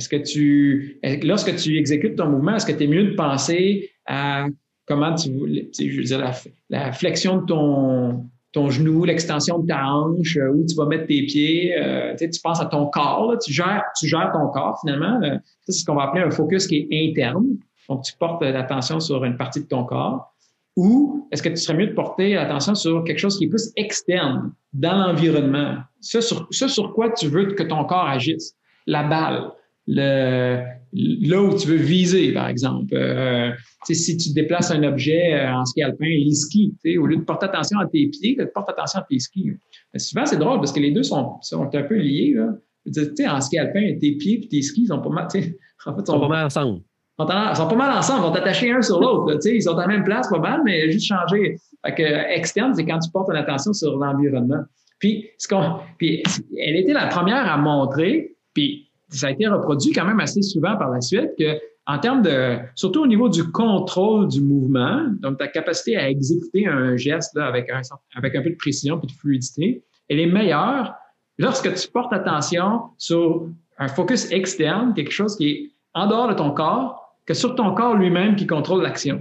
est-ce 0.00 0.08
que 0.08 0.16
tu, 0.16 0.98
lorsque 1.24 1.54
tu 1.56 1.76
exécutes 1.76 2.16
ton 2.16 2.30
mouvement, 2.30 2.56
est-ce 2.56 2.64
que 2.64 2.72
tu 2.72 2.84
es 2.84 2.86
mieux 2.86 3.04
de 3.04 3.14
penser 3.14 3.90
à 4.06 4.46
comment 4.86 5.14
tu, 5.14 5.28
veux 5.28 6.02
dire, 6.02 6.32
la, 6.70 6.92
flexion 6.92 7.36
de 7.36 7.44
ton, 7.44 8.24
ton 8.52 8.70
genou, 8.70 9.04
l'extension 9.04 9.58
de 9.58 9.66
ta 9.66 9.84
hanche, 9.84 10.38
euh, 10.38 10.54
où 10.54 10.64
tu 10.64 10.74
vas 10.74 10.86
mettre 10.86 11.06
tes 11.06 11.22
pieds, 11.26 11.78
euh, 11.78 12.14
tu 12.16 12.40
penses 12.42 12.62
à 12.62 12.64
ton 12.64 12.86
corps, 12.86 13.36
tu, 13.44 13.52
gères, 13.52 13.84
tu 14.00 14.08
gères 14.08 14.32
ton 14.32 14.48
corps 14.48 14.80
finalement. 14.80 15.20
Euh, 15.22 15.36
c'est 15.66 15.72
ce 15.72 15.84
qu'on 15.84 15.96
va 15.96 16.04
appeler 16.04 16.22
un 16.22 16.30
focus 16.30 16.66
qui 16.66 16.88
est 16.90 17.10
interne. 17.10 17.58
Donc, 17.90 18.02
tu 18.02 18.14
portes 18.18 18.42
l'attention 18.42 19.00
sur 19.00 19.22
une 19.26 19.36
partie 19.36 19.60
de 19.60 19.66
ton 19.66 19.84
corps. 19.84 20.34
Ou 20.76 21.28
est-ce 21.30 21.42
que 21.42 21.50
tu 21.50 21.56
serais 21.56 21.76
mieux 21.76 21.88
de 21.88 21.94
porter 21.94 22.32
l'attention 22.32 22.74
sur 22.74 23.04
quelque 23.04 23.18
chose 23.18 23.36
qui 23.36 23.44
est 23.44 23.48
plus 23.48 23.70
externe, 23.76 24.54
dans 24.72 25.08
l'environnement? 25.08 25.76
Sur, 26.00 26.22
ce 26.50 26.68
sur 26.68 26.94
quoi 26.94 27.10
tu 27.10 27.28
veux 27.28 27.52
que 27.52 27.62
ton 27.64 27.84
corps 27.84 28.08
agisse. 28.08 28.56
La 28.86 29.02
balle, 29.02 29.50
le, 29.90 30.62
là 30.92 31.42
où 31.42 31.56
tu 31.56 31.68
veux 31.68 31.76
viser, 31.76 32.32
par 32.32 32.48
exemple. 32.48 32.94
Euh, 32.94 33.50
si 33.84 34.16
tu 34.16 34.32
déplaces 34.32 34.70
un 34.70 34.82
objet 34.84 35.34
euh, 35.34 35.52
en 35.52 35.64
ski 35.64 35.82
alpin, 35.82 36.06
les 36.06 36.34
skis, 36.34 36.74
au 36.98 37.06
lieu 37.06 37.16
de 37.16 37.22
porter 37.22 37.46
attention 37.46 37.78
à 37.78 37.86
tes 37.86 38.06
pieds, 38.08 38.36
porte 38.54 38.70
attention 38.70 39.00
à 39.00 39.06
tes 39.08 39.18
skis. 39.18 39.52
Mais 39.92 39.98
souvent, 39.98 40.26
c'est 40.26 40.38
drôle 40.38 40.58
parce 40.58 40.72
que 40.72 40.80
les 40.80 40.92
deux 40.92 41.02
sont, 41.02 41.36
sont 41.42 41.68
un 41.74 41.82
peu 41.82 41.96
liés. 41.96 42.34
Là. 42.36 43.34
en 43.34 43.40
ski 43.40 43.58
alpin, 43.58 43.98
tes 44.00 44.12
pieds 44.12 44.40
et 44.44 44.48
tes 44.48 44.62
skis 44.62 44.86
sont 44.86 45.00
pas 45.00 45.10
mal. 45.10 45.28
En 45.86 45.96
fait, 45.96 46.06
sont, 46.06 46.12
sont 46.12 46.20
pas 46.20 46.28
mal 46.28 46.44
ensemble. 46.44 46.82
Ils 47.18 47.56
sont 47.56 47.68
pas 47.68 47.74
mal 47.74 47.96
ensemble, 47.96 48.20
ils 48.20 48.26
vont 48.26 48.32
t'attacher 48.32 48.70
un 48.70 48.82
sur 48.82 49.00
l'autre. 49.00 49.38
Ils 49.46 49.62
sont 49.62 49.76
à 49.78 49.80
la 49.80 49.86
même 49.86 50.04
place, 50.04 50.28
pas 50.28 50.38
mal, 50.38 50.60
mais 50.62 50.90
juste 50.90 51.06
changer. 51.06 51.56
Fait 51.86 51.94
que, 51.94 52.02
externe, 52.02 52.74
c'est 52.74 52.84
quand 52.84 52.98
tu 52.98 53.10
portes 53.10 53.30
l'attention 53.32 53.72
sur 53.72 53.96
l'environnement. 53.96 54.62
Puis, 54.98 55.30
ce 55.38 55.48
puis, 55.96 56.22
elle 56.58 56.76
était 56.76 56.92
la 56.92 57.06
première 57.06 57.50
à 57.50 57.56
montrer, 57.56 58.36
puis 58.52 58.89
ça 59.10 59.28
a 59.28 59.30
été 59.30 59.46
reproduit 59.46 59.92
quand 59.92 60.04
même 60.04 60.20
assez 60.20 60.42
souvent 60.42 60.76
par 60.76 60.90
la 60.90 61.00
suite 61.00 61.30
que 61.38 61.58
en 61.86 61.98
termes 61.98 62.22
de, 62.22 62.58
surtout 62.74 63.02
au 63.02 63.06
niveau 63.06 63.28
du 63.28 63.50
contrôle 63.50 64.28
du 64.28 64.40
mouvement, 64.40 65.06
donc 65.20 65.38
ta 65.38 65.48
capacité 65.48 65.96
à 65.96 66.08
exécuter 66.08 66.66
un 66.66 66.96
geste 66.96 67.36
avec, 67.36 67.68
un, 67.70 67.80
avec 68.14 68.36
un 68.36 68.42
peu 68.42 68.50
de 68.50 68.56
précision 68.56 69.00
et 69.02 69.06
de 69.06 69.12
fluidité, 69.12 69.82
elle 70.08 70.20
est 70.20 70.26
meilleure 70.26 70.94
lorsque 71.38 71.72
tu 71.74 71.88
portes 71.88 72.12
attention 72.12 72.82
sur 72.96 73.48
un 73.78 73.88
focus 73.88 74.30
externe, 74.30 74.94
quelque 74.94 75.10
chose 75.10 75.36
qui 75.36 75.48
est 75.48 75.70
en 75.94 76.06
dehors 76.06 76.28
de 76.28 76.34
ton 76.34 76.52
corps, 76.52 77.16
que 77.26 77.34
sur 77.34 77.54
ton 77.54 77.74
corps 77.74 77.96
lui-même 77.96 78.36
qui 78.36 78.46
contrôle 78.46 78.82
l'action. 78.82 79.18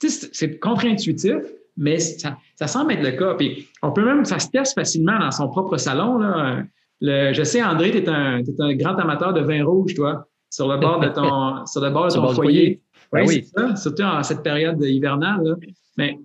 Tu 0.00 0.08
sais, 0.08 0.28
c'est 0.32 0.58
contre-intuitif, 0.58 1.36
mais 1.76 1.98
ça, 1.98 2.36
ça, 2.56 2.66
semble 2.66 2.92
être 2.92 3.02
le 3.02 3.12
cas. 3.12 3.34
Puis 3.34 3.68
on 3.82 3.92
peut 3.92 4.04
même, 4.04 4.24
ça 4.24 4.38
se 4.38 4.48
teste 4.48 4.74
facilement 4.74 5.18
dans 5.18 5.30
son 5.30 5.48
propre 5.48 5.76
salon. 5.76 6.18
Là. 6.18 6.62
Le, 7.00 7.32
je 7.32 7.42
sais, 7.42 7.62
André, 7.62 7.90
tu 7.90 7.98
es, 7.98 8.08
un 8.08 8.42
grand 8.74 8.96
amateur 8.96 9.32
de 9.32 9.40
vin 9.40 9.64
rouge, 9.64 9.94
toi, 9.94 10.26
sur 10.50 10.68
le 10.68 10.78
bord 10.78 11.00
de 11.00 11.08
ton, 11.08 11.66
sur 11.66 11.80
le 11.80 11.90
bord 11.90 12.08
de 12.08 12.14
ton 12.14 12.28
foyer. 12.28 12.80
Ben 13.12 13.24
oui, 13.26 13.44
c'est 13.44 13.60
ça, 13.60 13.76
surtout 13.76 14.02
en 14.02 14.22
cette 14.22 14.42
période 14.42 14.82
hivernale. 14.82 15.42
Là. 15.42 15.54
Mais 15.96 16.18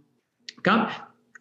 quand, 0.63 0.85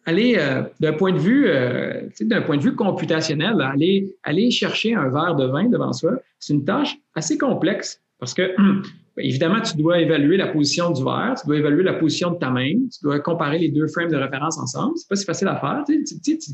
aller 0.05 0.35
euh, 0.37 0.63
d'un 0.79 0.93
point 0.93 1.11
de 1.11 1.17
vue, 1.17 1.47
euh, 1.47 2.07
d'un 2.21 2.41
point 2.41 2.57
de 2.57 2.61
vue 2.61 2.75
computationnel, 2.75 3.59
aller, 3.61 4.15
aller 4.23 4.51
chercher 4.51 4.93
un 4.93 5.09
verre 5.09 5.35
de 5.35 5.45
vin 5.45 5.65
devant 5.65 5.91
soi, 5.91 6.13
c'est 6.39 6.53
une 6.53 6.63
tâche 6.63 6.95
assez 7.15 7.37
complexe 7.37 8.01
parce 8.19 8.33
que 8.33 8.55
évidemment, 9.17 9.61
tu 9.61 9.77
dois 9.77 9.99
évaluer 9.99 10.37
la 10.37 10.47
position 10.47 10.91
du 10.91 11.03
verre, 11.03 11.35
tu 11.39 11.45
dois 11.47 11.57
évaluer 11.57 11.83
la 11.83 11.93
position 11.93 12.31
de 12.31 12.37
ta 12.37 12.49
main, 12.49 12.73
tu 12.73 12.99
dois 13.03 13.19
comparer 13.19 13.59
les 13.59 13.69
deux 13.69 13.87
frames 13.87 14.09
de 14.09 14.15
référence 14.15 14.57
ensemble. 14.57 14.93
C'est 14.95 15.09
pas 15.09 15.15
si 15.15 15.25
facile 15.25 15.47
à 15.49 15.57
faire. 15.57 15.83
Tu, 15.85 16.03
tu, 16.03 16.37
tu, 16.37 16.51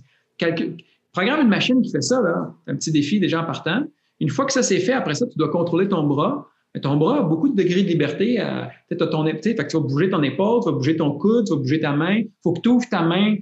programme 1.19 1.41
une 1.41 1.49
machine 1.49 1.81
qui 1.81 1.91
fait 1.91 2.01
ça, 2.01 2.21
là, 2.21 2.53
un 2.67 2.75
petit 2.75 2.91
défi 2.91 3.19
déjà 3.19 3.41
en 3.41 3.45
partant. 3.45 3.83
Une 4.19 4.29
fois 4.29 4.45
que 4.45 4.53
ça 4.53 4.63
s'est 4.63 4.79
fait, 4.79 4.93
après 4.93 5.15
ça, 5.15 5.25
tu 5.27 5.37
dois 5.37 5.49
contrôler 5.49 5.87
ton 5.87 6.03
bras. 6.03 6.47
Mais 6.73 6.81
ton 6.81 6.97
bras 6.97 7.19
a 7.19 7.21
beaucoup 7.23 7.49
de 7.49 7.55
degrés 7.55 7.83
de 7.83 7.87
liberté. 7.87 8.39
Euh, 8.39 8.63
ton, 8.95 9.25
fait 9.25 9.55
que 9.55 9.67
tu 9.67 9.77
vas 9.77 9.83
bouger 9.83 10.09
ton 10.09 10.21
épaule, 10.21 10.61
tu 10.61 10.69
vas 10.69 10.75
bouger 10.75 10.95
ton 10.95 11.17
coude, 11.17 11.45
tu 11.47 11.53
vas 11.53 11.59
bouger 11.59 11.79
ta 11.79 11.93
main. 11.93 12.17
Il 12.17 12.31
faut 12.43 12.53
que 12.53 12.61
tu 12.61 12.69
ouvres 12.69 12.87
ta 12.89 13.01
main 13.01 13.37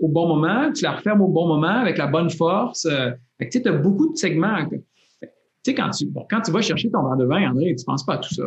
au 0.00 0.08
bon 0.08 0.28
moment, 0.28 0.72
tu 0.72 0.82
la 0.82 0.92
refermes 0.92 1.22
au 1.22 1.28
bon 1.28 1.46
moment 1.46 1.68
avec 1.68 1.96
la 1.96 2.06
bonne 2.06 2.28
force. 2.28 2.86
Euh, 2.86 3.10
fait 3.38 3.48
tu 3.48 3.68
as 3.68 3.72
beaucoup 3.72 4.12
de 4.12 4.16
segments. 4.16 4.66
Tu 4.68 4.78
sais, 5.64 5.74
quand 5.74 5.90
tu, 5.90 6.06
bon, 6.06 6.26
quand 6.28 6.40
tu 6.40 6.50
vas 6.50 6.60
chercher 6.60 6.90
ton 6.90 7.02
verre 7.02 7.16
de 7.16 7.24
vin, 7.24 7.50
André, 7.50 7.74
tu 7.76 7.82
ne 7.82 7.84
penses 7.84 8.04
pas 8.04 8.14
à 8.14 8.18
tout 8.18 8.34
ça. 8.34 8.44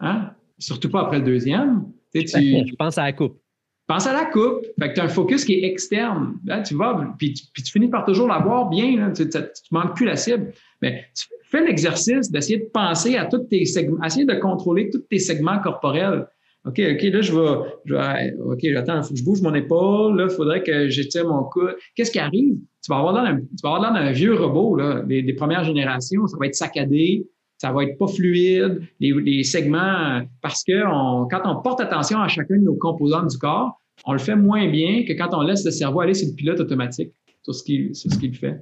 Hein? 0.00 0.30
Surtout 0.58 0.88
pas 0.88 1.02
après 1.02 1.18
le 1.18 1.24
deuxième. 1.24 1.86
Tu, 2.14 2.24
tu 2.24 2.76
penses 2.78 2.98
à 2.98 3.04
la 3.04 3.12
coupe. 3.12 3.38
Pense 3.86 4.06
à 4.06 4.12
la 4.12 4.24
coupe. 4.24 4.64
Fait 4.78 4.88
que 4.88 4.94
tu 4.94 5.00
as 5.00 5.04
un 5.04 5.08
focus 5.08 5.44
qui 5.44 5.54
est 5.54 5.64
externe. 5.64 6.36
Tu 6.66 6.74
vas, 6.74 7.14
puis 7.18 7.34
tu, 7.34 7.72
finis 7.72 7.88
par 7.88 8.04
toujours 8.04 8.28
l'avoir 8.28 8.68
bien. 8.68 8.96
Là. 8.96 9.10
Tu, 9.10 9.26
manques 9.70 9.94
plus 9.94 10.06
la 10.06 10.16
cible. 10.16 10.52
Mais 10.80 11.04
tu 11.14 11.26
fais 11.42 11.64
l'exercice 11.64 12.30
d'essayer 12.30 12.58
de 12.58 12.70
penser 12.72 13.16
à 13.16 13.26
tous 13.26 13.44
tes 13.50 13.64
segments, 13.66 14.02
essayer 14.02 14.24
de 14.24 14.34
contrôler 14.34 14.88
tous 14.90 15.00
tes 15.00 15.18
segments 15.18 15.58
corporels. 15.58 16.26
OK, 16.66 16.80
OK, 16.80 17.02
là, 17.02 17.20
je 17.20 17.32
vais, 17.32 17.70
je 17.84 17.94
vais 17.94 18.34
OK, 18.42 18.60
que 18.60 19.16
je 19.16 19.22
bouge 19.22 19.42
mon 19.42 19.52
épaule, 19.54 20.16
là, 20.16 20.28
il 20.30 20.34
faudrait 20.34 20.62
que 20.62 20.88
j'étire 20.88 21.28
mon 21.28 21.44
cou. 21.44 21.60
Qu'est-ce 21.94 22.10
qui 22.10 22.18
arrive? 22.18 22.54
Tu 22.82 22.90
vas 22.90 22.98
avoir 22.98 23.22
l'air 23.22 23.92
d'un, 23.92 24.12
vieux 24.12 24.34
robot, 24.34 24.76
là, 24.76 25.02
des, 25.02 25.34
premières 25.34 25.64
générations. 25.64 26.26
Ça 26.26 26.38
va 26.38 26.46
être 26.46 26.54
saccadé, 26.54 27.26
ça 27.58 27.72
va 27.72 27.84
être 27.84 27.96
pas 27.98 28.08
fluide, 28.08 28.82
les, 29.00 29.12
les 29.12 29.44
segments, 29.44 30.22
parce 30.42 30.64
que 30.64 30.82
quand 31.30 31.42
on 31.44 31.62
porte 31.62 31.80
attention 31.80 32.20
à 32.20 32.28
chacune 32.28 32.60
de 32.60 32.64
nos 32.64 32.74
composantes 32.74 33.30
du 33.30 33.38
corps, 33.38 33.80
on 34.06 34.12
le 34.12 34.18
fait 34.18 34.36
moins 34.36 34.68
bien 34.68 35.04
que 35.04 35.12
quand 35.12 35.30
on 35.32 35.42
laisse 35.42 35.64
le 35.64 35.70
cerveau 35.70 36.00
aller 36.00 36.14
sur 36.14 36.28
le 36.28 36.34
pilote 36.34 36.60
automatique, 36.60 37.12
sur 37.42 37.54
ce 37.54 37.62
qu'il, 37.62 38.34
fait. 38.34 38.60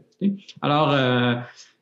Alors, 0.61 0.93
euh, 0.93 1.35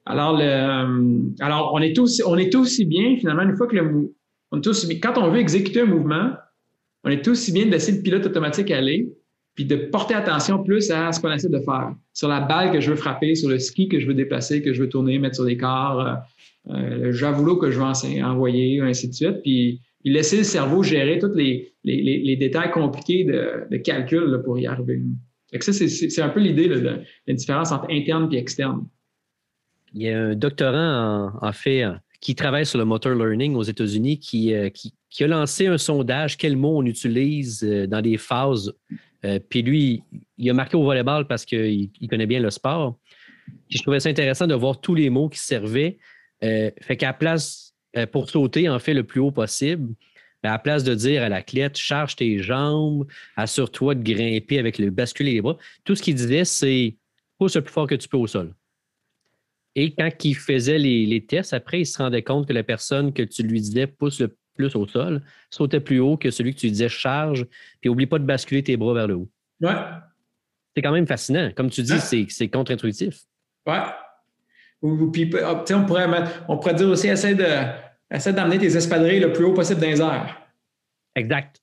euh, 0.09 1.18
alors, 1.40 1.73
on 1.75 1.81
est 1.81 1.99
aussi, 1.99 2.23
on 2.27 2.37
est 2.37 2.55
aussi 2.55 2.85
bien, 2.85 3.16
finalement, 3.16 3.42
une 3.42 3.57
fois 3.57 3.66
que 3.66 3.77
le, 3.77 4.12
bien, 4.88 4.99
quand 5.03 5.18
on 5.18 5.31
veut 5.31 5.38
exécuter 5.38 5.81
un 5.83 5.87
mouvement, 5.87 6.33
on 7.05 7.11
est 7.11 7.27
aussi 7.29 7.53
bien 7.53 7.66
de 7.66 7.70
laisser 7.70 7.92
le 7.92 8.03
pilote 8.03 8.27
automatique 8.27 8.70
aller, 8.70 9.11
puis 9.55 9.64
de 9.64 9.77
porter 9.77 10.14
attention 10.14 10.62
plus 10.62 10.90
à 10.90 11.12
ce 11.12 11.20
qu'on 11.20 11.33
essaie 11.33 11.49
de 11.49 11.61
faire. 11.61 11.94
Sur 12.12 12.29
la 12.29 12.40
balle 12.40 12.70
que 12.70 12.81
je 12.81 12.90
veux 12.90 12.96
frapper, 12.96 13.35
sur 13.35 13.49
le 13.49 13.59
ski 13.59 13.88
que 13.88 13.99
je 13.99 14.07
veux 14.07 14.14
déplacer, 14.14 14.62
que 14.62 14.73
je 14.73 14.83
veux 14.83 14.88
tourner, 14.88 15.18
mettre 15.18 15.37
sur 15.37 15.44
des 15.44 15.57
corps, 15.57 16.18
euh, 16.68 16.73
euh, 16.73 17.12
le 17.12 17.55
que 17.57 17.70
je 17.70 17.79
veux 17.79 18.23
envoyer, 18.25 18.81
ainsi 18.81 19.09
de 19.09 19.14
suite. 19.14 19.42
Puis, 19.42 19.81
laisser 20.05 20.38
le 20.38 20.44
cerveau 20.44 20.83
gérer 20.83 21.18
tous 21.18 21.35
les, 21.35 21.73
les, 21.85 22.37
détails 22.37 22.70
compliqués 22.70 23.25
de, 23.25 23.77
calcul 23.79 24.40
pour 24.44 24.59
y 24.59 24.66
arriver. 24.66 25.03
ça, 25.61 25.73
c'est 25.73 26.23
un 26.23 26.29
peu 26.31 26.40
l'idée 26.40 26.68
de 26.68 26.79
la 27.27 27.35
différence 27.35 27.73
entre 27.73 27.87
interne 27.90 28.33
et 28.33 28.38
externe. 28.38 28.87
Il 29.92 30.03
y 30.03 30.09
a 30.09 30.18
un 30.18 30.35
doctorant, 30.35 31.33
en, 31.40 31.53
fait, 31.53 31.85
qui 32.20 32.35
travaille 32.35 32.64
sur 32.64 32.79
le 32.79 32.85
motor 32.85 33.14
learning 33.14 33.55
aux 33.57 33.62
États-Unis 33.62 34.18
qui, 34.18 34.55
euh, 34.55 34.70
qui, 34.70 35.25
a 35.25 35.27
lancé 35.27 35.66
un 35.66 35.79
sondage, 35.79 36.37
quels 36.37 36.57
mots 36.57 36.79
on 36.79 36.87
utilise 36.87 37.64
euh, 37.64 37.87
dans 37.87 38.01
des 38.01 38.16
phases. 38.16 38.73
puis 39.51 39.62
lui, 39.62 40.03
il 40.38 40.49
a 40.49 40.55
marqué 40.55 40.77
au 40.77 40.83
volleyball 40.83 41.27
parce 41.27 41.44
qu'il 41.44 41.90
connaît 42.09 42.27
bien 42.27 42.40
le 42.40 42.51
sport. 42.51 42.96
Puis 43.68 43.79
je 43.79 43.83
trouvais 43.83 44.01
ça 44.01 44.09
intéressant 44.09 44.46
de 44.46 44.55
voir 44.55 44.81
tous 44.81 44.94
les 44.94 45.11
mots 45.11 45.29
qui 45.29 45.38
servaient. 45.38 45.99
Euh, 46.44 46.70
fait 46.81 46.96
qu'à 46.96 47.12
place, 47.12 47.74
euh, 47.96 48.07
pour 48.07 48.31
sauter, 48.31 48.68
en 48.68 48.79
fait, 48.79 48.94
le 48.94 49.05
plus 49.05 49.20
haut 49.20 49.31
possible, 49.31 49.94
ben, 50.42 50.50
à 50.50 50.53
la 50.53 50.59
place 50.59 50.85
de 50.85 50.94
dire 50.94 51.22
à 51.22 51.29
l'athlète, 51.29 51.76
charge 51.76 52.16
tes 52.16 52.38
jambes, 52.38 53.07
assure-toi 53.37 53.94
de 53.94 54.03
grimper 54.03 54.59
avec 54.59 54.79
le 54.79 54.90
basculer 54.90 55.35
les 55.35 55.40
bras, 55.42 55.57
tout 55.85 55.94
ce 55.94 56.03
qu'il 56.03 56.14
disait, 56.14 56.44
c'est 56.44 56.96
pousse 57.38 57.57
le 57.57 57.62
plus 57.62 57.72
fort 57.72 57.87
que 57.87 57.94
tu 57.94 58.09
peux 58.09 58.16
au 58.16 58.26
sol. 58.26 58.55
Et 59.74 59.94
quand 59.94 60.11
il 60.24 60.35
faisait 60.35 60.79
les, 60.79 61.24
tests, 61.26 61.53
après, 61.53 61.81
il 61.81 61.87
se 61.87 61.98
rendait 61.98 62.22
compte 62.22 62.48
que 62.48 62.53
la 62.53 62.62
personne 62.62 63.12
que 63.12 63.22
tu 63.22 63.42
lui 63.42 63.61
disais 63.61 63.87
pousse 63.87 64.20
le 64.20 64.37
plus 64.57 64.74
au 64.74 64.87
sol 64.87 65.22
sautait 65.48 65.81
plus 65.81 66.00
haut 66.00 66.16
que 66.16 66.31
celui 66.31 66.55
que 66.55 66.61
tu 66.61 66.68
disais 66.68 66.88
charge, 66.88 67.46
puis 67.81 67.88
oublie 67.88 68.07
pas 68.07 68.18
de 68.18 68.24
basculer 68.24 68.62
tes 68.62 68.76
bras 68.76 68.94
vers 68.94 69.07
le 69.07 69.14
haut. 69.14 69.31
Ouais. 69.61 69.74
C'est 70.74 70.83
quand 70.83 70.92
même 70.92 71.07
fascinant. 71.07 71.50
Comme 71.55 71.70
tu 71.70 71.83
dis, 71.83 71.98
c'est 72.00 72.48
contre-intuitif. 72.48 73.20
Ouais. 73.66 73.81
Ou, 74.83 75.11
puis, 75.11 75.31
ah, 75.43 75.62
on, 75.73 75.85
pourrait 75.85 76.07
on 76.49 76.57
pourrait 76.57 76.75
dire 76.75 76.88
aussi, 76.88 77.09
essaie 77.09 77.35
d'amener 77.35 78.59
tes 78.59 78.77
espadrilles 78.77 79.21
le 79.21 79.33
plus 79.33 79.45
haut 79.45 79.55
possible 79.55 79.81
dans 79.81 79.87
les 79.88 80.01
airs. 80.01 80.40
Exact. 81.14 81.61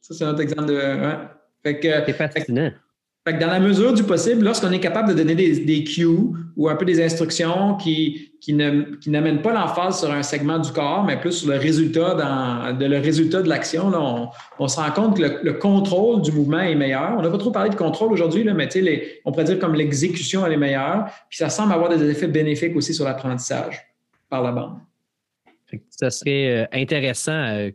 Ça, 0.00 0.14
c'est 0.14 0.24
notre 0.24 0.40
exemple 0.40 0.66
de. 0.66 0.74
Ouais. 0.74 2.04
c'est 2.06 2.12
fascinant. 2.12 2.70
Fait 2.70 2.74
que 3.26 3.40
dans 3.40 3.48
la 3.48 3.60
mesure 3.60 3.92
du 3.92 4.02
possible, 4.02 4.44
lorsqu'on 4.44 4.72
est 4.72 4.80
capable 4.80 5.10
de 5.10 5.14
donner 5.14 5.34
des, 5.34 5.84
cues 5.84 6.06
ou 6.56 6.68
un 6.68 6.76
peu 6.76 6.84
des 6.84 7.04
instructions 7.04 7.76
qui, 7.76 8.32
qui, 8.40 8.54
ne, 8.54 8.96
qui 8.96 9.10
n'amènent 9.10 9.42
pas 9.42 9.52
l'emphase 9.52 10.00
sur 10.00 10.10
un 10.10 10.22
segment 10.22 10.58
du 10.58 10.72
corps, 10.72 11.04
mais 11.04 11.20
plus 11.20 11.32
sur 11.32 11.50
le 11.50 11.58
résultat, 11.58 12.14
de 12.14 13.42
de 13.42 13.48
l'action, 13.48 13.92
on, 14.58 14.68
se 14.68 14.80
rend 14.80 14.90
compte 14.90 15.18
que 15.18 15.40
le, 15.42 15.52
contrôle 15.54 16.22
du 16.22 16.32
mouvement 16.32 16.60
est 16.60 16.74
meilleur. 16.74 17.14
On 17.18 17.22
n'a 17.22 17.30
pas 17.30 17.38
trop 17.38 17.50
parlé 17.50 17.70
de 17.70 17.76
contrôle 17.76 18.12
aujourd'hui, 18.12 18.44
mais 18.44 18.68
on 19.24 19.32
pourrait 19.32 19.44
dire 19.44 19.58
comme 19.58 19.74
l'exécution 19.74 20.44
elle 20.46 20.54
est 20.54 20.58
meilleure. 20.58 21.10
Puis 21.28 21.38
ça 21.38 21.50
semble 21.50 21.72
avoir 21.72 21.90
des 21.90 22.02
effets 22.08 22.28
bénéfiques 22.28 22.74
aussi 22.74 22.94
sur 22.94 23.04
l'apprentissage 23.04 23.80
par 24.30 24.42
la 24.42 24.52
bande. 24.52 24.78
Ça 25.90 26.10
serait 26.10 26.62
euh, 26.62 26.66
intéressant, 26.72 27.32
euh, 27.32 27.70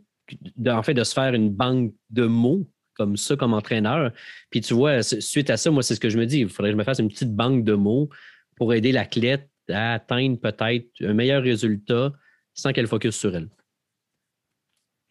en 0.66 0.82
fait, 0.82 0.92
de 0.92 1.04
se 1.04 1.14
faire 1.14 1.32
une 1.32 1.50
banque 1.50 1.92
de 2.10 2.26
mots 2.26 2.66
comme 2.96 3.16
ça 3.16 3.36
comme 3.36 3.54
entraîneur. 3.54 4.12
Puis 4.50 4.60
tu 4.60 4.74
vois, 4.74 5.02
suite 5.02 5.50
à 5.50 5.56
ça, 5.56 5.70
moi, 5.70 5.82
c'est 5.82 5.94
ce 5.94 6.00
que 6.00 6.08
je 6.08 6.18
me 6.18 6.26
dis. 6.26 6.40
Il 6.40 6.48
faudrait 6.48 6.70
que 6.70 6.74
je 6.74 6.78
me 6.78 6.84
fasse 6.84 6.98
une 6.98 7.08
petite 7.08 7.34
banque 7.34 7.64
de 7.64 7.74
mots 7.74 8.08
pour 8.56 8.72
aider 8.74 8.92
l'athlète 8.92 9.48
à 9.68 9.94
atteindre 9.94 10.38
peut-être 10.38 10.86
un 11.02 11.12
meilleur 11.12 11.42
résultat 11.42 12.12
sans 12.54 12.72
qu'elle 12.72 12.86
focus 12.86 13.16
sur 13.16 13.34
elle. 13.36 13.48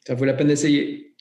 Ça 0.08 0.16
vaut 0.16 0.26
la 0.26 0.34
peine 0.34 0.48
d'essayer. 0.48 1.16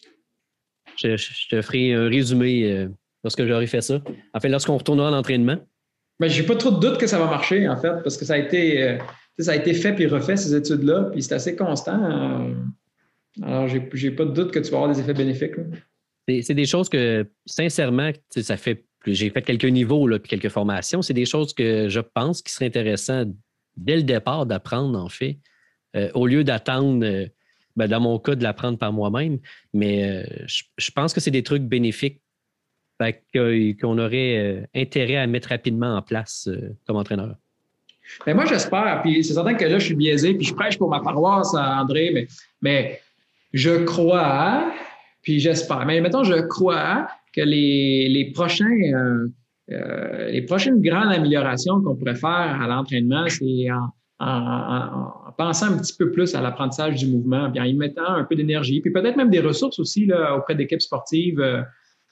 Je, 0.97 1.49
te 1.49 1.61
ferai 1.63 1.93
un 1.93 2.09
résumé 2.09 2.71
euh, 2.71 2.89
lorsque 3.23 3.45
j'aurai 3.45 3.67
fait 3.67 3.81
ça. 3.81 4.01
En 4.33 4.41
fait, 4.41 4.49
lorsqu'on 4.49 4.77
retournera 4.77 5.11
en 5.11 5.15
entraînement. 5.15 5.59
Mais 6.21 6.29
j'ai 6.29 6.45
pas 6.45 6.55
trop 6.55 6.71
de 6.71 6.79
doute 6.79 6.99
que 6.99 7.07
ça 7.07 7.19
va 7.19 7.27
marcher, 7.27 7.69
en 7.69 7.77
fait, 7.77 8.03
parce 8.03 8.17
que 8.17 8.25
ça 8.25 8.35
a 8.35 8.39
été, 8.39 8.83
euh, 8.83 8.99
ça 9.39 9.53
a 9.53 9.57
été 9.57 9.75
fait 9.75 9.93
puis 9.95 10.07
refait, 10.07 10.37
ces 10.37 10.55
études-là, 10.55 11.09
puis 11.11 11.23
c'est 11.23 11.35
assez 11.35 11.57
constant. 11.57 12.03
Euh, 12.05 12.55
alors, 13.43 13.67
j'ai 13.67 14.11
pas 14.13 14.25
de 14.25 14.31
doute 14.31 14.53
que 14.53 14.61
tu 14.61 14.71
vas 14.71 14.79
avoir 14.79 14.95
des 14.95 15.01
effets 15.01 15.15
bénéfiques. 15.15 15.55
C'est 16.27 16.55
des 16.55 16.67
choses 16.67 16.89
que, 16.89 17.29
sincèrement, 17.47 18.11
ça 18.31 18.57
fait. 18.57 18.85
J'ai 19.07 19.29
fait 19.29 19.43
quelques 19.43 19.65
niveaux 19.65 20.09
là, 20.09 20.19
puis 20.19 20.31
quelques 20.31 20.49
formations. 20.49 21.03
C'est 21.03 21.13
des 21.13 21.27
choses 21.27 21.53
que 21.53 21.91
je 21.91 22.01
pense 22.01 22.41
qui 22.41 22.51
seraient 22.51 22.67
intéressantes 22.67 23.35
dès 23.77 23.97
le 23.97 24.03
départ 24.03 24.47
d'apprendre, 24.47 24.99
en 24.99 25.09
fait, 25.09 25.39
euh, 25.97 26.11
au 26.15 26.27
lieu 26.27 26.45
d'attendre, 26.45 27.05
euh, 27.05 27.27
ben, 27.77 27.87
dans 27.87 28.01
mon 28.01 28.19
cas, 28.19 28.35
de 28.35 28.43
l'apprendre 28.43 28.79
par 28.79 28.93
moi-même. 28.93 29.39
Mais 29.73 30.05
euh, 30.05 30.45
je, 30.47 30.91
pense 30.91 31.13
que 31.13 31.21
c'est 31.21 31.31
des 31.31 31.43
trucs 31.43 31.65
bénéfiques 31.65 32.21
qu'on 33.35 33.99
aurait 33.99 34.67
intérêt 34.75 35.17
à 35.17 35.27
mettre 35.27 35.49
rapidement 35.49 35.97
en 35.97 36.01
place 36.01 36.49
comme 36.87 36.97
entraîneur. 36.97 37.35
Ben, 38.25 38.35
moi, 38.35 38.47
j'espère, 38.47 39.03
puis 39.03 39.23
c'est 39.25 39.35
certain 39.35 39.55
que 39.55 39.65
là, 39.65 39.79
je 39.79 39.85
suis 39.87 39.95
biaisé, 39.95 40.35
puis 40.35 40.47
je 40.47 40.55
prêche 40.55 40.79
pour 40.79 40.89
ma 40.89 41.01
paroisse, 41.01 41.55
André, 41.55 42.29
mais 42.63 43.01
je 43.53 43.85
crois 43.85 44.73
puis 45.25 45.41
j'espère. 45.41 45.85
Mais 45.87 46.01
mettons, 46.01 46.23
je 46.23 46.41
crois 46.47 47.09
que 47.35 47.41
les, 47.41 48.09
les 48.09 48.31
prochains, 48.31 48.67
euh, 48.67 49.27
euh, 49.73 50.29
les 50.31 50.43
prochaines 50.43 50.81
grandes 50.81 51.13
améliorations 51.13 51.81
qu'on 51.83 51.97
pourrait 51.97 52.15
faire 52.15 52.61
à 52.63 52.67
l'entraînement, 52.69 53.25
c'est 53.29 53.71
en, 53.73 53.91
en, 54.21 55.33
pensant 55.37 55.73
un 55.73 55.79
petit 55.79 55.97
peu 55.97 56.13
plus 56.13 56.35
à 56.37 56.41
l'apprentissage 56.41 56.95
du 56.95 57.09
mouvement, 57.09 57.49
bien, 57.49 57.65
en 57.65 57.67
y 57.67 57.75
mettant 57.75 58.07
un 58.07 58.25
peu 58.25 58.37
d'énergie, 58.37 58.81
puis 58.81 58.93
peut-être 58.93 59.17
même 59.17 59.31
des 59.31 59.41
ressources 59.41 59.81
aussi 59.81 60.07
là, 60.07 60.37
auprès 60.37 60.55
d'équipes 60.55 60.83
sportives. 60.83 61.41
Euh, 61.41 61.63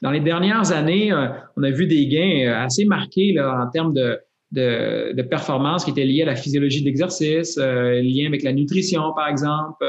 dans 0.03 0.11
les 0.11 0.21
dernières 0.21 0.73
années, 0.73 1.13
euh, 1.13 1.29
on 1.57 1.63
a 1.63 1.71
vu 1.71 1.87
des 1.87 2.07
gains 2.09 2.49
euh, 2.49 2.65
assez 2.65 2.85
marqués 2.85 3.33
là, 3.33 3.65
en 3.65 3.71
termes 3.71 3.95
de, 3.95 4.19
de, 4.51 5.13
de, 5.13 5.23
performance 5.23 5.85
qui 5.85 5.93
étaient 5.93 6.05
liés 6.05 6.23
à 6.23 6.27
la 6.27 6.35
physiologie 6.35 6.81
de 6.81 6.87
l'exercice, 6.87 7.57
euh, 7.57 8.01
liés 8.01 8.27
avec 8.27 8.43
la 8.43 8.53
nutrition, 8.53 9.13
par 9.15 9.29
exemple. 9.29 9.85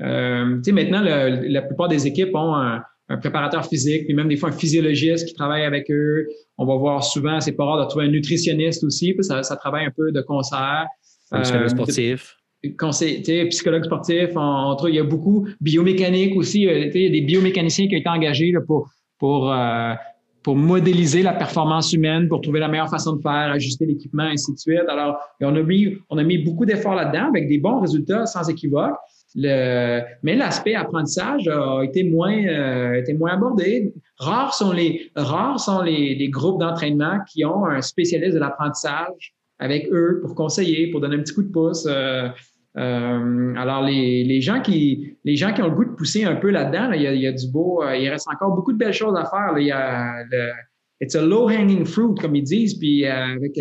Euh, 0.00 0.60
maintenant, 0.72 1.02
la 1.02 1.62
plupart 1.62 1.88
des 1.88 2.06
équipes 2.06 2.34
ont 2.34 2.54
un, 2.54 2.82
un, 3.08 3.16
préparateur 3.16 3.66
physique, 3.66 4.04
puis 4.04 4.14
même 4.14 4.28
des 4.28 4.36
fois 4.36 4.50
un 4.50 4.52
physiologiste 4.52 5.26
qui 5.26 5.34
travaille 5.34 5.64
avec 5.64 5.90
eux. 5.90 6.26
On 6.56 6.66
va 6.66 6.76
voir 6.76 7.02
souvent, 7.02 7.40
c'est 7.40 7.52
pas 7.52 7.64
rare 7.64 7.84
de 7.84 7.88
trouver 7.88 8.06
un 8.06 8.10
nutritionniste 8.10 8.84
aussi, 8.84 9.12
puis 9.14 9.24
ça, 9.24 9.42
ça 9.42 9.56
travaille 9.56 9.86
un 9.86 9.92
peu 9.96 10.12
de 10.12 10.20
concert. 10.20 10.86
Un 11.30 11.40
psychologue 11.40 11.68
sportif. 11.68 12.36
psychologue 13.50 13.84
sportif, 13.84 14.30
on, 14.34 14.76
il 14.88 14.94
y 14.94 14.98
a 14.98 15.04
beaucoup 15.04 15.48
biomécanique 15.60 16.36
aussi. 16.36 16.62
Il 16.62 16.70
y 16.70 17.06
a 17.06 17.10
des 17.10 17.20
biomécaniciens 17.20 17.88
qui 17.88 17.96
ont 17.96 17.98
été 17.98 18.08
engagés 18.08 18.52
là, 18.52 18.60
pour 18.66 18.90
pour, 19.18 19.52
euh, 19.52 19.94
pour 20.42 20.56
modéliser 20.56 21.22
la 21.22 21.34
performance 21.34 21.92
humaine, 21.92 22.28
pour 22.28 22.40
trouver 22.40 22.60
la 22.60 22.68
meilleure 22.68 22.88
façon 22.88 23.16
de 23.16 23.20
faire, 23.20 23.50
ajuster 23.52 23.86
l'équipement, 23.86 24.24
ainsi 24.24 24.52
de 24.52 24.58
suite. 24.58 24.88
Alors, 24.88 25.18
on 25.40 25.54
a 25.54 25.62
mis, 25.62 25.96
on 26.08 26.18
a 26.18 26.24
mis 26.24 26.38
beaucoup 26.38 26.64
d'efforts 26.64 26.94
là-dedans 26.94 27.28
avec 27.28 27.48
des 27.48 27.58
bons 27.58 27.80
résultats 27.80 28.26
sans 28.26 28.48
équivoque. 28.48 28.94
Le, 29.40 30.00
mais 30.24 30.34
l'aspect 30.34 30.74
apprentissage 30.74 31.46
a 31.46 31.82
été 31.84 32.02
moins, 32.02 32.44
euh, 32.44 32.94
été 32.94 33.12
moins 33.14 33.34
abordé. 33.34 33.94
Rares 34.18 34.52
sont 34.52 34.72
les, 34.72 35.12
rares 35.14 35.60
sont 35.60 35.82
les, 35.82 36.16
les 36.16 36.28
groupes 36.28 36.58
d'entraînement 36.58 37.20
qui 37.30 37.44
ont 37.44 37.64
un 37.64 37.80
spécialiste 37.80 38.34
de 38.34 38.40
l'apprentissage 38.40 39.34
avec 39.60 39.88
eux 39.92 40.18
pour 40.22 40.34
conseiller, 40.34 40.90
pour 40.90 41.00
donner 41.00 41.16
un 41.16 41.20
petit 41.20 41.34
coup 41.34 41.44
de 41.44 41.52
pouce. 41.52 41.86
Euh, 41.88 42.28
euh, 42.76 43.54
alors, 43.56 43.82
les, 43.84 44.24
les, 44.24 44.40
gens 44.40 44.60
qui, 44.60 45.16
les 45.24 45.36
gens 45.36 45.52
qui 45.52 45.62
ont 45.62 45.68
le 45.68 45.74
goût 45.74 45.84
de 45.84 45.94
pousser 45.94 46.24
un 46.24 46.36
peu 46.36 46.50
là-dedans, 46.50 46.92
il, 46.92 47.02
y 47.02 47.26
a, 47.26 47.32
du 47.32 47.48
beau, 47.48 47.82
euh, 47.82 47.96
il 47.96 48.08
reste 48.08 48.28
encore 48.28 48.54
beaucoup 48.54 48.72
de 48.72 48.78
belles 48.78 48.92
choses 48.92 49.16
à 49.16 49.24
faire. 49.24 49.58
Il 49.58 49.66
y 49.66 49.72
a 49.72 50.24
le, 50.30 50.50
it's 51.00 51.16
a 51.16 51.22
low-hanging 51.22 51.84
fruit, 51.84 52.14
comme 52.20 52.36
ils 52.36 52.44
disent, 52.44 52.74
puis 52.74 53.04
euh, 53.04 53.36
avec, 53.36 53.58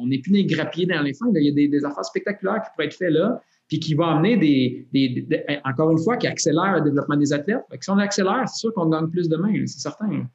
on 0.00 0.06
n'est 0.06 0.18
plus 0.18 0.32
des 0.32 0.44
grappiers 0.44 0.86
dans 0.86 1.02
les 1.02 1.14
fins. 1.14 1.26
Il 1.34 1.42
y 1.42 1.48
a 1.48 1.52
des, 1.52 1.68
des, 1.68 1.84
affaires 1.84 2.04
spectaculaires 2.04 2.62
qui 2.62 2.70
pourraient 2.74 2.86
être 2.86 2.94
faites 2.94 3.10
là, 3.10 3.40
puis 3.68 3.78
qui 3.78 3.94
vont 3.94 4.06
amener 4.06 4.36
des, 4.36 4.88
des, 4.92 5.60
encore 5.64 5.90
une 5.90 5.98
fois, 5.98 6.16
qui 6.16 6.26
accélèrent 6.26 6.76
le 6.76 6.80
développement 6.80 7.16
des 7.16 7.32
athlètes. 7.32 7.62
si 7.80 7.90
on 7.90 7.98
accélère, 7.98 8.48
c'est 8.48 8.60
sûr 8.60 8.72
qu'on 8.72 8.86
gagne 8.86 9.08
plus 9.08 9.28
de 9.28 9.36
main, 9.36 9.52
c'est 9.66 9.80
certain. 9.80 10.26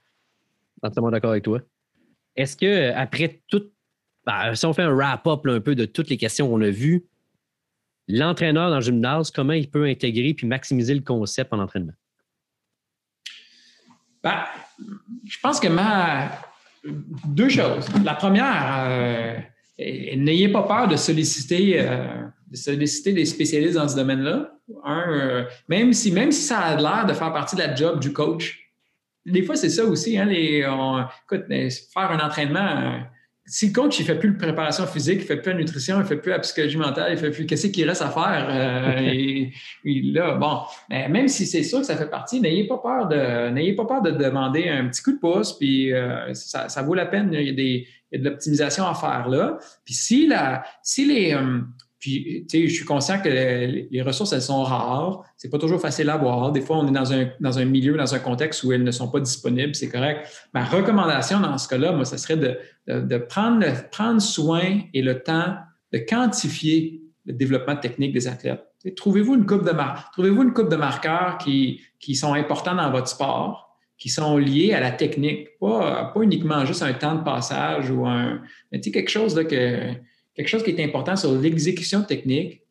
Entièrement 0.82 1.12
d'accord 1.12 1.32
avec 1.32 1.44
toi. 1.44 1.60
Est-ce 2.36 2.56
que 2.56 2.92
après 2.94 3.42
tout, 3.48 3.64
ben, 4.26 4.54
si 4.54 4.66
on 4.66 4.74
fait 4.74 4.84
un 4.84 4.94
wrap-up 4.94 5.46
un 5.48 5.60
peu 5.60 5.76
de 5.76 5.86
toutes 5.86 6.10
les 6.10 6.18
questions 6.18 6.48
qu'on 6.48 6.62
a 6.62 6.70
vues, 6.70 7.06
l'entraîneur 8.08 8.70
dans 8.70 8.78
le 8.78 8.82
gymnase, 8.82 9.32
comment 9.32 9.54
il 9.54 9.70
peut 9.70 9.86
intégrer 9.86 10.34
puis 10.34 10.48
maximiser 10.48 10.94
le 10.94 11.02
concept 11.02 11.54
en 11.54 11.60
entraînement? 11.60 11.94
Ben, 14.24 14.44
je 15.26 15.38
pense 15.42 15.60
que 15.60 15.68
ma. 15.68 16.32
Deux 17.26 17.48
choses. 17.48 17.88
La 18.04 18.14
première, 18.14 18.86
euh, 18.90 19.38
n'ayez 19.80 20.50
pas 20.50 20.64
peur 20.64 20.88
de 20.90 20.98
solliciter, 20.98 21.80
euh, 21.80 22.26
solliciter 22.58 23.14
des 23.14 23.26
spécialistes 23.26 23.76
dans 23.76 23.88
ce 23.88 23.96
domaine-là? 23.96 24.52
Un, 24.84 25.12
euh, 25.12 25.44
même, 25.68 25.94
si, 25.94 26.12
même 26.12 26.32
si 26.32 26.42
ça 26.42 26.60
a 26.60 26.76
l'air 26.76 27.06
de 27.08 27.14
faire 27.14 27.34
partie 27.34 27.56
de 27.56 27.62
la 27.62 27.74
job 27.76 28.00
du 28.00 28.14
coach. 28.14 28.60
Des 29.26 29.44
fois, 29.44 29.56
c'est 29.56 29.70
ça 29.70 29.86
aussi. 29.86 30.18
Hein, 30.18 30.26
les, 30.26 30.60
écoute, 30.60 31.46
faire 31.48 32.12
un 32.12 32.20
entraînement 32.20 33.04
si 33.46 33.68
le 33.68 33.74
coach 33.74 34.00
il 34.00 34.06
fait 34.06 34.16
plus 34.16 34.32
de 34.32 34.38
préparation 34.38 34.88
physique, 34.88 35.20
il 35.22 35.26
fait 35.26 35.38
plus 35.38 35.54
de 35.54 35.60
nutrition, 35.60 36.00
il 36.00 36.06
fait 36.06 36.16
plus 36.16 36.32
de 36.32 36.38
psychologie 36.38 36.78
mentale, 36.78 37.12
il 37.12 37.18
fait 37.18 37.32
plus 37.32 37.46
qu'est-ce 37.46 37.68
qu'il 37.68 37.88
reste 37.88 38.02
à 38.02 38.10
faire 38.10 38.48
euh, 38.50 39.00
et, 39.00 39.52
là 39.86 40.36
bon, 40.36 40.60
même 40.90 41.28
si 41.28 41.46
c'est 41.46 41.64
sûr 41.64 41.80
que 41.80 41.86
ça 41.86 41.98
fait 41.98 42.10
partie, 42.10 42.40
n'ayez 42.40 42.68
pas 42.68 42.78
peur 42.78 43.08
de 43.08 43.50
n'ayez 43.50 43.74
pas 43.74 43.86
peur 43.86 44.02
de 44.02 44.12
demander 44.12 44.70
un 44.70 44.88
petit 44.88 45.04
coup 45.04 45.12
de 45.12 45.20
pouce 45.20 45.58
puis 45.58 45.92
euh, 45.92 46.34
ça, 46.34 46.70
ça, 46.70 46.82
vaut 46.84 46.94
la 46.94 47.06
peine, 47.06 47.32
il 47.34 47.48
y 47.48 47.50
a 47.50 47.54
des 47.54 47.88
il 48.12 48.18
y 48.18 48.22
a 48.22 48.24
de 48.24 48.30
l'optimisation 48.30 48.86
à 48.86 48.94
faire 48.94 49.28
là. 49.28 49.58
Puis 49.84 49.96
si 49.96 50.28
la 50.28 50.64
si 50.84 51.06
les 51.06 51.34
euh, 51.34 51.62
puis, 52.04 52.46
tu 52.50 52.60
sais, 52.60 52.68
je 52.68 52.74
suis 52.74 52.84
conscient 52.84 53.22
que 53.22 53.30
les 53.30 54.02
ressources, 54.02 54.34
elles 54.34 54.42
sont 54.42 54.62
rares. 54.62 55.24
C'est 55.38 55.50
pas 55.50 55.58
toujours 55.58 55.80
facile 55.80 56.10
à 56.10 56.16
avoir. 56.16 56.52
Des 56.52 56.60
fois, 56.60 56.80
on 56.80 56.88
est 56.90 56.92
dans 56.92 57.14
un, 57.14 57.30
dans 57.40 57.60
un 57.60 57.64
milieu, 57.64 57.96
dans 57.96 58.14
un 58.14 58.20
contexte 58.20 58.62
où 58.66 58.74
elles 58.74 58.84
ne 58.84 58.92
sont 58.92 59.10
pas 59.10 59.22
disponibles. 59.22 59.74
C'est 59.74 59.88
correct. 59.88 60.28
Ma 60.54 60.66
recommandation 60.66 61.40
dans 61.40 61.58
ce 61.58 61.66
cas-là, 61.70 61.94
moi, 61.94 62.04
ce 62.04 62.18
serait 62.18 62.36
de, 62.36 62.60
de, 62.88 63.18
prendre, 63.18 63.66
prendre 63.90 64.22
soin 64.22 64.82
et 64.94 65.02
le 65.02 65.24
temps 65.24 65.56
de 65.94 66.00
quantifier 66.00 67.02
le 67.26 67.32
développement 67.32 67.78
technique 67.78 68.12
des 68.12 68.28
athlètes. 68.28 68.66
Trouvez-vous 68.98 69.36
une 69.36 69.46
coupe 69.46 69.66
de 69.66 69.72
mar 69.72 70.12
trouvez-vous 70.12 70.44
une 70.44 70.52
coupe 70.52 70.68
de 70.68 70.76
marqueurs 70.76 71.38
qui, 71.38 71.80
qui 72.02 72.16
sont 72.16 72.34
importants 72.34 72.76
dans 72.76 72.92
votre 72.92 73.08
sport, 73.08 73.80
qui 73.98 74.10
sont 74.10 74.38
liés 74.38 74.74
à 74.74 74.82
la 74.82 74.92
technique, 74.92 75.58
pas, 75.58 76.12
pas 76.14 76.20
uniquement 76.20 76.66
juste 76.66 76.84
un 76.84 76.92
temps 76.92 77.16
de 77.16 77.24
passage 77.24 77.90
ou 77.90 78.06
un, 78.06 78.42
mais 78.74 78.82
quelque 78.82 79.10
chose 79.10 79.38
là, 79.38 79.46
que 79.46 79.94
quelque 80.36 80.48
chose 80.48 80.64
qui 80.64 80.72
est 80.72 80.84
important 80.84 81.16
sur 81.16 81.32
l'exécution 81.34 82.04
technique, 82.04 82.62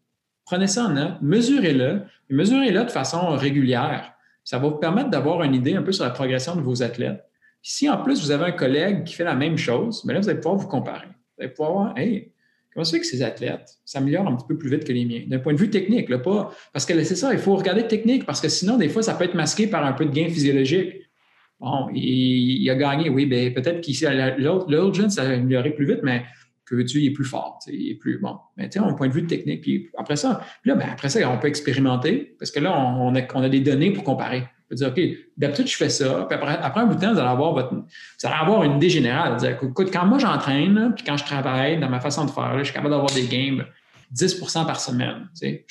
prenez 0.44 0.66
ça 0.66 0.84
en 0.84 0.90
note, 0.90 1.22
mesurez-le, 1.22 2.02
mesurez-le 2.28 2.84
de 2.84 2.90
façon 2.90 3.30
régulière. 3.30 4.12
Ça 4.44 4.58
va 4.58 4.68
vous 4.68 4.76
permettre 4.76 5.10
d'avoir 5.10 5.42
une 5.42 5.54
idée 5.54 5.74
un 5.74 5.82
peu 5.82 5.92
sur 5.92 6.04
la 6.04 6.10
progression 6.10 6.56
de 6.56 6.60
vos 6.60 6.82
athlètes. 6.82 7.24
si 7.64 7.88
en 7.88 8.02
plus 8.02 8.20
vous 8.20 8.32
avez 8.32 8.46
un 8.46 8.52
collègue 8.52 9.04
qui 9.04 9.14
fait 9.14 9.24
la 9.24 9.36
même 9.36 9.56
chose, 9.56 10.04
mais 10.04 10.14
là, 10.14 10.20
vous 10.20 10.28
allez 10.28 10.40
pouvoir 10.40 10.56
vous 10.56 10.66
comparer. 10.66 11.06
Vous 11.06 11.44
allez 11.44 11.52
pouvoir 11.52 11.72
voir, 11.72 11.98
hey, 11.98 12.32
comment 12.74 12.82
ça 12.82 12.92
fait 12.92 13.00
que 13.00 13.06
ces 13.06 13.22
athlètes 13.22 13.78
s'améliorent 13.84 14.26
un 14.26 14.34
petit 14.34 14.48
peu 14.48 14.58
plus 14.58 14.68
vite 14.68 14.82
que 14.82 14.92
les 14.92 15.04
miens? 15.04 15.22
D'un 15.28 15.38
point 15.38 15.52
de 15.52 15.58
vue 15.58 15.70
technique, 15.70 16.08
là, 16.08 16.18
pas. 16.18 16.52
Parce 16.72 16.84
que 16.84 17.04
c'est 17.04 17.14
ça, 17.14 17.32
il 17.32 17.38
faut 17.38 17.54
regarder 17.54 17.86
technique, 17.86 18.26
parce 18.26 18.40
que 18.40 18.48
sinon, 18.48 18.78
des 18.78 18.88
fois, 18.88 19.02
ça 19.02 19.14
peut 19.14 19.24
être 19.24 19.34
masqué 19.34 19.68
par 19.68 19.84
un 19.84 19.92
peu 19.92 20.06
de 20.06 20.10
gain 20.10 20.28
physiologique. 20.28 21.02
Bon, 21.60 21.88
il, 21.94 22.68
a 22.68 22.74
gagné, 22.74 23.08
oui, 23.08 23.26
bien, 23.26 23.52
peut-être 23.52 23.80
qu'il 23.80 23.96
l'autre 24.38 24.94
jeune 24.94 25.10
s'est 25.10 25.20
amélioré 25.20 25.70
plus 25.70 25.86
vite, 25.86 26.00
mais 26.02 26.24
que 26.72 26.76
veux-tu, 26.76 27.00
il 27.00 27.08
est 27.08 27.12
plus 27.12 27.24
fort, 27.24 27.58
il 27.68 27.90
est 27.90 27.94
plus 27.94 28.18
bon. 28.18 28.36
Mais 28.56 28.68
tu 28.68 28.78
sais, 28.78 28.84
un 28.84 28.94
point 28.94 29.08
de 29.08 29.12
vue 29.12 29.26
technique, 29.26 29.60
puis 29.60 29.90
après 29.98 30.16
ça, 30.16 30.40
là, 30.64 30.74
ben, 30.74 30.88
après 30.90 31.10
ça, 31.10 31.30
on 31.30 31.38
peut 31.38 31.48
expérimenter 31.48 32.34
parce 32.38 32.50
que 32.50 32.60
là, 32.60 32.72
on, 32.78 33.14
a, 33.14 33.20
on 33.34 33.42
a 33.42 33.48
des 33.48 33.60
données 33.60 33.92
pour 33.92 34.04
comparer. 34.04 34.44
On 34.64 34.68
peut 34.70 34.74
dire, 34.76 34.88
OK, 34.88 35.00
d'habitude, 35.36 35.66
je 35.66 35.76
fais 35.76 35.90
ça, 35.90 36.26
puis 36.28 36.38
après, 36.38 36.80
un 36.80 36.86
bout 36.86 36.94
de 36.94 37.00
temps, 37.00 37.12
vous 37.12 37.18
allez 37.18 37.28
avoir, 37.28 37.72
avoir 38.24 38.62
une 38.64 38.76
idée 38.76 38.88
générale. 38.88 39.36
Écoute, 39.44 39.90
quand 39.92 40.06
moi 40.06 40.18
j'entraîne, 40.18 40.94
puis 40.96 41.04
quand 41.04 41.18
je 41.18 41.24
travaille 41.24 41.78
dans 41.78 41.90
ma 41.90 42.00
façon 42.00 42.24
de 42.24 42.30
faire, 42.30 42.58
je 42.58 42.64
suis 42.64 42.72
capable 42.72 42.92
d'avoir 42.92 43.12
des 43.12 43.26
games 43.26 43.66
10% 44.14 44.66
par 44.66 44.80
semaine, 44.80 45.28
tu 45.38 45.46
sais, 45.46 45.66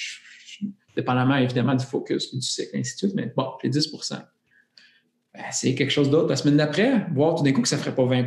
dépendamment 0.95 1.37
évidemment 1.37 1.73
du 1.73 1.85
focus, 1.85 2.35
du 2.35 2.41
cycle, 2.41 2.77
ainsi 2.77 2.93
de 2.93 2.97
suite, 2.97 3.15
mais 3.15 3.33
bon, 3.35 3.47
j'ai 3.63 3.69
10% 3.69 4.21
ben, 5.33 5.43
c'est 5.51 5.75
quelque 5.75 5.91
chose 5.91 6.09
d'autre 6.09 6.29
la 6.29 6.35
semaine 6.35 6.57
d'après, 6.57 7.05
voir 7.13 7.35
tout 7.35 7.43
d'un 7.43 7.53
coup 7.53 7.61
que 7.61 7.67
ça 7.67 7.77
ne 7.77 7.81
ferait 7.81 7.95
pas 7.95 8.05
20 8.05 8.23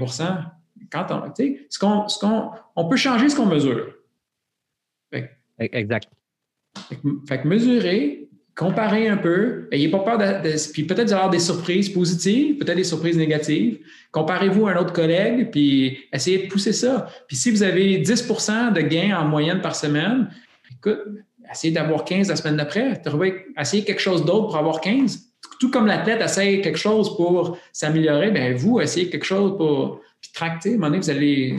quand 0.90 1.06
on, 1.10 1.32
ce 1.68 1.78
qu'on, 1.78 2.08
ce 2.08 2.18
qu'on, 2.18 2.50
on 2.76 2.88
peut 2.88 2.96
changer 2.96 3.28
ce 3.28 3.36
qu'on 3.36 3.46
mesure. 3.46 3.94
exact. 5.58 6.08
Fait 7.28 7.40
que, 7.40 7.46
mesurer, 7.46 8.28
comparer 8.54 9.08
un 9.08 9.16
peu, 9.16 9.68
n'ayez 9.72 9.88
pas 9.88 10.00
peur 10.00 10.18
de, 10.18 10.72
puis 10.72 10.84
peut-être 10.84 11.08
d'avoir 11.08 11.30
des 11.30 11.40
surprises 11.40 11.88
positives, 11.88 12.56
peut-être 12.58 12.76
des 12.76 12.84
surprises 12.84 13.16
négatives. 13.16 13.78
Comparez-vous 14.12 14.66
à 14.68 14.72
un 14.72 14.76
autre 14.76 14.92
collègue, 14.92 15.50
puis 15.50 15.98
essayez 16.12 16.44
de 16.44 16.48
pousser 16.48 16.72
ça. 16.72 17.08
Puis 17.26 17.36
si 17.36 17.50
vous 17.50 17.62
avez 17.62 18.00
10% 18.00 18.72
de 18.72 18.80
gains 18.80 19.16
en 19.18 19.24
moyenne 19.24 19.60
par 19.60 19.74
semaine, 19.74 20.30
écoute, 20.70 21.00
essayez 21.50 21.72
d'avoir 21.72 22.04
15 22.04 22.28
la 22.28 22.36
semaine 22.36 22.56
d'après. 22.56 23.00
Essayez 23.58 23.84
quelque 23.84 24.00
chose 24.00 24.24
d'autre 24.24 24.46
pour 24.46 24.56
avoir 24.56 24.80
15. 24.80 25.20
Tout 25.60 25.70
comme 25.70 25.86
l'athlète 25.86 26.20
essaye 26.20 26.60
quelque 26.62 26.78
chose 26.78 27.16
pour 27.16 27.58
s'améliorer, 27.72 28.30
bien 28.30 28.54
vous, 28.54 28.80
essayez 28.80 29.10
quelque 29.10 29.26
chose 29.26 29.56
pour 29.56 30.00
tracter, 30.34 30.70
à 30.70 30.72
un 30.72 30.76
moment 30.76 30.88
donné, 30.88 30.98
vous 30.98 31.10
allez, 31.10 31.56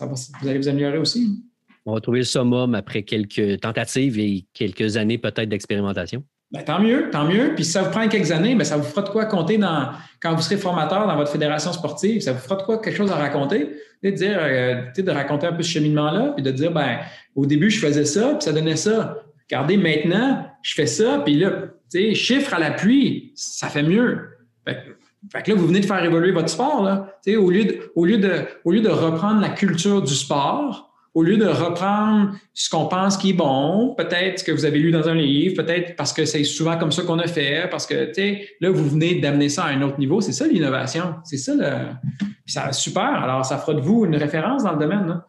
vous 0.00 0.48
allez 0.48 0.58
vous 0.58 0.68
améliorer 0.68 0.98
aussi. 0.98 1.42
On 1.86 1.94
va 1.94 2.00
trouver 2.00 2.18
le 2.18 2.24
summum 2.24 2.74
après 2.74 3.02
quelques 3.02 3.60
tentatives 3.60 4.18
et 4.18 4.44
quelques 4.52 4.96
années 4.96 5.16
peut-être 5.16 5.48
d'expérimentation. 5.48 6.22
Ben, 6.52 6.64
tant 6.64 6.80
mieux, 6.80 7.10
tant 7.10 7.24
mieux. 7.26 7.54
Puis 7.54 7.64
si 7.64 7.70
ça 7.70 7.82
vous 7.82 7.90
prend 7.90 8.06
quelques 8.08 8.32
années, 8.32 8.56
ben, 8.56 8.64
ça 8.64 8.76
vous 8.76 8.82
fera 8.82 9.02
de 9.02 9.08
quoi 9.08 9.26
compter 9.26 9.56
dans, 9.56 9.90
quand 10.20 10.34
vous 10.34 10.42
serez 10.42 10.56
formateur 10.56 11.06
dans 11.06 11.16
votre 11.16 11.30
fédération 11.30 11.72
sportive. 11.72 12.20
Ça 12.20 12.32
vous 12.32 12.40
fera 12.40 12.56
de 12.56 12.62
quoi 12.62 12.78
quelque 12.78 12.96
chose 12.96 13.10
à 13.10 13.14
raconter. 13.14 13.70
De 14.02 14.10
dire, 14.10 14.36
euh, 14.40 14.90
de 14.96 15.10
raconter 15.10 15.46
un 15.46 15.52
peu 15.52 15.62
ce 15.62 15.70
cheminement-là, 15.70 16.32
puis 16.34 16.42
de 16.42 16.50
dire, 16.50 16.72
ben, 16.72 16.98
au 17.36 17.46
début, 17.46 17.70
je 17.70 17.78
faisais 17.78 18.04
ça, 18.04 18.34
puis 18.34 18.42
ça 18.42 18.52
donnait 18.52 18.76
ça. 18.76 19.16
Regardez, 19.48 19.76
maintenant, 19.76 20.46
je 20.62 20.74
fais 20.74 20.86
ça, 20.86 21.22
puis 21.24 21.38
là, 21.38 21.50
tu 21.90 22.00
sais, 22.00 22.14
chiffre 22.14 22.54
à 22.54 22.58
l'appui, 22.58 23.32
ça 23.36 23.68
fait 23.68 23.82
mieux. 23.82 24.18
Fait 24.66 24.74
que 24.74 24.99
là, 25.34 25.54
vous 25.54 25.66
venez 25.66 25.80
de 25.80 25.86
faire 25.86 26.04
évoluer 26.04 26.32
votre 26.32 26.48
sport. 26.48 26.82
Là. 26.82 27.18
au, 27.38 27.50
lieu 27.50 27.64
de, 27.64 27.92
au, 27.94 28.04
lieu 28.04 28.18
de, 28.18 28.44
au 28.64 28.72
lieu 28.72 28.80
de 28.80 28.88
reprendre 28.88 29.40
la 29.40 29.50
culture 29.50 30.02
du 30.02 30.14
sport, 30.14 30.90
au 31.12 31.22
lieu 31.22 31.36
de 31.36 31.46
reprendre 31.46 32.34
ce 32.54 32.70
qu'on 32.70 32.86
pense 32.86 33.16
qui 33.16 33.30
est 33.30 33.34
bon, 33.34 33.94
peut-être 33.96 34.38
ce 34.38 34.44
que 34.44 34.52
vous 34.52 34.64
avez 34.64 34.78
lu 34.78 34.92
dans 34.92 35.08
un 35.08 35.14
livre, 35.14 35.60
peut-être 35.62 35.96
parce 35.96 36.12
que 36.12 36.24
c'est 36.24 36.44
souvent 36.44 36.78
comme 36.78 36.92
ça 36.92 37.02
qu'on 37.02 37.18
a 37.18 37.26
fait, 37.26 37.68
parce 37.70 37.86
que 37.86 38.12
là, 38.60 38.70
vous 38.70 38.88
venez 38.88 39.16
d'amener 39.16 39.48
ça 39.48 39.64
à 39.64 39.70
un 39.70 39.82
autre 39.82 39.98
niveau. 39.98 40.20
C'est 40.20 40.32
ça 40.32 40.46
l'innovation. 40.46 41.16
C'est 41.24 41.36
ça 41.36 41.54
le. 41.54 42.26
ça 42.46 42.72
super. 42.72 43.02
Alors, 43.02 43.44
ça 43.44 43.58
fera 43.58 43.74
de 43.74 43.80
vous 43.80 44.04
une 44.04 44.16
référence 44.16 44.62
dans 44.62 44.72
le 44.72 44.78
domaine. 44.78 45.20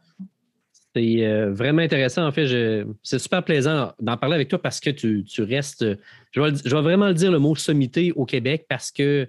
C'est 0.95 1.25
euh, 1.25 1.51
vraiment 1.51 1.81
intéressant. 1.81 2.27
En 2.27 2.31
fait, 2.31 2.85
c'est 3.01 3.19
super 3.19 3.43
plaisant 3.43 3.93
d'en 3.99 4.17
parler 4.17 4.35
avec 4.35 4.49
toi 4.49 4.61
parce 4.61 4.79
que 4.79 4.89
tu, 4.89 5.25
restes. 5.39 5.85
Je 6.31 6.41
vais, 6.41 6.81
vraiment 6.81 7.07
le 7.07 7.13
dire 7.13 7.31
le 7.31 7.39
mot 7.39 7.55
sommité 7.55 8.11
au 8.15 8.25
Québec 8.25 8.65
parce 8.69 8.91
que 8.91 9.27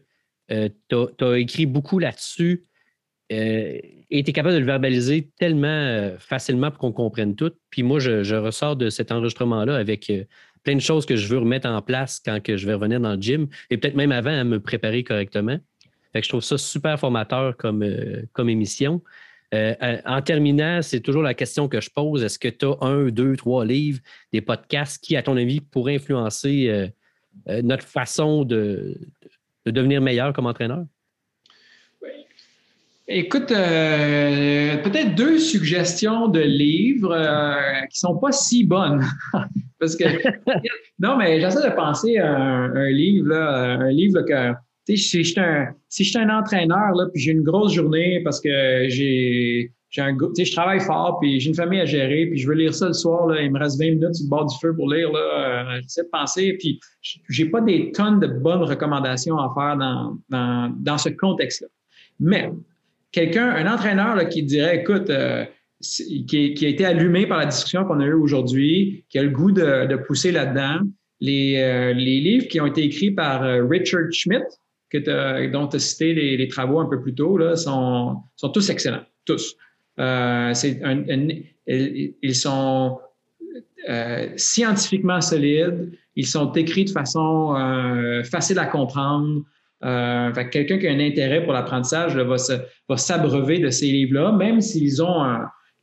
euh, 0.51 0.69
tu 0.89 1.25
as, 1.25 1.39
écrit 1.39 1.67
beaucoup 1.67 1.99
là-dessus 1.99 2.65
euh, 3.33 3.79
et 4.11 4.25
tu 4.25 4.31
es 4.31 4.33
capable 4.33 4.55
de 4.55 4.61
le 4.61 4.67
verbaliser 4.67 5.31
tellement 5.39 6.13
facilement 6.19 6.71
pour 6.71 6.81
qu'on 6.81 6.93
comprenne 6.93 7.35
tout. 7.35 7.53
Puis 7.71 7.83
moi, 7.83 7.99
je, 7.99 8.35
ressors 8.35 8.77
de 8.77 8.91
cet 8.91 9.11
enregistrement-là 9.13 9.77
avec 9.77 10.13
plein 10.65 10.75
de 10.75 10.81
choses 10.81 11.07
que 11.07 11.17
je 11.17 11.27
veux 11.29 11.39
remettre 11.39 11.69
en 11.69 11.81
place 11.81 12.21
quand 12.25 12.43
que 12.43 12.57
je 12.57 12.67
vais 12.67 12.75
revenir 12.75 13.01
dans 13.01 13.15
le 13.15 13.21
gym 13.21 13.49
et 13.71 13.79
peut-être 13.79 13.97
même 13.97 14.13
avant 14.13 14.39
à 14.39 14.45
me 14.45 14.61
préparer 14.61 15.03
correctement. 15.03 15.59
Fait 16.13 16.23
je 16.23 16.29
trouve 16.29 16.43
ça 16.43 16.59
super 16.59 17.01
formateur 17.01 17.57
comme, 17.57 17.85
comme 18.33 18.51
émission. 18.51 19.03
Euh, 19.55 19.75
euh, 19.83 19.99
en 20.07 20.23
terminant, 20.23 20.81
c'est 20.83 21.01
toujours 21.01 21.23
la 21.23 21.35
question 21.35 21.69
que 21.69 21.81
je 21.81 21.91
pose. 21.91 22.23
Est-ce 22.23 22.39
que 22.39 22.49
tu 22.49 22.65
as 22.65 22.77
un, 22.81 23.09
deux, 23.09 23.37
trois 23.37 23.65
livres, 23.65 24.01
des 24.33 24.41
podcasts 24.41 25.03
qui, 25.03 25.17
à 25.17 25.23
ton 25.23 25.37
avis, 25.37 25.61
pourraient 25.61 25.97
influencer 25.97 26.69
euh, 27.49 27.63
notre 27.63 27.85
façon 27.85 28.45
de, 28.45 28.99
devenir 29.71 30.01
meilleur 30.01 30.33
comme 30.33 30.47
entraîneur? 30.47 30.85
Écoute, 33.09 33.49
peut-être 33.49 35.15
deux 35.17 35.39
suggestions 35.39 36.29
de 36.29 36.41
livres 36.41 37.15
qui 37.91 38.05
ne 38.05 38.09
sont 38.09 38.19
pas 38.19 38.33
si 38.33 38.65
bonnes. 38.65 39.05
Parce 39.83 39.97
que, 39.97 40.05
non, 41.01 41.17
mais 41.17 41.41
j'essaie 41.41 41.69
de 41.69 41.75
penser 41.75 42.17
à 42.19 42.33
un, 42.33 42.91
livre, 42.91 43.35
un 43.35 43.91
livre 43.91 44.23
que 44.23 44.53
si 44.97 45.25
je 45.25 45.31
suis 45.31 45.41
un, 45.41 45.75
si 45.89 46.17
un 46.17 46.29
entraîneur, 46.31 46.95
là, 46.95 47.07
puis 47.13 47.23
j'ai 47.23 47.33
une 47.33 47.43
grosse 47.43 47.75
journée 47.75 48.21
parce 48.23 48.41
que 48.41 48.87
j'ai, 48.89 49.73
j'ai 49.93 50.01
un, 50.01 50.17
je 50.17 50.53
travaille 50.53 50.81
fort, 50.81 51.19
puis 51.21 51.39
j'ai 51.39 51.51
une 51.51 51.55
famille 51.55 51.79
à 51.79 51.85
gérer, 51.85 52.27
puis 52.27 52.39
je 52.39 52.49
veux 52.49 52.55
lire 52.55 52.75
ça 52.75 52.87
le 52.87 52.95
soir, 52.95 53.27
là, 53.27 53.43
il 53.43 53.53
me 53.53 53.59
reste 53.59 53.79
20 53.79 53.91
minutes 53.91 54.15
sur 54.15 54.25
le 54.25 54.31
bord 54.31 54.47
du 54.47 54.57
feu 54.59 54.75
pour 54.75 54.91
lire, 54.91 55.13
là, 55.13 55.19
euh, 55.19 55.81
j'essaie 55.83 56.05
de 56.05 56.09
penser, 56.11 56.57
puis 56.59 56.81
j'ai 57.29 57.45
pas 57.45 57.61
des 57.61 57.93
tonnes 57.93 58.19
de 58.19 58.27
bonnes 58.27 58.63
recommandations 58.63 59.37
à 59.37 59.53
faire 59.55 59.77
dans, 59.77 60.17
dans, 60.31 60.75
dans 60.81 60.97
ce 60.97 61.11
contexte-là. 61.11 61.69
Mais 62.21 62.51
quelqu'un, 63.13 63.51
un 63.51 63.71
entraîneur 63.71 64.17
là, 64.17 64.25
qui 64.25 64.43
dirait, 64.43 64.79
écoute, 64.79 65.11
euh, 65.11 65.45
qui, 65.83 66.55
qui, 66.55 66.65
a 66.65 66.69
été 66.69 66.87
allumé 66.87 67.27
par 67.27 67.37
la 67.37 67.47
discussion 67.47 67.85
qu'on 67.85 68.01
a 68.01 68.07
eue 68.07 68.15
aujourd'hui, 68.15 69.05
qui 69.11 69.19
a 69.19 69.23
le 69.23 69.31
goût 69.31 69.53
de, 69.53 69.87
de 69.87 69.97
pousser 69.97 70.33
là-dedans, 70.33 70.81
les, 71.21 71.57
euh, 71.59 71.93
les 71.93 72.21
livres 72.21 72.49
qui 72.49 72.63
ont 72.63 72.67
été 72.67 72.83
écrits 72.83 73.11
par 73.11 73.43
Richard 73.69 74.11
Schmidt, 74.11 74.45
que 74.89 75.51
dont 75.51 75.69
tu 75.69 75.77
as 75.77 75.81
cité 75.81 76.15
les, 76.15 76.49
travaux 76.49 76.81
un 76.81 76.87
peu 76.87 77.03
plus 77.03 77.15
tôt, 77.15 77.37
là, 77.37 77.57
sont, 77.57 78.17
sont 78.37 78.49
tous 78.49 78.71
excellents. 78.71 79.05
Tous. 79.27 79.55
Euh, 79.99 80.53
ils 81.67 82.35
sont 82.35 82.99
euh, 83.89 84.29
scientifiquement 84.37 85.21
solides, 85.21 85.93
ils 86.17 86.27
sont 86.27 86.53
écrits 86.53 86.85
de 86.85 86.91
façon 86.91 87.55
euh, 87.57 88.23
facile 88.25 88.59
à 88.59 88.67
comprendre. 88.67 89.43
quelqu'un 90.51 90.79
qui 90.79 90.87
a 90.87 90.93
un 90.93 91.01
intérêt 91.01 91.43
pour 91.45 91.53
l'apprentissage 91.53 92.17
va, 92.17 92.97
s'abreuver 92.97 93.59
de 93.59 93.71
ces 93.71 93.87
livres-là, 93.87 94.33
même 94.33 94.61
s'ils 94.61 95.03
ont 95.03 95.25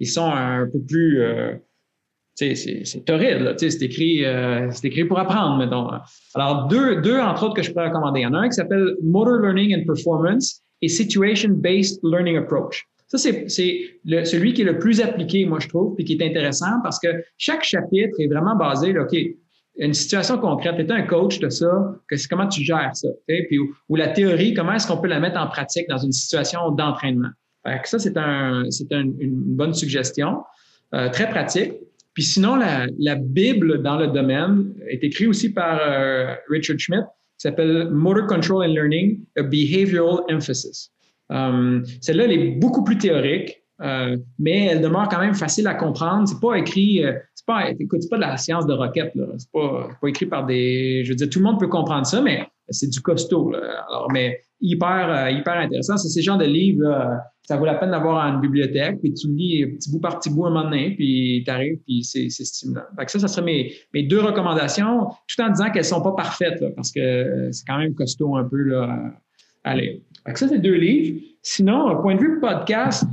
ils 0.02 0.08
sont 0.08 0.32
un 0.32 0.66
peu 0.72 0.80
plus 0.80 1.22
c'est 2.40 2.84
c'est 2.86 3.82
écrit, 3.82 4.24
euh, 4.24 4.70
écrit 4.84 5.06
pour 5.06 5.20
apprendre. 5.20 6.04
Alors, 6.36 6.68
deux, 6.68 7.02
deux, 7.02 7.20
entre 7.20 7.44
autres, 7.44 7.56
que 7.56 7.64
je 7.64 7.72
pourrais 7.72 7.88
recommander. 7.88 8.22
Il 8.22 8.24
y 8.24 8.28
en 8.28 8.34
a 8.34 8.40
un 8.40 8.50
qui 8.50 8.56
s'appelle 8.56 8.96
Motor 9.04 9.42
Learning 9.42 9.76
and 9.76 9.86
Performance 9.86 10.62
et 10.82 10.88
Situation-Based 10.88 12.00
Learning 12.04 12.38
Approach. 12.38 12.86
Ça, 13.10 13.18
c'est 13.18 13.48
celui 13.48 14.54
qui 14.54 14.62
est 14.62 14.66
le 14.66 14.78
plus 14.78 15.02
appliqué, 15.02 15.44
moi, 15.46 15.60
je 15.60 15.68
trouve, 15.68 15.96
et 15.98 16.04
qui 16.04 16.14
est 16.14 16.24
intéressant 16.24 16.80
parce 16.84 17.00
que 17.00 17.08
chaque 17.38 17.64
chapitre 17.64 18.16
est 18.20 18.28
vraiment 18.28 18.56
basé, 18.56 18.94
là, 18.94 19.02
OK, 19.02 19.18
une 19.78 19.94
situation 19.96 20.38
concrète, 20.38 20.76
tu 20.86 20.94
un 20.94 21.02
coach 21.02 21.40
de 21.40 21.50
ça, 21.50 21.96
que 22.08 22.16
comment 22.30 22.48
tu 22.48 22.64
gères 22.64 22.92
ça, 22.94 23.08
puis, 23.28 23.58
ou, 23.58 23.96
la 23.96 24.10
théorie, 24.10 24.54
comment 24.54 24.74
est-ce 24.74 24.88
qu'on 24.88 24.98
peut 24.98 25.08
la 25.08 25.20
mettre 25.20 25.40
en 25.40 25.48
pratique 25.48 25.88
dans 25.90 25.98
une 25.98 26.12
situation 26.12 26.70
d'entraînement? 26.72 27.30
Ça, 27.84 27.98
c'est 27.98 28.16
un, 28.18 28.64
une, 28.92 29.56
bonne 29.56 29.74
suggestion, 29.74 30.44
euh, 30.94 31.10
très 31.10 31.30
pratique. 31.30 31.74
Puis 32.14 32.24
sinon, 32.24 32.56
la, 32.56 32.88
la, 32.98 33.16
Bible 33.16 33.82
dans 33.82 33.98
le 33.98 34.08
domaine 34.08 34.74
est 34.88 35.04
écrite 35.04 35.28
aussi 35.28 35.52
par 35.52 35.80
euh, 35.82 36.36
Richard 36.50 36.80
Schmidt, 36.80 37.04
qui 37.04 37.44
s'appelle 37.48 37.90
Motor 37.92 38.28
Control 38.28 38.66
and 38.66 38.74
Learning, 38.74 39.20
a 39.38 39.44
Behavioral 39.44 40.24
Emphasis. 40.30 40.92
Um, 41.30 41.84
Celle-là, 42.02 42.26
elle 42.26 42.32
est 42.32 42.52
beaucoup 42.52 42.84
plus 42.84 42.98
théorique, 42.98 43.64
euh, 43.82 44.18
mais 44.38 44.66
elle 44.66 44.82
demeure 44.82 45.08
quand 45.10 45.20
même 45.20 45.36
facile 45.36 45.68
à 45.68 45.74
comprendre. 45.74 46.28
C'est 46.28 46.40
pas 46.40 46.56
écrit, 46.56 47.06
euh, 47.06 47.14
c'est 47.34 47.46
pas, 47.46 47.70
écoute, 47.72 48.02
pas 48.10 48.18
de 48.18 48.22
la 48.22 48.38
science 48.38 48.66
de 48.66 48.74
roquette, 48.74 49.16
là. 49.16 49.26
C'est 49.38 49.52
pas, 49.52 49.90
écrit 50.08 50.26
par 50.26 50.46
des, 50.46 51.04
je 51.06 51.10
veux 51.10 51.16
dire, 51.16 51.30
tout 51.30 51.40
le 51.40 51.46
monde 51.46 51.60
peut 51.60 51.68
comprendre 51.68 52.06
ça, 52.06 52.22
mais 52.22 52.48
c'est 52.70 52.90
du 52.90 53.00
costaud, 53.00 53.52
là. 53.52 53.60
Alors, 53.88 54.12
mais 54.12 54.42
hyper, 54.60 55.10
euh, 55.10 55.32
hyper 55.32 55.54
intéressant. 55.54 55.96
C'est 55.98 56.10
ces 56.10 56.22
genres 56.22 56.38
de 56.38 56.46
livres, 56.46 56.84
là, 56.84 57.22
ça 57.44 57.56
vaut 57.56 57.66
la 57.66 57.76
peine 57.76 57.92
d'avoir 57.92 58.18
une 58.28 58.42
bibliothèque, 58.42 59.00
puis 59.00 59.14
tu 59.14 59.28
le 59.28 59.34
lis 59.34 59.66
petit 59.66 59.92
bout 59.92 60.00
par 60.00 60.20
petit 60.20 60.30
bout 60.30 60.46
un 60.46 60.50
moment 60.50 60.66
donné, 60.66 60.94
puis 60.96 61.42
tu 61.46 61.50
arrives, 61.50 61.80
puis 61.86 62.04
c'est 62.04 62.30
stimulant. 62.30 62.84
Fait 62.98 63.10
ça, 63.10 63.20
ça 63.20 63.28
serait 63.28 63.46
mes, 63.46 63.74
mes, 63.94 64.04
deux 64.04 64.20
recommandations, 64.20 65.08
tout 65.28 65.42
en 65.42 65.50
disant 65.50 65.72
qu'elles 65.72 65.86
sont 65.86 66.02
pas 66.02 66.12
parfaites, 66.12 66.64
parce 66.76 66.92
que 66.92 67.50
c'est 67.52 67.66
quand 67.66 67.78
même 67.78 67.96
costaud 67.96 68.36
un 68.36 68.44
peu 68.44 68.58
là, 68.58 69.14
à 69.64 69.76
lire. 69.76 70.00
Fait 70.26 70.38
ça, 70.38 70.48
c'est 70.48 70.60
deux 70.60 70.76
livres. 70.76 71.20
Sinon, 71.42 72.02
point 72.02 72.16
de 72.16 72.20
vue 72.20 72.40
podcast, 72.40 73.06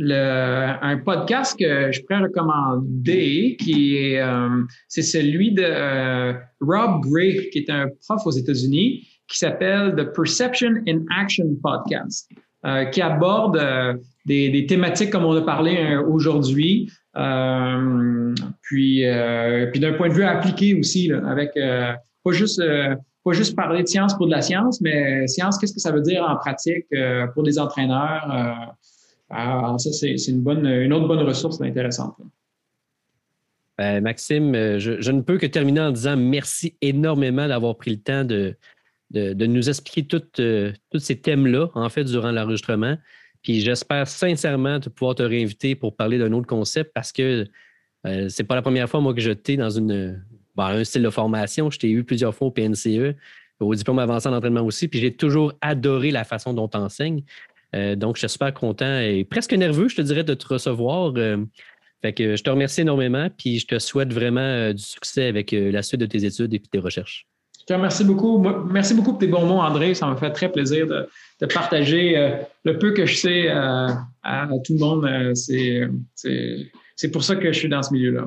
euh, 0.00 0.72
un 0.80 0.98
podcast 0.98 1.56
que 1.58 1.92
je 1.92 2.00
pourrais 2.02 2.22
recommander, 2.22 3.56
qui 3.60 3.96
est, 3.96 4.20
euh, 4.20 4.62
c'est 4.88 5.02
celui 5.02 5.52
de 5.52 5.62
euh, 5.64 6.32
Rob 6.60 7.02
Gray, 7.02 7.48
qui 7.50 7.60
est 7.60 7.70
un 7.70 7.86
prof 8.06 8.26
aux 8.26 8.32
États-Unis, 8.32 9.06
qui 9.28 9.38
s'appelle 9.38 9.94
The 9.96 10.12
Perception 10.12 10.82
in 10.88 11.04
Action 11.16 11.46
Podcast. 11.62 12.30
Qui 12.92 13.02
aborde 13.02 13.60
des, 14.24 14.64
thématiques 14.66 15.10
comme 15.10 15.26
on 15.26 15.36
a 15.36 15.42
parlé 15.42 15.98
aujourd'hui, 16.08 16.90
puis, 17.12 19.04
puis 19.70 19.80
d'un 19.80 19.92
point 19.98 20.08
de 20.08 20.14
vue 20.14 20.22
appliqué 20.22 20.74
aussi, 20.74 21.12
avec 21.12 21.50
pas 21.52 22.32
juste 22.32 22.62
pas 23.24 23.32
juste 23.32 23.56
parler 23.56 23.82
de 23.82 23.88
science 23.88 24.14
pour 24.14 24.26
de 24.26 24.30
la 24.30 24.42
science, 24.42 24.80
mais 24.80 25.26
science, 25.26 25.58
qu'est-ce 25.58 25.72
que 25.72 25.80
ça 25.80 25.92
veut 25.92 26.02
dire 26.02 26.22
en 26.22 26.36
pratique 26.36 26.86
pour 27.34 27.42
des 27.42 27.58
entraîneurs? 27.58 28.76
alors 29.30 29.80
ça, 29.80 29.90
c'est 29.92 30.14
une, 30.28 30.42
bonne, 30.42 30.66
une 30.66 30.92
autre 30.92 31.08
bonne 31.08 31.20
ressource 31.20 31.60
intéressante. 31.60 32.14
Ben, 33.78 34.02
Maxime, 34.02 34.78
je, 34.78 35.10
ne 35.10 35.22
peux 35.22 35.38
que 35.38 35.46
terminer 35.46 35.80
en 35.80 35.90
disant 35.90 36.16
merci 36.16 36.76
énormément 36.80 37.48
d'avoir 37.48 37.76
pris 37.76 37.92
le 37.92 37.96
temps 37.96 38.24
de, 38.24 38.56
de, 39.14 39.46
nous 39.46 39.68
expliquer 39.68 40.06
euh, 40.40 40.72
tous 40.90 40.98
ces 40.98 41.16
thèmes-là, 41.16 41.68
en 41.74 41.88
fait, 41.88 42.04
durant 42.04 42.32
l'enregistrement. 42.32 42.96
Puis 43.42 43.60
j'espère 43.60 44.08
sincèrement 44.08 44.78
de 44.78 44.88
pouvoir 44.88 45.14
te 45.14 45.22
réinviter 45.22 45.74
pour 45.74 45.94
parler 45.94 46.18
d'un 46.18 46.32
autre 46.32 46.46
concept 46.46 46.92
parce 46.94 47.12
que 47.12 47.46
euh, 48.06 48.28
c'est 48.28 48.44
pas 48.44 48.54
la 48.54 48.62
première 48.62 48.88
fois, 48.88 49.00
moi, 49.00 49.14
que 49.14 49.20
je 49.20 49.30
t'ai 49.30 49.56
dans 49.56 49.70
une, 49.70 50.22
ben, 50.56 50.66
un 50.66 50.84
style 50.84 51.02
de 51.02 51.10
formation. 51.10 51.70
Je 51.70 51.78
t'ai 51.78 51.90
eu 51.90 52.04
plusieurs 52.04 52.34
fois 52.34 52.48
au 52.48 52.50
PNCE, 52.50 53.14
au 53.60 53.74
diplôme 53.74 53.98
avancé 53.98 54.28
en 54.28 54.32
entraînement 54.32 54.62
aussi, 54.62 54.88
puis 54.88 55.00
j'ai 55.00 55.14
toujours 55.14 55.52
adoré 55.60 56.10
la 56.10 56.24
façon 56.24 56.52
dont 56.54 56.68
tu 56.68 56.76
enseignes. 56.76 57.22
Euh, 57.74 57.96
donc, 57.96 58.16
je 58.16 58.20
suis 58.20 58.28
super 58.28 58.54
content 58.54 59.00
et 59.00 59.24
presque 59.24 59.52
nerveux, 59.52 59.88
je 59.88 59.96
te 59.96 60.02
dirais, 60.02 60.24
de 60.24 60.34
te 60.34 60.46
recevoir. 60.46 61.12
fait 62.02 62.12
que 62.12 62.36
je 62.36 62.42
te 62.42 62.50
remercie 62.50 62.82
énormément, 62.82 63.28
puis 63.36 63.58
je 63.58 63.66
te 63.66 63.78
souhaite 63.78 64.12
vraiment 64.12 64.72
du 64.72 64.82
succès 64.82 65.26
avec 65.26 65.52
la 65.52 65.82
suite 65.82 66.00
de 66.00 66.06
tes 66.06 66.24
études 66.24 66.54
et 66.54 66.60
tes 66.60 66.78
recherches. 66.78 67.26
Je 67.66 67.72
te 67.72 67.78
remercie 67.78 68.04
beaucoup. 68.04 68.38
Merci 68.70 68.92
beaucoup 68.92 69.12
pour 69.12 69.18
tes 69.18 69.26
bons 69.26 69.46
mots, 69.46 69.60
André. 69.60 69.94
Ça 69.94 70.06
me 70.10 70.16
fait 70.16 70.30
très 70.32 70.52
plaisir 70.52 70.86
de, 70.86 71.46
partager 71.46 72.14
euh, 72.14 72.36
le 72.64 72.78
peu 72.78 72.92
que 72.92 73.06
je 73.06 73.16
sais 73.16 73.48
euh, 73.48 73.88
à, 74.22 74.48
tout 74.62 74.74
le 74.74 74.80
monde. 74.80 75.06
Euh, 75.06 75.32
c'est 76.94 77.10
pour 77.10 77.24
ça 77.24 77.36
que 77.36 77.50
je 77.50 77.58
suis 77.58 77.68
dans 77.70 77.82
ce 77.82 77.94
milieu-là. 77.94 78.26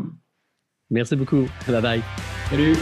Merci 0.89 1.15
beaucoup. 1.15 1.47
Bye 1.67 1.81
bye. 1.81 2.01
Salut. 2.49 2.75